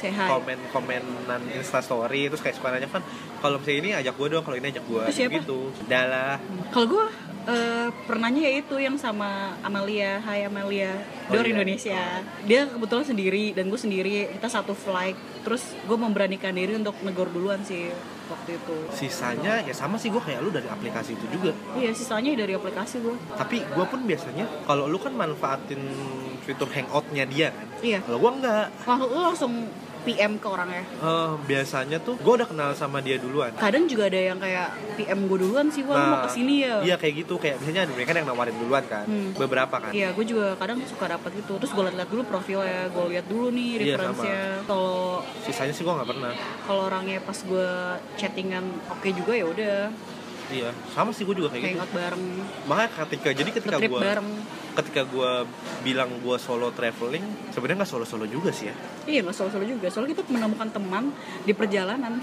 Say 0.00 0.08
hi. 0.08 0.24
komen 0.24 0.56
komenan 0.72 1.44
insta 1.52 1.84
story 1.84 2.32
terus 2.32 2.40
kayak 2.40 2.56
suka 2.56 2.72
nanya 2.72 2.88
kan 2.88 3.04
kalau 3.44 3.60
misalnya 3.60 3.78
ini 3.84 3.90
ajak 4.00 4.16
gue 4.16 4.26
dong 4.32 4.40
kalau 4.40 4.56
ini 4.56 4.72
ajak 4.72 4.84
gue 4.88 5.04
gitu. 5.12 5.68
Dala 5.84 6.40
kalau 6.72 6.86
gue 6.88 7.04
eh 7.46 7.88
pernahnya 8.10 8.42
ya 8.42 8.52
itu 8.58 8.76
yang 8.76 8.98
sama 8.98 9.54
Amalia. 9.62 10.18
Hai 10.26 10.46
Amalia. 10.50 10.98
Oh, 11.30 11.38
Dor 11.38 11.46
iya. 11.46 11.54
Indonesia. 11.54 12.02
Dia 12.42 12.66
kebetulan 12.66 13.06
sendiri 13.06 13.54
dan 13.54 13.70
gue 13.70 13.78
sendiri. 13.78 14.34
Kita 14.34 14.50
satu 14.50 14.74
flight. 14.74 15.14
Terus 15.46 15.62
gue 15.86 15.98
memberanikan 15.98 16.50
diri 16.50 16.74
untuk 16.74 16.98
negor 17.06 17.30
duluan 17.30 17.62
sih 17.62 17.94
waktu 18.26 18.58
itu. 18.58 18.76
Sisanya 18.90 19.62
ya 19.62 19.70
sama 19.70 19.94
sih 19.94 20.10
gue 20.10 20.18
kayak 20.18 20.42
lu 20.42 20.50
dari 20.50 20.66
aplikasi 20.66 21.14
itu 21.14 21.26
juga. 21.30 21.54
Iya 21.78 21.94
sisanya 21.94 22.34
dari 22.34 22.58
aplikasi 22.58 22.98
gue 22.98 23.14
tapi 23.38 23.62
gue 23.62 23.86
pun 23.86 24.00
biasanya 24.02 24.44
kalau 24.66 24.90
lu 24.90 24.98
kan 24.98 25.14
manfaatin 25.14 25.78
fitur 26.42 26.66
hangoutnya 26.70 27.26
dia 27.26 27.48
kan 27.50 27.66
iya. 27.82 27.98
kalau 28.02 28.18
gue 28.18 28.32
enggak. 28.42 28.66
Langsung 28.82 29.10
lu 29.14 29.20
langsung 29.22 29.52
PM 30.06 30.38
ke 30.38 30.46
orangnya? 30.46 30.86
Eh, 30.86 31.32
biasanya 31.42 31.98
tuh 31.98 32.14
gue 32.14 32.32
udah 32.32 32.46
kenal 32.46 32.70
sama 32.72 33.02
dia 33.02 33.18
duluan. 33.18 33.50
Kadang 33.52 33.84
juga 33.84 34.06
ada 34.06 34.20
yang 34.22 34.38
kayak 34.38 34.68
PM 34.94 35.26
gue 35.26 35.38
duluan 35.42 35.66
sih 35.68 35.82
wah 35.82 35.94
lu 35.94 36.06
mau 36.06 36.18
ke 36.22 36.30
sini 36.30 36.62
ya? 36.62 36.78
iya 36.80 36.94
kayak 36.94 37.26
gitu. 37.26 37.34
Kayak 37.36 37.58
biasanya 37.58 37.82
ada 37.84 37.92
mereka 37.92 38.10
yang 38.14 38.28
nawarin 38.28 38.54
duluan 38.54 38.84
kan. 38.86 39.04
Hmm. 39.04 39.34
beberapa 39.34 39.76
kan. 39.76 39.90
Iya, 39.90 40.14
gue 40.14 40.24
juga 40.24 40.54
kadang 40.54 40.78
suka 40.86 41.10
dapat 41.10 41.30
gitu. 41.34 41.58
Terus 41.58 41.72
gue 41.72 41.82
liat-liat 41.84 42.06
dulu 42.06 42.22
profilnya, 42.24 42.86
gue 42.88 43.04
lihat 43.10 43.26
dulu 43.26 43.50
nih 43.50 43.70
Iya, 43.74 43.82
referensinya. 43.98 44.42
Kalau 44.64 44.94
sisanya 45.42 45.74
sih 45.74 45.82
gue 45.82 45.90
nggak 45.90 46.08
pernah. 46.08 46.32
kalau 46.62 46.82
orangnya 46.86 47.18
pas 47.18 47.34
gue 47.36 47.68
chattingan 48.14 48.62
oke 48.86 49.08
juga 49.10 49.32
ya 49.32 49.46
udah 49.46 49.76
iya 50.48 50.70
sama 50.90 51.10
sih 51.10 51.22
gue 51.22 51.34
juga 51.34 51.50
kayak 51.50 51.62
gitu 51.62 51.70
hangout 51.74 51.92
bareng, 51.92 52.22
makanya 52.64 52.90
ketika 53.02 53.28
jadi 53.32 53.50
ketika 53.50 53.76
gue 53.76 54.00
ketika 54.76 55.02
gue 55.04 55.30
bilang 55.82 56.10
gue 56.16 56.36
solo 56.36 56.68
traveling 56.70 57.24
sebenarnya 57.48 57.82
nggak 57.82 57.90
solo 57.90 58.04
solo 58.04 58.24
juga 58.24 58.50
sih 58.50 58.68
ya 58.68 58.76
Iya 59.06 59.22
nggak 59.22 59.34
solo-solo 59.34 59.62
juga. 59.62 59.86
Soalnya 59.86 60.12
kita 60.12 60.26
menemukan 60.26 60.66
teman 60.68 61.14
di 61.42 61.52
perjalanan. 61.52 62.18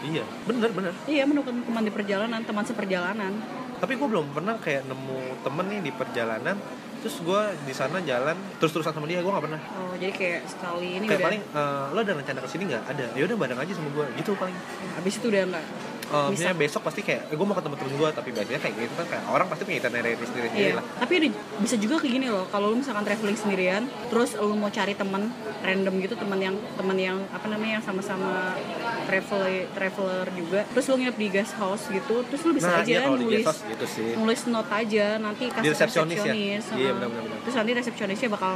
iya 0.00 0.24
bener 0.44 0.68
bener 0.70 0.92
iya 1.04 1.24
menemukan 1.24 1.60
teman 1.60 1.82
di 1.82 1.92
perjalanan, 1.92 2.40
teman 2.40 2.64
seperjalanan. 2.64 3.32
tapi 3.76 3.96
gue 3.96 4.04
belum 4.06 4.32
pernah 4.32 4.56
kayak 4.56 4.84
nemu 4.84 5.40
temen 5.40 5.64
nih 5.66 5.80
di 5.80 5.92
perjalanan 5.92 6.56
terus 7.00 7.16
gue 7.18 7.40
di 7.64 7.72
sana 7.72 7.96
jalan 8.00 8.36
terus 8.56 8.72
terusan 8.72 8.92
sama 8.92 9.04
dia 9.04 9.20
gue 9.20 9.28
nggak 9.28 9.40
pernah 9.40 9.60
Oh 9.74 9.96
jadi 9.96 10.12
kayak 10.12 10.40
sekali 10.46 11.00
ini 11.00 11.04
kayak 11.04 11.16
udah. 11.16 11.28
paling 11.32 11.42
eh, 11.48 11.84
lo 11.92 11.98
ada 11.98 12.12
rencana 12.12 12.38
ke 12.40 12.48
sini 12.48 12.62
nggak 12.68 12.82
ada 12.86 13.04
ya 13.12 13.22
udah 13.24 13.36
bareng 13.40 13.56
aja 13.56 13.72
sama 13.72 13.88
gue 13.88 14.04
gitu 14.20 14.36
paling 14.36 14.56
Habis 14.96 15.14
itu 15.16 15.26
udah 15.28 15.42
nggak. 15.48 15.64
Eh, 16.10 16.18
Bisa. 16.26 16.30
misalnya 16.32 16.56
besok 16.58 16.82
pasti 16.82 17.00
kayak 17.00 17.22
eh, 17.24 17.36
gue 17.38 17.46
mau 17.46 17.54
ketemu 17.54 17.74
temen 17.76 17.94
gue 17.94 18.08
tapi 18.10 18.28
biasanya 18.32 18.60
kayak 18.60 18.74
gitu 18.76 18.94
kan 18.94 19.06
kayak 19.06 19.24
orang 19.26 19.46
pasti 19.46 19.62
punya 19.62 19.78
itinerary 19.78 20.14
sendiri 20.20 20.46
sendiri 20.48 20.66
Iya. 20.66 20.74
lah 20.74 20.84
Tapi 20.98 21.12
ada, 21.14 21.28
bisa 21.60 21.76
juga 21.76 21.94
kayak 21.96 22.12
gini 22.12 22.26
loh. 22.26 22.44
Kalau 22.50 22.66
lu 22.66 22.76
misalkan 22.76 23.04
traveling 23.04 23.38
sendirian, 23.38 23.82
terus 24.10 24.30
lu 24.34 24.52
mau 24.52 24.66
cari 24.68 24.92
teman 24.92 25.22
random 25.60 25.94
gitu, 26.00 26.14
teman 26.14 26.38
yang 26.40 26.56
teman 26.74 26.98
yang 26.98 27.18
apa 27.30 27.46
namanya 27.46 27.72
yang 27.78 27.84
sama-sama 27.84 28.58
travel 29.06 29.42
traveler 29.70 30.26
juga. 30.34 30.60
Terus 30.68 30.84
lu 30.84 30.94
nginep 30.98 31.16
di 31.16 31.28
guest 31.30 31.54
house 31.54 31.84
gitu, 31.86 32.14
terus 32.26 32.40
lu 32.42 32.52
bisa 32.52 32.68
nah 32.68 32.82
aja 32.82 32.90
iya 32.90 33.06
nulis 33.06 33.46
gitu 33.46 33.86
sih 33.86 34.08
nulis 34.12 34.40
note 34.46 34.68
aja 34.68 35.06
nanti 35.16 35.46
kasih 35.46 35.62
Di 35.62 35.70
resepsionis 35.70 36.16
ya? 36.16 36.22
resepsionis, 36.26 36.64
Iya, 36.66 36.74
heeh. 36.74 36.92
benar-benar, 36.92 37.22
benar. 37.24 37.38
Terus 37.40 37.54
nanti 37.54 37.70
resepsionisnya 37.72 38.28
bakal 38.28 38.54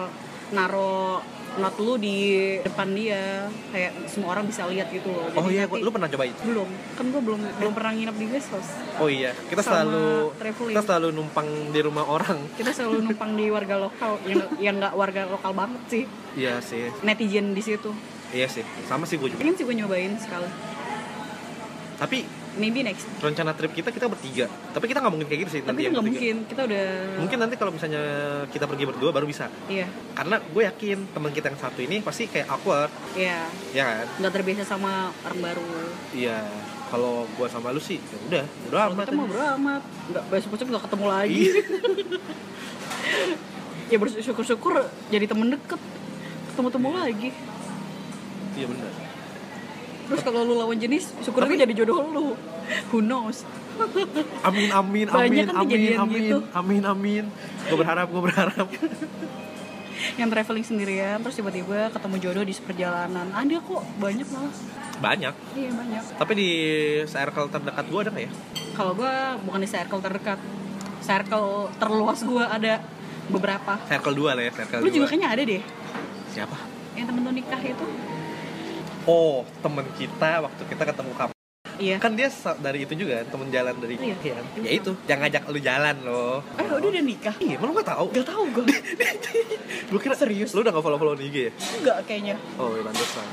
naro 0.50 1.22
note 1.56 1.78
lu 1.78 1.94
di 1.96 2.16
depan 2.58 2.88
dia. 2.90 3.46
Kayak 3.70 3.92
semua 4.06 4.28
orang 4.32 4.44
bisa 4.44 4.66
lihat 4.66 4.88
gitu 4.88 5.08
loh. 5.08 5.26
oh 5.28 5.42
Jadi 5.42 5.52
iya 5.52 5.64
nanti- 5.64 5.80
lu 5.80 5.90
pernah 5.90 6.08
coba 6.08 6.24
itu 6.24 6.40
belum. 6.42 6.68
Kan 6.92 7.04
gua 7.08 7.22
belum 7.22 7.40
belum 7.56 7.72
pernah 7.72 7.92
nginep 7.92 8.16
di 8.16 8.26
guest 8.26 8.48
house 8.50 8.70
oh 8.94 9.08
iya 9.08 9.30
kita 9.46 9.58
Sama 9.58 9.74
selalu 9.82 10.06
traveling. 10.36 10.70
kita 10.70 10.82
selalu 10.84 11.08
numpang 11.10 11.48
di 11.70 11.80
rumah 11.80 12.04
orang. 12.04 12.38
Kita 12.54 12.70
selalu 12.70 12.96
numpang 13.04 13.30
di 13.34 13.46
warga 13.48 13.76
lokal. 13.76 14.12
Yang 14.22 14.40
yang 14.58 14.74
nggak 14.76 14.94
warga 14.94 15.22
lokal 15.26 15.52
banget 15.52 15.82
sih. 15.88 16.04
Iya 16.34 16.58
sih. 16.60 16.90
Netizen 17.00 17.50
di 17.50 17.62
situ. 17.62 17.90
Iya 18.30 18.46
sih 18.46 18.62
sama 18.84 19.04
sih 19.04 19.14
gue 19.14 19.30
juga. 19.30 19.38
Pengen 19.38 19.54
sih 19.54 19.62
gue 19.62 19.74
nyobain 19.74 20.14
sekali. 20.16 20.46
Tapi 21.94 22.43
maybe 22.56 22.86
next. 22.86 23.06
Rencana 23.20 23.52
trip 23.54 23.72
kita 23.74 23.90
kita 23.90 24.06
bertiga. 24.06 24.46
Tapi 24.48 24.84
kita 24.86 24.98
nggak 25.02 25.12
mungkin 25.12 25.28
kayak 25.28 25.40
gitu 25.46 25.50
sih 25.58 25.62
tapi 25.62 25.86
nanti 25.86 25.94
nggak 25.94 26.06
mungkin. 26.06 26.34
Kita 26.46 26.60
udah 26.66 26.86
mungkin 27.20 27.38
nanti 27.40 27.54
kalau 27.58 27.72
misalnya 27.74 28.02
kita 28.50 28.64
pergi 28.66 28.84
berdua 28.88 29.10
baru 29.10 29.26
bisa. 29.26 29.50
Iya. 29.66 29.86
Karena 30.14 30.36
gue 30.40 30.62
yakin 30.64 30.98
teman 31.14 31.30
kita 31.34 31.46
yang 31.50 31.60
satu 31.60 31.80
ini 31.82 31.96
pasti 32.00 32.30
kayak 32.30 32.46
awkward. 32.50 32.90
Iya. 33.18 33.40
Ya 33.74 33.84
kan? 33.84 34.06
Nggak 34.22 34.32
terbiasa 34.40 34.62
sama 34.66 35.10
orang 35.26 35.40
baru. 35.42 35.68
Iya. 36.14 36.38
Kalau 36.92 37.26
gue 37.26 37.46
sama 37.50 37.74
lu 37.74 37.82
sih 37.82 37.98
ya 37.98 38.18
udah. 38.30 38.44
Udah 38.70 38.80
amat 38.92 39.06
kita 39.10 39.18
mau 39.18 39.26
bro 39.26 39.44
amat. 39.58 39.82
Nggak 40.14 40.24
besok 40.30 40.50
besok 40.54 40.66
nggak 40.70 40.84
ketemu 40.86 41.06
lagi. 41.10 41.42
Iya. 41.42 41.62
ya 43.92 43.96
bersyukur-syukur 44.00 44.74
jadi 45.10 45.26
temen 45.26 45.48
deket. 45.52 45.80
Ketemu 46.54 46.68
temu 46.70 46.88
lagi. 46.94 47.30
Iya 48.54 48.66
benar 48.70 49.03
terus 50.04 50.20
kalau 50.20 50.44
lu 50.44 50.54
lawan 50.56 50.76
jenis 50.76 51.12
syukur 51.24 51.44
aja 51.48 51.64
jadi 51.64 51.74
jodoh 51.74 52.04
lu. 52.08 52.28
Who 52.92 53.04
knows? 53.04 53.44
Amin 54.44 54.70
amin 54.70 55.06
amin 55.10 55.44
kan 55.50 55.66
amin 55.66 55.66
kejadian 55.66 55.98
amin 56.00 56.22
gitu. 56.22 56.38
amin 56.54 56.82
amin. 56.86 57.24
Gue 57.66 57.76
berharap 57.78 58.06
gue 58.08 58.22
berharap. 58.22 58.66
Yang 60.20 60.28
traveling 60.30 60.66
sendirian 60.66 61.18
terus 61.24 61.34
tiba-tiba 61.34 61.90
ketemu 61.90 62.16
jodoh 62.22 62.44
di 62.44 62.54
perjalanan 62.60 63.26
ada 63.34 63.56
kok 63.58 63.82
banyak 63.98 64.26
malah 64.30 64.54
banyak. 65.02 65.34
Iya 65.58 65.70
banyak. 65.74 66.02
Tapi 66.20 66.32
di 66.38 66.50
circle 67.08 67.48
terdekat 67.50 67.84
gue 67.88 68.00
ada 68.00 68.10
nggak 68.14 68.24
ya? 68.28 68.32
Kalau 68.78 68.92
gue 68.94 69.12
bukan 69.48 69.60
di 69.60 69.68
circle 69.68 70.00
terdekat. 70.00 70.38
Circle 71.04 71.68
terluas 71.76 72.20
gue 72.24 72.44
ada 72.44 72.80
beberapa. 73.28 73.76
Circle 73.88 74.14
2 74.16 74.36
lah 74.36 74.42
ya 74.44 74.52
circle 74.52 74.80
lu 74.84 74.88
2 74.88 74.96
juga 74.96 75.06
kayaknya 75.12 75.28
ada 75.32 75.42
deh. 75.44 75.62
Siapa? 76.32 76.56
Yang 76.94 77.06
temen 77.10 77.20
lu 77.24 77.32
nikah 77.34 77.60
itu 77.60 77.86
oh 79.06 79.44
temen 79.58 79.86
kita 79.94 80.40
waktu 80.40 80.62
kita 80.64 80.84
ketemu 80.86 81.12
kamu. 81.14 81.32
Iya. 81.74 81.98
Kan 81.98 82.14
dia 82.14 82.30
dari 82.56 82.86
itu 82.86 82.94
juga 82.94 83.26
temen 83.26 83.50
jalan 83.50 83.74
dari 83.74 83.98
Iya. 83.98 84.14
Iya. 84.22 84.34
ya 84.56 84.70
itu 84.72 84.94
yang 85.04 85.18
ngajak 85.18 85.42
lu 85.48 85.58
jalan 85.58 85.96
loh. 86.00 86.38
Eh 86.54 86.64
udah 86.64 86.78
udah 86.86 87.02
nikah? 87.02 87.34
Iya 87.36 87.58
emang 87.58 87.68
lu 87.68 87.76
gak 87.76 87.88
tau 87.90 88.06
gak 88.08 88.22
tau 88.24 88.46
gue 88.46 88.62
gue 89.90 90.00
kira 90.00 90.14
Serius? 90.14 90.54
lu 90.54 90.62
udah 90.62 90.70
gak 90.70 90.80
follow 90.80 90.96
follow 90.96 91.14
di 91.14 91.26
IG 91.26 91.36
ya? 91.36 91.52
Enggak 91.74 91.96
kayaknya. 92.06 92.34
Oh 92.56 92.70
iya 92.72 92.82
pantesan 92.84 93.26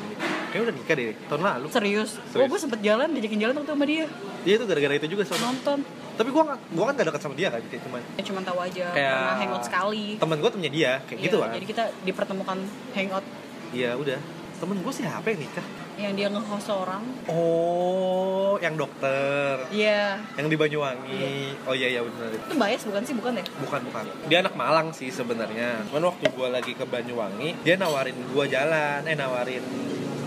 kayaknya 0.51 0.63
udah 0.65 0.76
nikah 0.76 0.95
deh 0.97 1.07
tahun 1.28 1.41
lalu. 1.45 1.67
Serius, 1.69 2.09
Serius. 2.26 2.36
oh 2.36 2.47
gue 2.49 2.59
sempet 2.59 2.80
jalan 2.82 3.07
diajakin 3.13 3.39
jalan 3.39 3.53
waktu 3.55 3.72
sama 3.72 3.86
dia. 3.86 4.05
Dia 4.41 4.53
itu 4.57 4.65
gara-gara 4.65 4.93
itu 4.95 5.07
juga 5.07 5.24
soalnya 5.24 5.45
nonton. 5.47 5.80
Tapi 6.11 6.28
gue 6.28 6.43
gak 6.43 6.59
gue 6.67 6.84
kan 6.84 6.93
gak 6.93 7.07
deket 7.07 7.22
sama 7.22 7.36
dia 7.36 7.47
kan 7.47 7.61
kayak 7.63 7.82
cuman 7.86 8.01
ya 8.11 8.24
cuma 8.26 8.39
tahu 8.41 8.57
aja 8.59 8.86
Kayak- 8.91 9.15
pernah 9.15 9.38
hangout 9.38 9.63
sekali. 9.63 10.05
temen 10.17 10.38
gue 10.39 10.49
temennya 10.49 10.74
dia 10.74 10.91
kayak 11.05 11.13
Iya, 11.15 11.26
gitu 11.26 11.38
kan. 11.39 11.49
jadi 11.53 11.65
kita 11.69 11.84
dipertemukan 12.03 12.57
hangout. 12.91 13.26
Iya 13.72 13.91
udah 13.95 14.19
temen 14.62 14.78
gue 14.78 14.93
siapa 14.93 15.26
yang 15.26 15.41
nikah? 15.41 15.66
Yang 15.97 16.14
dia 16.16 16.28
nge-host 16.30 16.70
orang. 16.70 17.01
Oh 17.28 18.55
yang 18.57 18.78
dokter. 18.78 19.66
Iya. 19.70 20.22
Yang 20.38 20.47
di 20.47 20.55
Banyuwangi. 20.55 21.26
Oh 21.66 21.74
iya 21.74 21.88
iya 21.89 22.01
benar 22.01 22.30
itu 22.30 22.53
bias 22.53 22.84
bukan 22.86 23.01
sih? 23.01 23.14
Bukan 23.14 23.34
ya? 23.34 23.45
Bukan 23.59 23.82
bukan. 23.89 24.03
Dia 24.28 24.38
anak 24.39 24.53
Malang 24.53 24.88
sih 24.91 25.09
sebenarnya. 25.09 25.82
Cuman 25.89 26.07
waktu 26.07 26.26
gue 26.28 26.47
lagi 26.47 26.72
ke 26.72 26.86
Banyuwangi 26.86 27.57
dia 27.62 27.76
nawarin 27.76 28.16
gue 28.16 28.45
jalan. 28.47 29.01
Eh 29.03 29.16
nawarin 29.16 29.66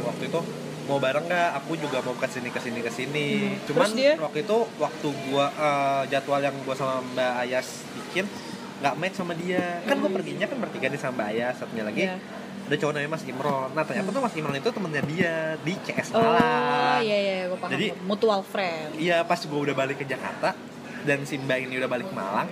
waktu 0.03 0.27
itu 0.27 0.41
mau 0.85 0.99
bareng 0.99 1.25
nggak? 1.25 1.51
Aku 1.59 1.73
juga 1.75 2.03
mau 2.03 2.13
ke 2.13 2.27
sini 2.27 2.51
ke 2.51 2.59
sini 2.59 2.79
ke 2.79 2.91
sini. 2.91 3.27
Hmm. 3.41 3.57
cuman 3.65 3.87
Terus 3.87 3.93
dia? 3.95 4.13
waktu 4.19 4.39
itu 4.43 4.57
waktu 4.77 5.09
gua 5.25 5.47
eh, 5.49 6.03
jadwal 6.09 6.41
yang 6.41 6.53
gua 6.61 6.75
sama 6.75 7.01
Mbak 7.07 7.33
Ayas 7.41 7.69
bikin 7.95 8.27
nggak 8.75 8.95
match 8.95 9.17
sama 9.17 9.33
dia. 9.33 9.81
Kan 9.83 9.97
gua 9.97 10.11
Hmm. 10.11 10.17
perginya 10.19 10.45
kan 10.45 10.59
bertiga 10.61 10.87
nih 10.87 11.01
sama 11.01 11.13
Mbak 11.17 11.29
Ayas 11.31 11.55
satunya 11.57 11.85
lagi. 11.85 12.03
Iya. 12.05 12.17
Ada 12.65 12.75
cowok 12.75 12.93
namanya 12.97 13.13
Mas 13.13 13.25
Imron. 13.25 13.69
Nah 13.73 13.85
ternyata 13.85 14.09
tuh 14.09 14.23
Mas 14.25 14.35
Imron 14.35 14.57
itu 14.57 14.71
temennya 14.73 15.03
dia 15.05 15.35
di 15.61 15.73
CS 15.79 16.09
oh 16.13 16.21
Malang. 16.21 17.01
iya 17.05 17.17
iya 17.17 17.39
gue 17.47 17.59
paham. 17.61 17.71
Jadi- 17.77 17.93
mutual 18.03 18.41
friend. 18.41 18.97
iya 18.97 19.21
pas 19.21 19.41
gua 19.45 19.61
udah 19.63 19.77
balik 19.77 20.01
ke 20.01 20.07
Jakarta 20.09 20.57
dan 21.05 21.29
si 21.29 21.37
Mbak 21.37 21.59
ini 21.69 21.75
udah 21.77 21.91
balik 21.91 22.09
ke 22.09 22.15
Malang 22.17 22.49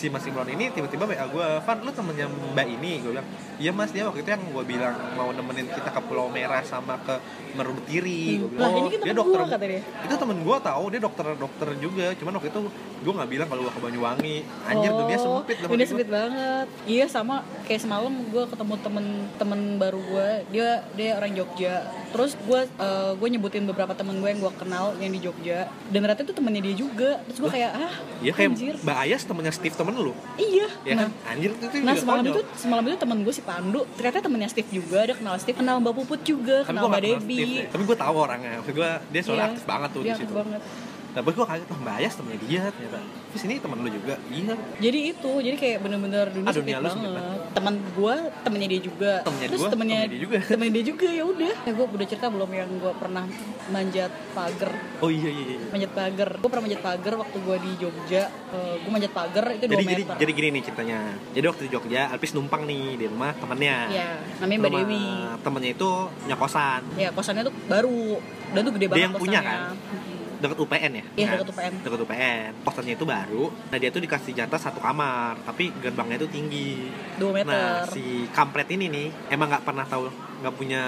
si 0.00 0.08
Mas 0.08 0.24
Imron 0.24 0.48
ini 0.48 0.72
tiba-tiba 0.72 1.04
WA 1.04 1.26
gue 1.26 1.46
Van 1.60 1.78
lu 1.78 1.92
temennya 1.92 2.24
mbak 2.24 2.66
ini 2.70 2.90
gue 2.98 3.12
bilang. 3.12 3.28
Iya 3.54 3.70
mas 3.70 3.92
dia 3.92 4.02
waktu 4.02 4.24
itu 4.24 4.30
yang 4.30 4.40
gue 4.40 4.64
bilang 4.64 4.96
mau 5.12 5.28
nemenin 5.28 5.68
kita 5.68 5.92
ke 5.92 6.00
Pulau 6.02 6.26
Merah 6.26 6.64
sama 6.64 6.96
ke 6.98 7.20
Meru 7.52 7.76
Betiri 7.76 8.40
gue 8.40 8.48
bilang 8.48 8.64
Lah, 8.66 8.80
ini 8.80 8.88
kan 8.88 8.98
dia 9.02 9.12
dokter. 9.12 9.38
gua," 9.38 9.58
dia. 9.60 9.82
itu 10.00 10.14
temen 10.16 10.36
gue 10.40 10.56
tahu 10.58 10.84
dia 10.88 11.00
dokter 11.00 11.26
dokter 11.36 11.68
juga. 11.76 12.06
Cuman 12.14 12.32
waktu 12.34 12.48
itu 12.48 12.60
gue 12.98 13.12
nggak 13.12 13.30
bilang 13.30 13.46
kalau 13.46 13.60
gue 13.60 13.72
ke 13.72 13.82
Banyuwangi. 13.82 14.36
Anjir 14.64 14.90
dunia 14.90 15.18
sempit 15.18 15.56
Oh, 15.58 15.62
dunia 15.62 15.76
hati 15.76 15.84
gua. 15.84 15.90
sempit 15.92 16.08
banget. 16.08 16.66
Iya 16.86 17.04
sama 17.06 17.34
kayak 17.62 17.80
semalam 17.82 18.12
gue 18.24 18.44
ketemu 18.46 18.74
temen-temen 18.80 19.60
baru 19.76 20.00
gue 20.00 20.28
dia 20.50 20.68
dia 20.94 21.10
orang 21.14 21.32
Jogja. 21.34 21.74
Terus 22.10 22.32
gue 22.40 22.60
eh, 22.64 23.12
gue 23.12 23.28
nyebutin 23.28 23.64
beberapa 23.64 23.92
temen 23.92 24.16
gue 24.16 24.28
yang 24.28 24.40
gue 24.40 24.52
kenal 24.56 24.96
yang 24.96 25.12
di 25.12 25.20
Jogja. 25.20 25.68
Dan 25.86 26.00
ternyata 26.00 26.22
itu 26.22 26.32
temennya 26.32 26.62
dia 26.62 26.74
juga. 26.74 27.10
Terus 27.28 27.38
gue 27.38 27.50
kayak 27.52 27.70
ah 27.76 27.92
Iya 28.20 28.32
kayak 28.32 28.50
anjir. 28.50 28.74
Mbak 28.80 28.96
Ayas 28.98 29.22
temennya 29.22 29.52
Steve 29.52 29.74
temen 29.74 29.89
lu? 29.92 30.12
Iya. 30.36 30.66
Ya 30.80 30.94
nah. 30.94 31.02
kan 31.02 31.10
anjir 31.28 31.50
itu, 31.50 31.64
itu 31.66 31.76
Nah 31.80 31.94
semalam 31.94 32.22
konyol. 32.22 32.34
itu 32.34 32.42
semalam 32.54 32.84
itu 32.84 32.96
temen 32.96 33.18
gue 33.20 33.34
si 33.34 33.42
Pandu. 33.42 33.80
Ternyata 33.94 34.18
temennya 34.20 34.48
Steve 34.48 34.70
juga 34.70 34.98
dia 35.02 35.14
kenal 35.14 35.34
Steve 35.36 35.56
kenal 35.56 35.76
Mbak 35.78 35.94
Puput 35.94 36.20
juga 36.20 36.56
tapi 36.60 36.68
kenal 36.70 36.84
Mbak 36.86 37.00
Steve 37.00 37.12
Debbie. 37.16 37.54
Ya. 37.56 37.68
tapi 37.68 37.82
gue 37.84 37.96
tahu 37.96 38.14
orangnya. 38.16 38.52
Gue 38.62 38.90
dia 39.08 39.20
soalnya 39.20 39.38
Iya, 39.40 39.50
aktif 39.50 39.64
banget 39.64 39.90
tuh 39.90 40.00
dia 40.00 40.06
di 40.06 40.12
aktif 40.14 40.26
situ. 40.26 40.34
banget. 40.36 40.62
Nah, 41.10 41.20
gue 41.20 41.34
kaget, 41.34 41.66
oh 41.66 41.78
Mbak 41.80 41.94
Ayas 41.98 42.14
temennya 42.14 42.38
dia 42.40 42.62
ternyata 42.70 43.02
Terus 43.30 43.42
ini 43.46 43.54
temen 43.58 43.78
lu 43.78 43.86
juga? 43.86 44.14
Iya 44.26 44.54
Jadi 44.78 44.98
itu, 45.10 45.32
jadi 45.38 45.54
kayak 45.54 45.78
bener-bener 45.80 46.26
dunia 46.30 46.46
Ah, 46.46 46.54
dunia 46.54 46.76
lu 46.78 46.86
sempit 46.88 47.10
banget. 47.10 47.40
Teman 47.50 47.74
gue, 47.78 48.14
temennya 48.42 48.68
dia 48.68 48.80
juga. 48.80 49.12
Temennya 49.22 49.48
Terus 49.50 49.60
gua, 49.60 49.70
temennya, 49.70 49.98
temennya 49.98 50.10
dia 50.10 50.20
juga. 50.20 50.38
Temennya 50.50 50.72
dia 50.74 50.84
juga 50.86 51.06
ya 51.06 51.24
udah. 51.24 51.54
Ya 51.62 51.72
gue 51.72 51.86
udah 51.86 52.06
cerita 52.06 52.26
belum 52.26 52.50
yang 52.50 52.70
gue 52.70 52.92
pernah 52.94 53.24
manjat 53.68 54.12
pagar. 54.30 54.70
Oh 54.98 55.10
iya 55.10 55.30
iya 55.30 55.44
iya 55.56 55.66
Manjat 55.68 55.92
pagar. 55.92 56.30
Gue 56.38 56.48
pernah 56.50 56.64
manjat 56.66 56.82
pagar 56.82 57.14
waktu 57.16 57.36
gue 57.38 57.56
di 57.58 57.70
Jogja. 57.78 58.22
gue 58.50 58.90
manjat 58.90 59.12
pagar 59.12 59.44
itu 59.50 59.64
2 59.64 59.70
jadi, 59.70 59.84
jadi, 59.84 60.02
meter. 60.02 60.16
jadi 60.18 60.32
gini 60.32 60.48
nih 60.50 60.62
ceritanya 60.66 60.98
Jadi 61.30 61.44
waktu 61.46 61.62
di 61.62 61.70
Jogja, 61.70 62.02
Alpis 62.10 62.34
numpang 62.34 62.66
nih 62.66 62.98
di 62.98 63.06
rumah 63.06 63.30
temennya 63.32 63.76
Iya, 63.86 64.10
namanya 64.42 64.58
Mbak 64.58 64.70
Dewi. 64.74 65.04
Temennya 65.38 65.70
itu 65.72 65.90
punya 66.18 66.36
kosan 66.36 66.82
Ya 66.94 67.08
kosannya 67.10 67.42
tuh 67.44 67.54
baru 67.66 68.18
dan 68.50 68.60
tuh 68.60 68.72
gede 68.74 68.86
Dia 68.86 68.90
banget 68.90 69.04
yang 69.06 69.14
punya, 69.14 69.38
kosannya. 69.38 69.54
kan? 69.54 70.09
Deket 70.40 70.58
UPN 70.58 70.92
ya? 70.96 71.04
Iya 71.14 71.26
dekat 71.36 71.48
UPN. 71.52 71.72
Deket 71.84 72.00
UPN 72.00 72.50
Kosannya 72.64 72.94
itu 72.96 73.04
baru 73.04 73.44
Nah 73.68 73.76
dia 73.76 73.90
tuh 73.92 74.00
dikasih 74.00 74.32
jatah 74.32 74.56
satu 74.56 74.80
kamar 74.80 75.36
Tapi 75.44 75.68
gerbangnya 75.84 76.16
itu 76.16 76.28
tinggi 76.32 76.88
2 77.20 77.36
meter. 77.36 77.46
Nah 77.46 77.84
si 77.86 78.24
kampret 78.32 78.72
ini 78.72 78.88
nih 78.88 79.08
Emang 79.28 79.52
gak 79.52 79.68
pernah 79.68 79.84
tahu 79.84 80.08
Gak 80.40 80.54
punya 80.56 80.82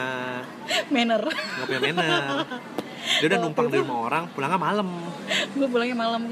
Manner. 0.94 1.22
Gak 1.28 1.66
punya 1.68 1.80
manner 1.92 2.48
Dia 3.20 3.26
udah 3.28 3.38
numpang 3.38 3.68
di 3.68 3.76
rumah 3.78 3.98
orang 4.08 4.24
Pulangnya 4.32 4.58
malam 4.58 4.88
gue 5.52 5.66
pulangnya 5.68 5.96
malam 5.96 6.22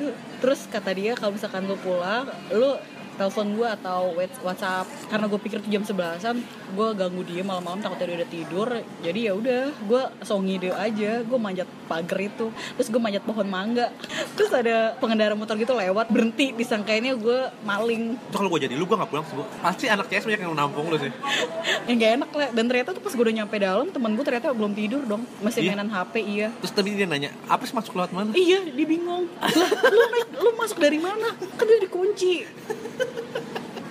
terus 0.40 0.66
kata 0.66 0.90
dia 0.92 1.12
kalau 1.12 1.36
misalkan 1.36 1.64
lu 1.64 1.76
pulang 1.78 2.26
lu 2.52 2.74
telepon 3.20 3.52
gue 3.52 3.68
atau 3.70 4.16
whats- 4.16 4.40
WhatsApp 4.40 4.88
karena 5.06 5.28
gue 5.28 5.36
pikir 5.38 5.58
tuh 5.60 5.68
jam 5.68 5.84
sebelasan 5.84 6.40
gue 6.70 6.88
ganggu 6.94 7.20
dia 7.22 7.42
malam-malam 7.42 7.78
takutnya 7.78 8.06
dia 8.06 8.16
udah 8.16 8.30
tidur 8.30 8.68
jadi 9.00 9.20
ya 9.20 9.32
udah 9.34 9.62
gue 9.78 10.02
langsung 10.16 10.40
ngide 10.42 10.72
aja 10.72 11.20
gue 11.20 11.38
manjat 11.38 11.68
pagar 11.84 12.16
itu 12.18 12.48
terus 12.74 12.88
gue 12.88 12.96
manjat 12.96 13.20
pohon 13.20 13.44
mangga 13.44 13.92
terus 14.32 14.48
ada 14.50 14.96
pengendara 14.96 15.34
motor 15.34 15.52
gitu 15.54 15.74
lewat 15.74 16.08
berhenti 16.08 16.50
disangkainnya 16.50 17.12
gue 17.14 17.52
maling 17.60 18.16
Itu 18.16 18.36
kalau 18.36 18.48
gue 18.48 18.64
jadi 18.64 18.72
lu 18.72 18.82
gue 18.82 18.96
gak 18.96 19.06
pulang 19.06 19.22
sih 19.22 19.34
Bu. 19.34 19.44
Pasti 19.60 19.84
anak 19.86 20.08
CS 20.08 20.24
banyak 20.24 20.40
yang 20.40 20.54
nampung 20.54 20.86
lu 20.86 20.96
sih 20.96 21.12
yang 21.90 21.96
gak 21.98 22.12
enak 22.16 22.30
lah 22.30 22.48
dan 22.50 22.64
ternyata 22.64 22.90
tuh 22.90 23.02
pas 23.02 23.12
gue 23.12 23.20
udah 23.20 23.36
nyampe 23.36 23.56
dalam 23.58 23.86
temen 23.86 24.10
gue 24.14 24.24
ternyata 24.24 24.48
belum 24.50 24.72
tidur 24.72 25.02
dong 25.04 25.22
masih 25.38 25.60
Iya. 25.60 25.76
mainan 25.76 25.90
HP 25.90 26.14
iya 26.22 26.48
Terus 26.56 26.72
tadi 26.72 26.94
dia 26.94 27.04
nanya 27.04 27.28
Apa 27.44 27.62
sih 27.62 27.74
masuk 27.74 27.92
lewat 27.92 28.10
mana? 28.10 28.30
Iya, 28.32 28.64
dia 28.64 28.86
bingung. 28.86 29.28
Lu 29.28 30.04
naik, 30.08 30.28
lu 30.32 30.50
masuk 30.54 30.78
dari 30.78 30.96
mana? 30.96 31.34
Kan 31.36 31.66
dia 31.66 31.80
dikunci. 31.80 32.32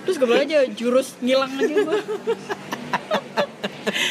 Terus 0.06 0.16
gue 0.16 0.36
aja 0.36 0.58
jurus 0.70 1.14
ngilang 1.20 1.52
aja 1.54 1.74
gue. 1.74 1.98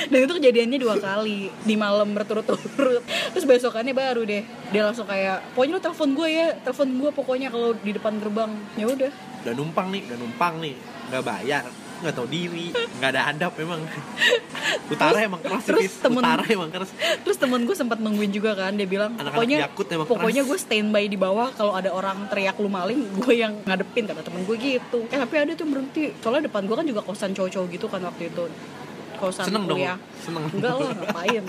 Dan 0.09 0.19
itu 0.25 0.33
kejadiannya 0.41 0.79
dua 0.81 0.95
kali 0.97 1.53
di 1.63 1.75
malam 1.77 2.11
berturut-turut. 2.17 3.05
Terus 3.05 3.45
besokannya 3.45 3.93
baru 3.93 4.25
deh 4.25 4.43
dia 4.73 4.81
langsung 4.85 5.05
kayak, 5.05 5.53
pokoknya 5.53 5.73
lu 5.77 5.81
telepon 5.81 6.09
gue 6.17 6.29
ya, 6.29 6.47
telepon 6.65 6.89
gue 6.97 7.09
pokoknya 7.13 7.47
kalau 7.53 7.77
di 7.77 7.91
depan 7.93 8.17
gerbang. 8.17 8.51
Ya 8.75 8.85
udah. 8.89 9.11
Udah 9.45 9.53
numpang 9.55 9.87
nih, 9.93 10.01
udah 10.03 10.17
numpang 10.19 10.59
nih 10.59 10.75
Gak 11.09 11.25
bayar 11.25 11.65
Gak 11.99 12.13
tau 12.13 12.23
diri 12.25 12.71
Gak 12.97 13.09
ada 13.11 13.21
adab 13.27 13.53
emang 13.55 13.83
Utara 14.93 15.11
Terus- 15.13 15.25
emang 15.25 15.41
keras 15.41 15.63
terus 15.63 15.81
sih 15.83 15.89
temen- 15.99 16.21
Utara 16.21 16.43
emang 16.45 16.69
keras 16.69 16.89
Terus 16.95 17.37
temen 17.37 17.61
gue 17.61 17.73
sempat 17.73 17.97
nungguin 17.97 18.29
juga 18.29 18.51
kan, 18.53 18.71
dia 18.71 18.85
bilang 18.85 19.13
Anak-anak 19.13 19.35
pokoknya 19.35 19.57
Yakut 19.61 19.87
emang 19.89 20.07
pokoknya 20.07 20.41
keras." 20.41 20.49
gue 20.49 20.59
standby 20.61 21.03
di 21.05 21.15
bawah 21.15 21.51
kalau 21.51 21.73
ada 21.73 21.89
orang 21.89 22.27
teriak 22.27 22.55
lu 22.55 22.67
maling, 22.67 22.99
gue 23.13 23.33
yang 23.35 23.53
ngadepin 23.63 24.03
kata 24.05 24.21
temen 24.21 24.41
gue 24.41 24.55
gitu. 24.55 24.99
Eh 25.05 25.17
tapi 25.17 25.35
ada 25.37 25.51
tuh 25.53 25.65
berhenti. 25.65 26.15
Soalnya 26.17 26.47
depan 26.47 26.63
gue 26.63 26.73
kan 26.73 26.83
juga 26.83 27.01
kosan 27.01 27.31
cowok-cowok 27.31 27.67
gitu 27.69 27.85
kan 27.85 28.01
waktu 28.01 28.23
itu. 28.27 28.43
Kosan 29.15 29.45
Seneng 29.45 29.63
dong 29.65 29.75
kuliah. 29.75 29.95
lu? 29.95 30.21
Seneng 30.21 30.43
Enggak 30.49 30.73
lah, 30.73 30.91
ngapain. 30.99 31.43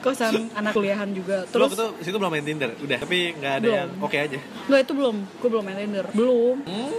kosan 0.00 0.32
anak 0.52 0.72
kuliahan 0.72 1.08
juga. 1.10 1.46
Terus 1.46 1.70
itu 1.70 1.86
situ 2.02 2.16
belum 2.16 2.32
main 2.32 2.42
Tinder 2.42 2.74
Udah 2.74 2.98
Tapi 2.98 3.18
gak 3.34 3.52
ada 3.54 3.62
Belum. 3.62 3.76
yang 3.76 3.90
oke 4.00 4.16
aja 4.18 4.38
Enggak 4.66 4.80
itu 4.82 4.92
belum, 4.92 5.16
gue 5.22 5.48
belum 5.48 5.62
main 5.62 5.78
Tinder. 5.78 6.06
Belum. 6.10 6.56
Hmm. 6.60 6.92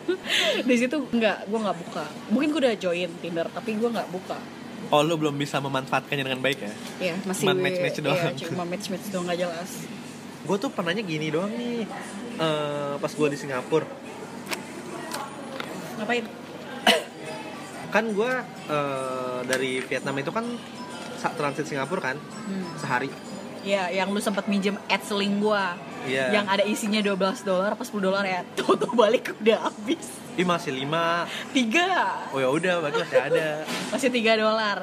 di 0.68 0.74
situ 0.76 0.96
enggak, 1.08 1.44
gue 1.44 1.58
nggak 1.58 1.78
buka. 1.78 2.04
Mungkin 2.28 2.48
gue 2.50 2.60
udah 2.62 2.76
join 2.76 3.10
Tinder, 3.18 3.46
tapi 3.48 3.74
gue 3.74 3.88
nggak 3.88 4.08
buka. 4.08 4.38
Oh 4.88 5.00
lu 5.00 5.16
belum 5.16 5.32
bisa 5.34 5.56
memanfaatkannya 5.56 6.20
dengan 6.22 6.42
baik 6.42 6.58
ya 6.58 6.72
Iya, 7.00 7.14
masih 7.24 7.48
Cuman 7.48 7.56
match-match 7.58 7.96
iya, 7.96 8.04
doang. 8.04 8.34
cuma 8.36 8.64
match-match 8.66 9.06
doang 9.08 9.24
nggak 9.24 9.40
jelas. 9.40 9.70
Gue 10.42 10.56
tuh 10.58 10.68
pernahnya 10.68 11.00
gini 11.00 11.30
doang 11.30 11.48
nih 11.48 11.86
Eh, 12.34 12.94
Pas 12.98 13.08
gue 13.08 13.28
di 13.30 13.38
Singapura 13.38 13.88
Ngapain? 15.96 16.24
Kan 17.88 18.04
gue 18.10 18.32
dari 19.44 19.80
Vietnam 19.80 20.16
itu 20.18 20.28
kan 20.28 20.44
transit 21.38 21.64
Singapura 21.64 22.02
kan 22.02 22.16
Hmm. 22.18 22.66
Sehari 22.76 23.08
Ya, 23.62 23.88
yang 23.94 24.10
lu 24.10 24.18
sempat 24.18 24.50
minjem 24.50 24.74
adseling 24.90 25.38
gua. 25.38 25.78
Iya 26.02 26.34
Yang 26.34 26.46
ada 26.50 26.64
isinya 26.66 26.98
12 26.98 27.46
dolar 27.46 27.78
apa 27.78 27.84
10 27.86 28.02
dolar 28.02 28.24
ya. 28.26 28.42
Tuh 28.58 28.74
balik 28.98 29.38
udah 29.38 29.70
habis. 29.70 30.18
Ih 30.34 30.42
masih 30.48 30.74
5 30.74 31.54
Tiga. 31.54 31.90
Oh 32.34 32.40
ya 32.42 32.48
udah 32.50 32.82
berarti 32.82 33.04
masih 33.04 33.20
ada 33.20 33.46
Masih 33.92 34.08
3 34.10 34.42
dolar. 34.42 34.78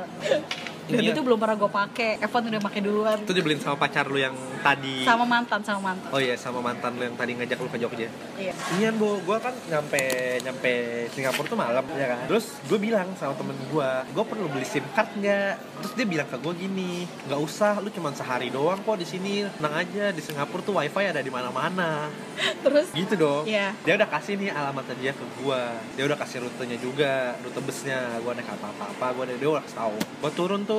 Dan 0.90 1.00
Iya. 1.00 1.14
itu 1.14 1.22
belum 1.22 1.38
pernah 1.38 1.56
gue 1.56 1.70
pakai. 1.70 2.12
Evan 2.20 2.42
udah 2.50 2.62
pakai 2.62 2.80
duluan. 2.82 3.18
Itu 3.22 3.32
dibeliin 3.32 3.62
sama 3.62 3.78
pacar 3.78 4.06
lu 4.06 4.18
yang 4.18 4.34
tadi 4.60 5.06
Sama 5.06 5.24
mantan, 5.24 5.62
sama 5.62 5.94
mantan. 5.94 6.10
Oh 6.10 6.20
iya 6.20 6.36
sama 6.36 6.60
mantan 6.60 6.98
lu 6.98 7.06
yang 7.06 7.16
tadi 7.16 7.32
ngajak 7.34 7.58
lu 7.58 7.70
ke 7.70 7.78
Jogja 7.78 8.10
Iya. 8.36 8.54
Iya 8.76 8.90
bu, 8.92 9.22
gue 9.22 9.38
kan 9.38 9.54
nyampe 9.70 10.02
nyampe 10.42 10.72
Singapura 11.10 11.48
tuh 11.48 11.56
malam 11.56 11.84
ya 11.94 12.08
kan. 12.10 12.26
Terus 12.28 12.58
gue 12.66 12.80
bilang 12.80 13.08
sama 13.16 13.34
temen 13.34 13.56
gue, 13.66 13.90
gue 14.10 14.24
perlu 14.26 14.48
beli 14.48 14.66
SIM 14.66 14.84
card 14.92 15.14
nggak? 15.16 15.54
Terus 15.80 15.94
dia 15.94 16.06
bilang 16.06 16.28
ke 16.28 16.38
gue 16.38 16.54
gini, 16.58 16.92
nggak 17.26 17.40
usah, 17.40 17.78
lu 17.80 17.90
cuma 17.90 18.10
sehari 18.12 18.50
doang 18.50 18.80
kok 18.80 18.98
di 18.98 19.06
sini, 19.06 19.46
tenang 19.56 19.76
aja 19.78 20.10
di 20.10 20.20
Singapura 20.20 20.62
tuh 20.62 20.74
wifi 20.74 21.06
ada 21.06 21.20
di 21.20 21.30
mana-mana. 21.30 22.10
Terus 22.66 22.92
Gitu 22.92 23.14
dong. 23.16 23.44
Iya. 23.46 23.76
Dia 23.84 23.94
udah 23.96 24.10
kasih 24.10 24.34
nih 24.36 24.50
alamatnya 24.50 24.96
dia 24.98 25.12
ke 25.12 25.26
gue, 25.38 25.62
dia 25.96 26.04
udah 26.04 26.18
kasih 26.18 26.38
rutenya 26.42 26.78
juga, 26.78 27.14
rute 27.40 27.60
busnya, 27.60 28.00
gue 28.18 28.32
naik 28.34 28.50
apa-apa, 28.50 29.06
gue 29.14 29.24
dia 29.36 29.50
udah 29.50 29.64
tahu. 29.66 29.96
Gue 30.20 30.32
turun 30.34 30.62
tuh, 30.64 30.79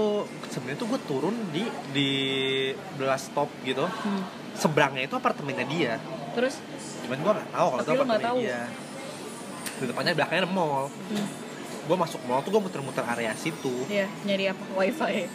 sebenarnya 0.51 0.79
tuh 0.81 0.89
gue 0.91 1.01
turun 1.07 1.35
di 1.55 1.65
di 1.95 2.11
belas 2.99 3.29
stop 3.31 3.49
gitu. 3.63 3.85
hmm. 3.87 4.23
Seberangnya 4.51 5.07
itu 5.07 5.15
apartemennya 5.17 5.67
dia 5.67 5.95
terus 6.35 6.55
cuman 7.07 7.19
gue 7.27 7.33
gak 7.43 7.51
tahu 7.51 7.69
kalau 7.75 7.83
itu 7.83 7.91
nggak 7.91 7.99
apartemen 8.07 8.23
tahu. 8.23 8.39
dia 8.43 8.61
di 9.81 9.85
depannya 9.89 10.13
belakangnya 10.15 10.43
ada 10.47 10.51
mall 10.53 10.85
hmm. 10.87 11.27
gue 11.89 11.97
masuk 11.97 12.21
mall 12.29 12.41
tuh 12.45 12.51
gue 12.55 12.63
muter-muter 12.63 13.03
area 13.03 13.33
situ 13.35 13.75
ya 13.91 14.07
nyari 14.23 14.53
apa 14.53 14.65
wifi. 14.79 15.27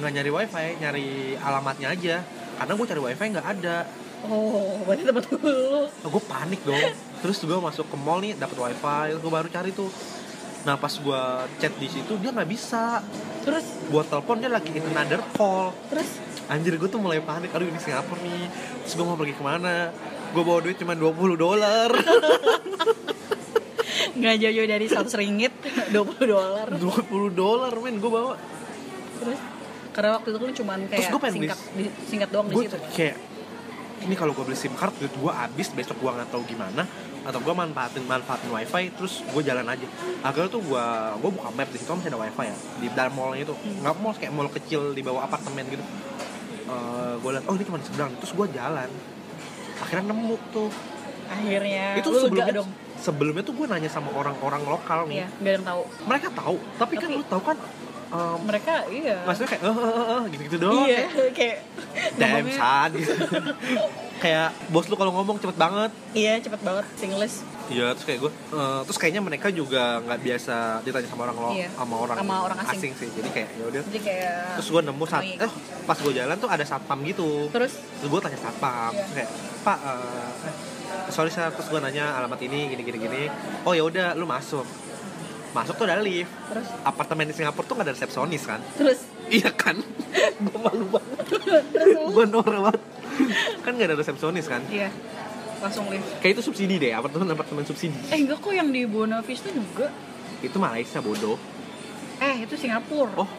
nggak 0.00 0.10
nyari 0.12 0.30
wifi 0.32 0.66
nyari 0.82 1.08
alamatnya 1.40 1.88
aja 1.94 2.16
karena 2.60 2.72
gue 2.76 2.86
cari 2.86 3.00
wifi 3.00 3.24
nggak 3.32 3.48
ada 3.60 3.78
Oh, 4.22 4.78
berarti 4.86 5.02
tempat 5.02 5.26
lu. 5.34 5.82
nah, 5.90 6.08
gue 6.14 6.22
panik 6.30 6.62
dong 6.62 6.78
terus 7.26 7.42
gue 7.42 7.58
masuk 7.58 7.90
ke 7.90 7.96
mall 7.98 8.22
nih 8.22 8.38
dapet 8.38 8.54
wifi 8.54 9.18
gue 9.18 9.30
baru 9.34 9.48
cari 9.50 9.74
tuh 9.74 9.90
nah 10.62 10.78
pas 10.78 10.94
gue 10.94 11.22
chat 11.58 11.74
di 11.78 11.88
situ 11.90 12.12
dia 12.22 12.30
nggak 12.30 12.50
bisa. 12.50 13.02
Terus? 13.42 13.64
Gue 13.90 14.02
telepon 14.06 14.38
dia 14.38 14.50
lagi 14.50 14.70
in 14.70 14.86
another 14.94 15.22
call. 15.34 15.74
Terus? 15.90 16.22
Anjir 16.46 16.78
gue 16.78 16.90
tuh 16.90 17.02
mulai 17.02 17.18
panik. 17.18 17.50
Aduh 17.50 17.66
ini 17.66 17.78
Singapura 17.82 18.22
nih? 18.22 18.46
Terus 18.86 18.94
gue 18.94 19.06
mau 19.06 19.18
pergi 19.18 19.34
ke 19.34 19.42
mana? 19.42 19.90
Gue 20.30 20.42
bawa 20.46 20.62
duit 20.62 20.78
cuma 20.78 20.94
20 20.94 21.34
dolar. 21.34 21.90
Nggak 24.18 24.34
jauh-jauh 24.38 24.68
dari 24.68 24.86
100 24.86 25.20
ringgit 25.20 25.52
20 25.90 26.30
dolar. 26.30 26.66
20 26.70 27.34
dolar 27.34 27.72
men 27.82 27.98
gue 27.98 28.10
bawa. 28.10 28.34
Terus? 29.18 29.40
Karena 29.92 30.10
waktu 30.16 30.28
itu 30.32 30.38
kan 30.40 30.52
cuman 30.56 30.78
Terus 30.88 30.96
kayak 30.96 31.12
gua 31.12 31.20
pengen 31.20 31.34
singkat 31.36 31.58
di, 31.76 31.84
singkat 32.08 32.28
doang 32.32 32.46
di 32.48 32.54
gue 32.56 32.64
situ 32.64 32.78
kayak 32.96 33.16
ini 34.02 34.14
kalau 34.18 34.32
gue 34.34 34.44
beli 34.44 34.58
sim 34.58 34.74
card 34.74 34.94
duit 34.98 35.14
gue 35.14 35.32
habis 35.32 35.68
besok 35.70 35.96
gue 36.00 36.10
nggak 36.10 36.30
tahu 36.32 36.42
gimana 36.48 36.82
atau 37.22 37.38
gue 37.38 37.54
manfaatin 37.54 38.02
manfaatin 38.02 38.50
wifi 38.50 38.90
terus 38.94 39.22
gue 39.22 39.42
jalan 39.42 39.66
aja. 39.66 39.86
Akhirnya 40.20 40.50
tuh 40.50 40.62
gue 40.62 40.84
gue 41.22 41.30
buka 41.30 41.48
map 41.54 41.68
di 41.70 41.78
situ 41.78 41.90
masih 41.90 42.10
ada 42.10 42.18
wifi 42.18 42.44
ya 42.50 42.56
di 42.78 42.86
dalam 42.90 43.12
mallnya 43.14 43.42
itu. 43.46 43.54
Nggak 43.54 43.94
mall 43.98 44.14
kayak 44.18 44.32
mall 44.34 44.50
kecil 44.50 44.90
di 44.92 45.02
bawah 45.02 45.22
apartemen 45.24 45.64
gitu. 45.70 45.84
Gue 47.22 47.30
liat 47.32 47.44
oh 47.46 47.54
ini 47.54 47.64
cuma 47.66 47.78
di 47.78 47.86
seberang. 47.86 48.10
Terus 48.18 48.32
gue 48.34 48.46
jalan. 48.52 48.90
Akhirnya 49.78 50.04
nemu 50.10 50.34
tuh. 50.50 50.70
Akhirnya 51.30 51.96
itu 51.96 52.08
sebelumnya 52.12 52.54
dong. 52.60 52.70
sebelumnya 53.02 53.42
tuh 53.42 53.54
gue 53.56 53.66
nanya 53.66 53.90
sama 53.90 54.10
orang-orang 54.12 54.62
lokal 54.66 55.06
nih. 55.06 55.24
Iya 55.24 55.28
ada 55.30 55.50
yang 55.54 55.64
tahu. 55.64 55.82
Mereka 56.06 56.26
tahu. 56.34 56.56
Tapi, 56.76 56.94
kan 56.98 57.08
Tapi- 57.08 57.18
lu 57.18 57.24
tahu 57.26 57.42
kan 57.42 57.56
um, 58.12 58.38
mereka 58.44 58.84
iya. 58.92 59.24
maksudnya 59.24 59.48
kayak 59.56 59.62
eh 59.64 59.72
eh, 59.72 60.04
eh, 60.12 60.22
gitu-gitu 60.36 60.56
doang 60.60 60.84
iya 60.86 61.00
kayak 61.32 61.56
damn 62.20 62.44
ngomongnya- 62.44 62.60
son 62.60 62.90
gitu 63.00 63.14
kayak 64.22 64.54
bos 64.70 64.86
lu 64.86 64.94
kalau 64.94 65.10
ngomong 65.12 65.36
cepet 65.36 65.56
banget. 65.56 65.90
Iya 66.14 66.38
cepet 66.38 66.60
banget 66.62 66.86
English 67.02 67.42
iya 67.68 67.94
terus 67.94 68.04
kayak 68.04 68.20
gue 68.20 68.32
eh, 68.52 68.80
terus 68.84 68.98
kayaknya 68.98 69.22
mereka 69.22 69.48
juga 69.48 70.02
nggak 70.02 70.20
biasa 70.20 70.56
ditanya 70.82 71.08
sama 71.08 71.22
orang 71.24 71.36
lo 71.36 71.50
Iya. 71.52 71.68
sama 71.72 71.94
orang 71.96 72.16
Sama 72.18 72.34
orang 72.42 72.58
asing. 72.68 72.92
sih. 72.92 73.08
Jadi 73.08 73.28
kayak 73.30 73.48
ya 73.54 73.64
udah. 73.66 73.82
Kayak 73.88 74.44
terus 74.58 74.68
gue 74.68 74.82
nemu 74.82 75.04
saat 75.06 75.22
annoying. 75.24 75.40
eh 75.40 75.52
pas 75.82 75.96
gue 75.96 76.12
jalan 76.12 76.36
tuh 76.36 76.50
ada 76.50 76.64
satpam 76.64 76.98
gitu. 77.02 77.48
Terus? 77.48 77.72
Terus 77.98 78.08
gue 78.08 78.20
tanya 78.20 78.38
satpam 78.38 78.92
Iya. 78.92 79.04
Kayak 79.14 79.30
pak 79.62 79.78
eh, 79.80 80.30
eh, 80.42 80.54
sorry 81.08 81.30
sir 81.30 81.48
terus 81.48 81.68
gue 81.70 81.80
nanya 81.80 82.04
alamat 82.14 82.40
ini 82.42 82.58
gini 82.68 82.82
gini 82.82 82.98
gini. 83.00 83.22
Oh 83.64 83.72
ya 83.72 83.82
udah 83.82 84.12
lu 84.12 84.26
masuk. 84.26 84.66
Masuk 85.52 85.76
tuh 85.76 85.84
ada 85.84 86.00
lift. 86.00 86.32
Terus? 86.48 86.66
Apartemen 86.82 87.28
di 87.28 87.34
Singapura 87.36 87.64
tuh 87.64 87.76
gak 87.76 87.84
ada 87.84 87.92
resepsionis 87.92 88.42
kan? 88.42 88.60
Terus? 88.72 89.04
Iya 89.28 89.52
kan? 89.52 89.76
Gue 90.44 90.58
malu 90.58 90.88
banget. 90.88 91.24
Gue 92.08 92.24
norak 92.26 92.60
banget 92.62 92.82
kan 93.64 93.72
gak 93.76 93.88
ada 93.92 93.96
resepsionis 93.96 94.46
kan? 94.48 94.62
Iya. 94.68 94.88
Langsung 95.62 95.86
lift. 95.88 96.06
Kayak 96.18 96.38
itu 96.38 96.42
subsidi 96.50 96.74
deh 96.82 96.90
apartemen 96.90 97.30
apartemen 97.30 97.62
subsidi. 97.62 97.94
Eh 98.10 98.18
enggak 98.18 98.42
kok 98.42 98.52
yang 98.52 98.68
di 98.74 98.82
Buona 98.84 99.22
Vista 99.22 99.48
juga. 99.50 99.90
Itu 100.42 100.58
Malaysia 100.58 100.98
bodoh. 100.98 101.38
Eh 102.18 102.42
itu 102.42 102.54
Singapura. 102.58 103.14
Oh 103.22 103.30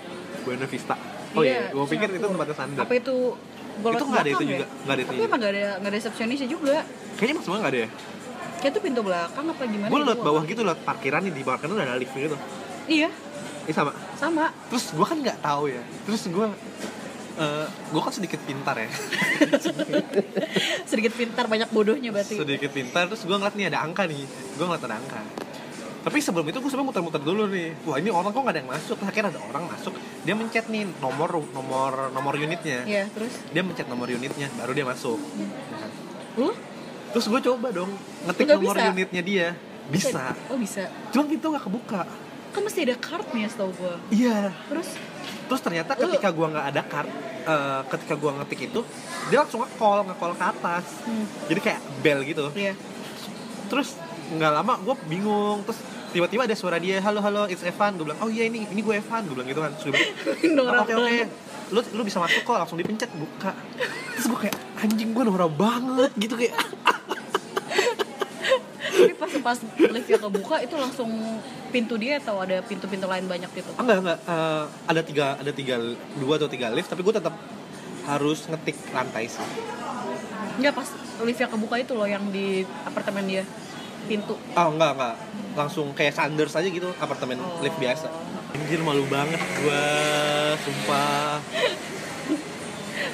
Buena 0.43 0.67
Vista. 0.67 0.95
Oh 1.33 1.41
iya, 1.41 1.73
gue 1.73 1.85
pikir 1.89 2.13
itu 2.13 2.25
tempatnya 2.29 2.53
standar 2.53 2.85
apa 2.85 2.93
itu? 2.93 3.33
Golok 3.81 3.97
Itu 3.97 4.05
nggak 4.05 4.21
ada 4.21 4.29
itu 4.29 4.37
belakang 4.37 4.53
juga, 4.53 4.65
ya? 4.65 4.67
nggak 4.85 4.93
ada 4.93 5.01
itu 5.01 5.09
tapi 5.09 5.21
emang 5.25 5.39
nggak 5.41 5.51
ada 5.51 5.63
nggak 5.81 5.89
ada 5.89 5.97
resepsionisnya 5.97 6.47
juga. 6.47 6.75
Kayaknya 7.17 7.33
mas 7.33 7.43
semua 7.49 7.57
gak 7.57 7.71
ada 7.73 7.79
ya? 7.81 7.89
Kayak 8.61 8.71
itu 8.71 8.79
pintu 8.85 9.01
belakang 9.01 9.45
apa 9.49 9.63
gimana 9.65 9.89
gue 9.89 9.99
liat 10.05 10.21
bawah 10.21 10.41
nggak 10.45 10.53
gitu 10.53 10.61
liat 10.61 10.79
parkiran 10.85 11.21
nih 11.25 11.33
di 11.33 11.41
bawah 11.41 11.57
kan 11.57 11.69
udah 11.73 11.85
ada 11.89 11.95
lift 11.97 12.13
gitu. 12.13 12.37
Ngerti. 12.37 12.93
iya 12.93 13.09
ini 13.63 13.73
sama. 13.73 13.91
Sama. 14.19 14.45
Terus 14.69 14.85
gue 14.93 15.05
kan 15.07 15.17
nggak 15.23 15.39
tahu 15.41 15.63
ya. 15.71 15.81
Terus 16.05 16.21
gue 16.29 16.47
eh 17.33 17.65
gue 17.65 18.01
kan 18.01 18.13
sedikit 18.13 18.37
pintar 18.45 18.77
ya. 18.77 18.89
Sedikit 20.89 21.13
pintar 21.13 21.49
banyak 21.49 21.69
bodohnya 21.73 22.13
berarti. 22.13 22.37
Sedikit 22.37 22.69
pintar 22.69 23.09
terus 23.09 23.25
gue 23.25 23.33
ngeliat 23.33 23.55
nih 23.57 23.67
ada 23.73 23.79
angka 23.81 24.05
nih. 24.05 24.21
Gue 24.55 24.65
ngeliat 24.65 24.83
ada 24.85 24.97
angka. 24.97 25.21
Tapi 26.03 26.19
sebelum 26.19 26.43
itu 26.45 26.59
gue 26.59 26.67
sebenarnya 26.67 26.89
muter-muter 26.91 27.21
dulu 27.23 27.43
nih. 27.47 27.69
Wah 27.87 27.97
ini 27.97 28.11
orang 28.11 28.29
kok 28.29 28.43
nggak 28.43 28.53
ada 28.53 28.61
yang 28.61 28.69
masuk? 28.69 28.95
Terus 28.99 29.09
akhirnya 29.09 29.29
ada 29.33 29.41
orang 29.41 29.63
masuk. 29.65 29.93
Dia 30.21 30.35
mencet 30.35 30.65
nih 30.67 30.83
nomor 30.99 31.29
nomor 31.55 31.91
nomor 32.11 32.33
unitnya. 32.35 32.83
Iya, 32.83 33.03
terus? 33.09 33.33
Dia 33.49 33.63
mencet 33.63 33.87
nomor 33.87 34.07
unitnya 34.07 34.47
baru 34.59 34.71
dia 34.75 34.85
masuk. 34.85 35.17
Lu? 36.35 36.51
Terus 37.13 37.25
gue 37.29 37.41
coba 37.45 37.67
dong 37.71 37.91
ngetik 38.27 38.45
Nggak 38.45 38.57
nomor 38.59 38.75
bisa. 38.75 38.91
unitnya 38.91 39.21
dia. 39.23 39.47
Bisa. 39.83 40.23
Oh 40.47 40.57
bisa. 40.59 40.87
cuma 41.09 41.23
pintu 41.25 41.49
nggak 41.49 41.63
kebuka. 41.65 42.01
Kan 42.53 42.61
mesti 42.61 42.85
ada 42.85 42.95
cardnya 42.99 43.47
setahu 43.49 43.71
gua. 43.73 43.95
iya. 44.11 44.53
Terus 44.69 44.93
terus 45.47 45.61
ternyata 45.61 45.93
ketika 45.93 46.29
gua 46.31 46.47
nggak 46.53 46.65
ada 46.73 46.81
card 46.83 47.09
eh, 47.43 47.81
ketika 47.91 48.13
gua 48.15 48.31
ngetik 48.41 48.71
itu 48.71 48.81
dia 49.29 49.43
langsung 49.43 49.63
nge-call 49.63 50.03
nge-call 50.07 50.33
ke 50.35 50.45
atas. 50.45 50.85
Hmm, 51.07 51.25
jadi 51.47 51.59
kayak 51.59 51.81
bell 52.03 52.19
gitu. 52.23 52.45
Iya. 52.53 52.73
terus 53.71 53.97
nggak 54.23 54.51
lama 54.53 54.73
gue 54.81 54.95
bingung 55.09 55.65
terus 55.65 55.79
tiba-tiba 56.13 56.45
ada 56.45 56.53
suara 56.53 56.77
dia 56.77 57.01
halo 57.01 57.19
halo 57.21 57.49
it's 57.49 57.63
Evan. 57.65 57.97
Gue 57.97 58.05
bilang 58.11 58.19
oh 58.21 58.29
iya 58.29 58.45
ini 58.45 58.67
ini 58.69 58.81
gue 58.81 58.95
Evan. 58.97 59.25
Gue 59.25 59.35
bilang 59.39 59.49
gitu 59.49 59.61
kan. 59.63 59.71
Dia 59.73 59.89
bilang 59.89 60.09
Norak 60.53 60.73
"Oh, 60.73 60.83
oke 60.85 60.93
oke 60.93 61.19
lu 61.73 61.79
lu 61.97 62.01
bisa 62.05 62.21
masuk 62.21 62.45
kok. 62.45 62.53
Langsung 62.59 62.77
dipencet 62.77 63.09
buka. 63.17 63.51
Terus 64.13 64.25
gue 64.29 64.39
kayak 64.45 64.57
anjing 64.83 65.09
gue 65.09 65.23
norak 65.25 65.51
banget. 65.57 66.11
Gitu 66.13 66.35
kayak. 66.37 66.53
Tapi 68.93 69.13
pas 69.17 69.31
pas 69.41 69.57
liftnya 69.89 70.19
kebuka 70.21 70.55
itu 70.61 70.75
langsung 70.77 71.09
pintu 71.73 71.97
dia 71.97 72.21
atau 72.21 72.37
ada 72.37 72.61
pintu-pintu 72.61 73.03
lain 73.03 73.25
banyak 73.25 73.49
gitu. 73.51 73.65
Ah, 73.73 73.81
enggak 73.81 73.97
enggak 73.99 74.19
Eh, 74.23 74.63
ada 74.85 75.01
tiga 75.01 75.25
ada 75.35 75.51
tiga 75.51 75.75
dua 76.15 76.37
atau 76.37 76.45
tiga 76.45 76.69
lift 76.69 76.87
tapi 76.87 77.01
gue 77.01 77.11
tetap 77.11 77.33
harus 78.05 78.45
ngetik 78.45 78.77
lantai 78.91 79.25
sih 79.25 79.41
Enggak 80.53 80.73
pas 80.75 80.87
liftnya 81.19 81.49
kebuka 81.49 81.75
itu 81.77 81.93
loh 81.93 82.05
yang 82.05 82.29
di 82.29 82.61
apartemen 82.85 83.25
dia 83.25 83.41
pintu. 84.03 84.35
oh 84.37 84.67
enggak 84.69 84.91
enggak 84.93 85.15
langsung 85.53 85.89
kayak 85.91 86.13
Sanders 86.13 86.53
aja 86.53 86.67
gitu 86.67 86.93
apartemen 86.95 87.39
Oh. 87.39 87.57
lift 87.59 87.77
biasa 87.77 88.05
anjir 88.53 88.79
malu 88.79 89.01
banget 89.07 89.39
gue 89.57 89.83
sumpah 90.59 91.41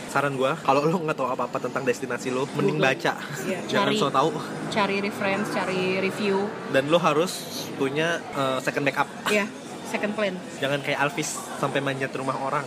saran 0.06 0.34
gue 0.34 0.52
kalau 0.60 0.82
lo 0.82 0.98
nggak 1.00 1.16
tahu 1.16 1.28
apa 1.30 1.44
apa 1.46 1.58
tentang 1.60 1.84
destinasi 1.84 2.30
lo 2.30 2.46
mending 2.52 2.78
baca 2.78 3.14
Iya, 3.42 3.60
jangan 3.66 3.88
cari. 3.88 3.98
so 3.98 4.08
tau 4.10 4.30
Cari 4.70 4.98
reference, 5.00 5.48
cari 5.50 5.98
review. 6.00 6.46
dan 6.70 6.88
lo 6.88 6.98
harus 6.98 7.32
punya 7.74 8.18
eh, 8.32 8.58
second 8.60 8.84
backup 8.84 9.08
Ya, 9.28 9.46
second 9.86 10.14
plan. 10.14 10.36
jangan 10.58 10.80
kayak 10.80 11.00
Alvis 11.00 11.30
sampai 11.56 11.80
manjat 11.80 12.12
rumah 12.12 12.38
orang 12.38 12.66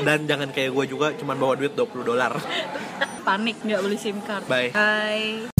dan 0.00 0.24
jangan 0.24 0.48
kayak 0.48 0.72
gue 0.72 0.84
juga 0.88 1.12
cuman 1.12 1.36
bawa 1.36 1.54
duit 1.54 1.72
20 1.72 2.02
dolar 2.02 2.32
Panik 3.22 3.62
nggak 3.62 3.80
beli 3.80 3.94
SIM 3.94 4.18
card. 4.20 4.50
Bye. 4.50 4.74
Bye. 4.74 5.51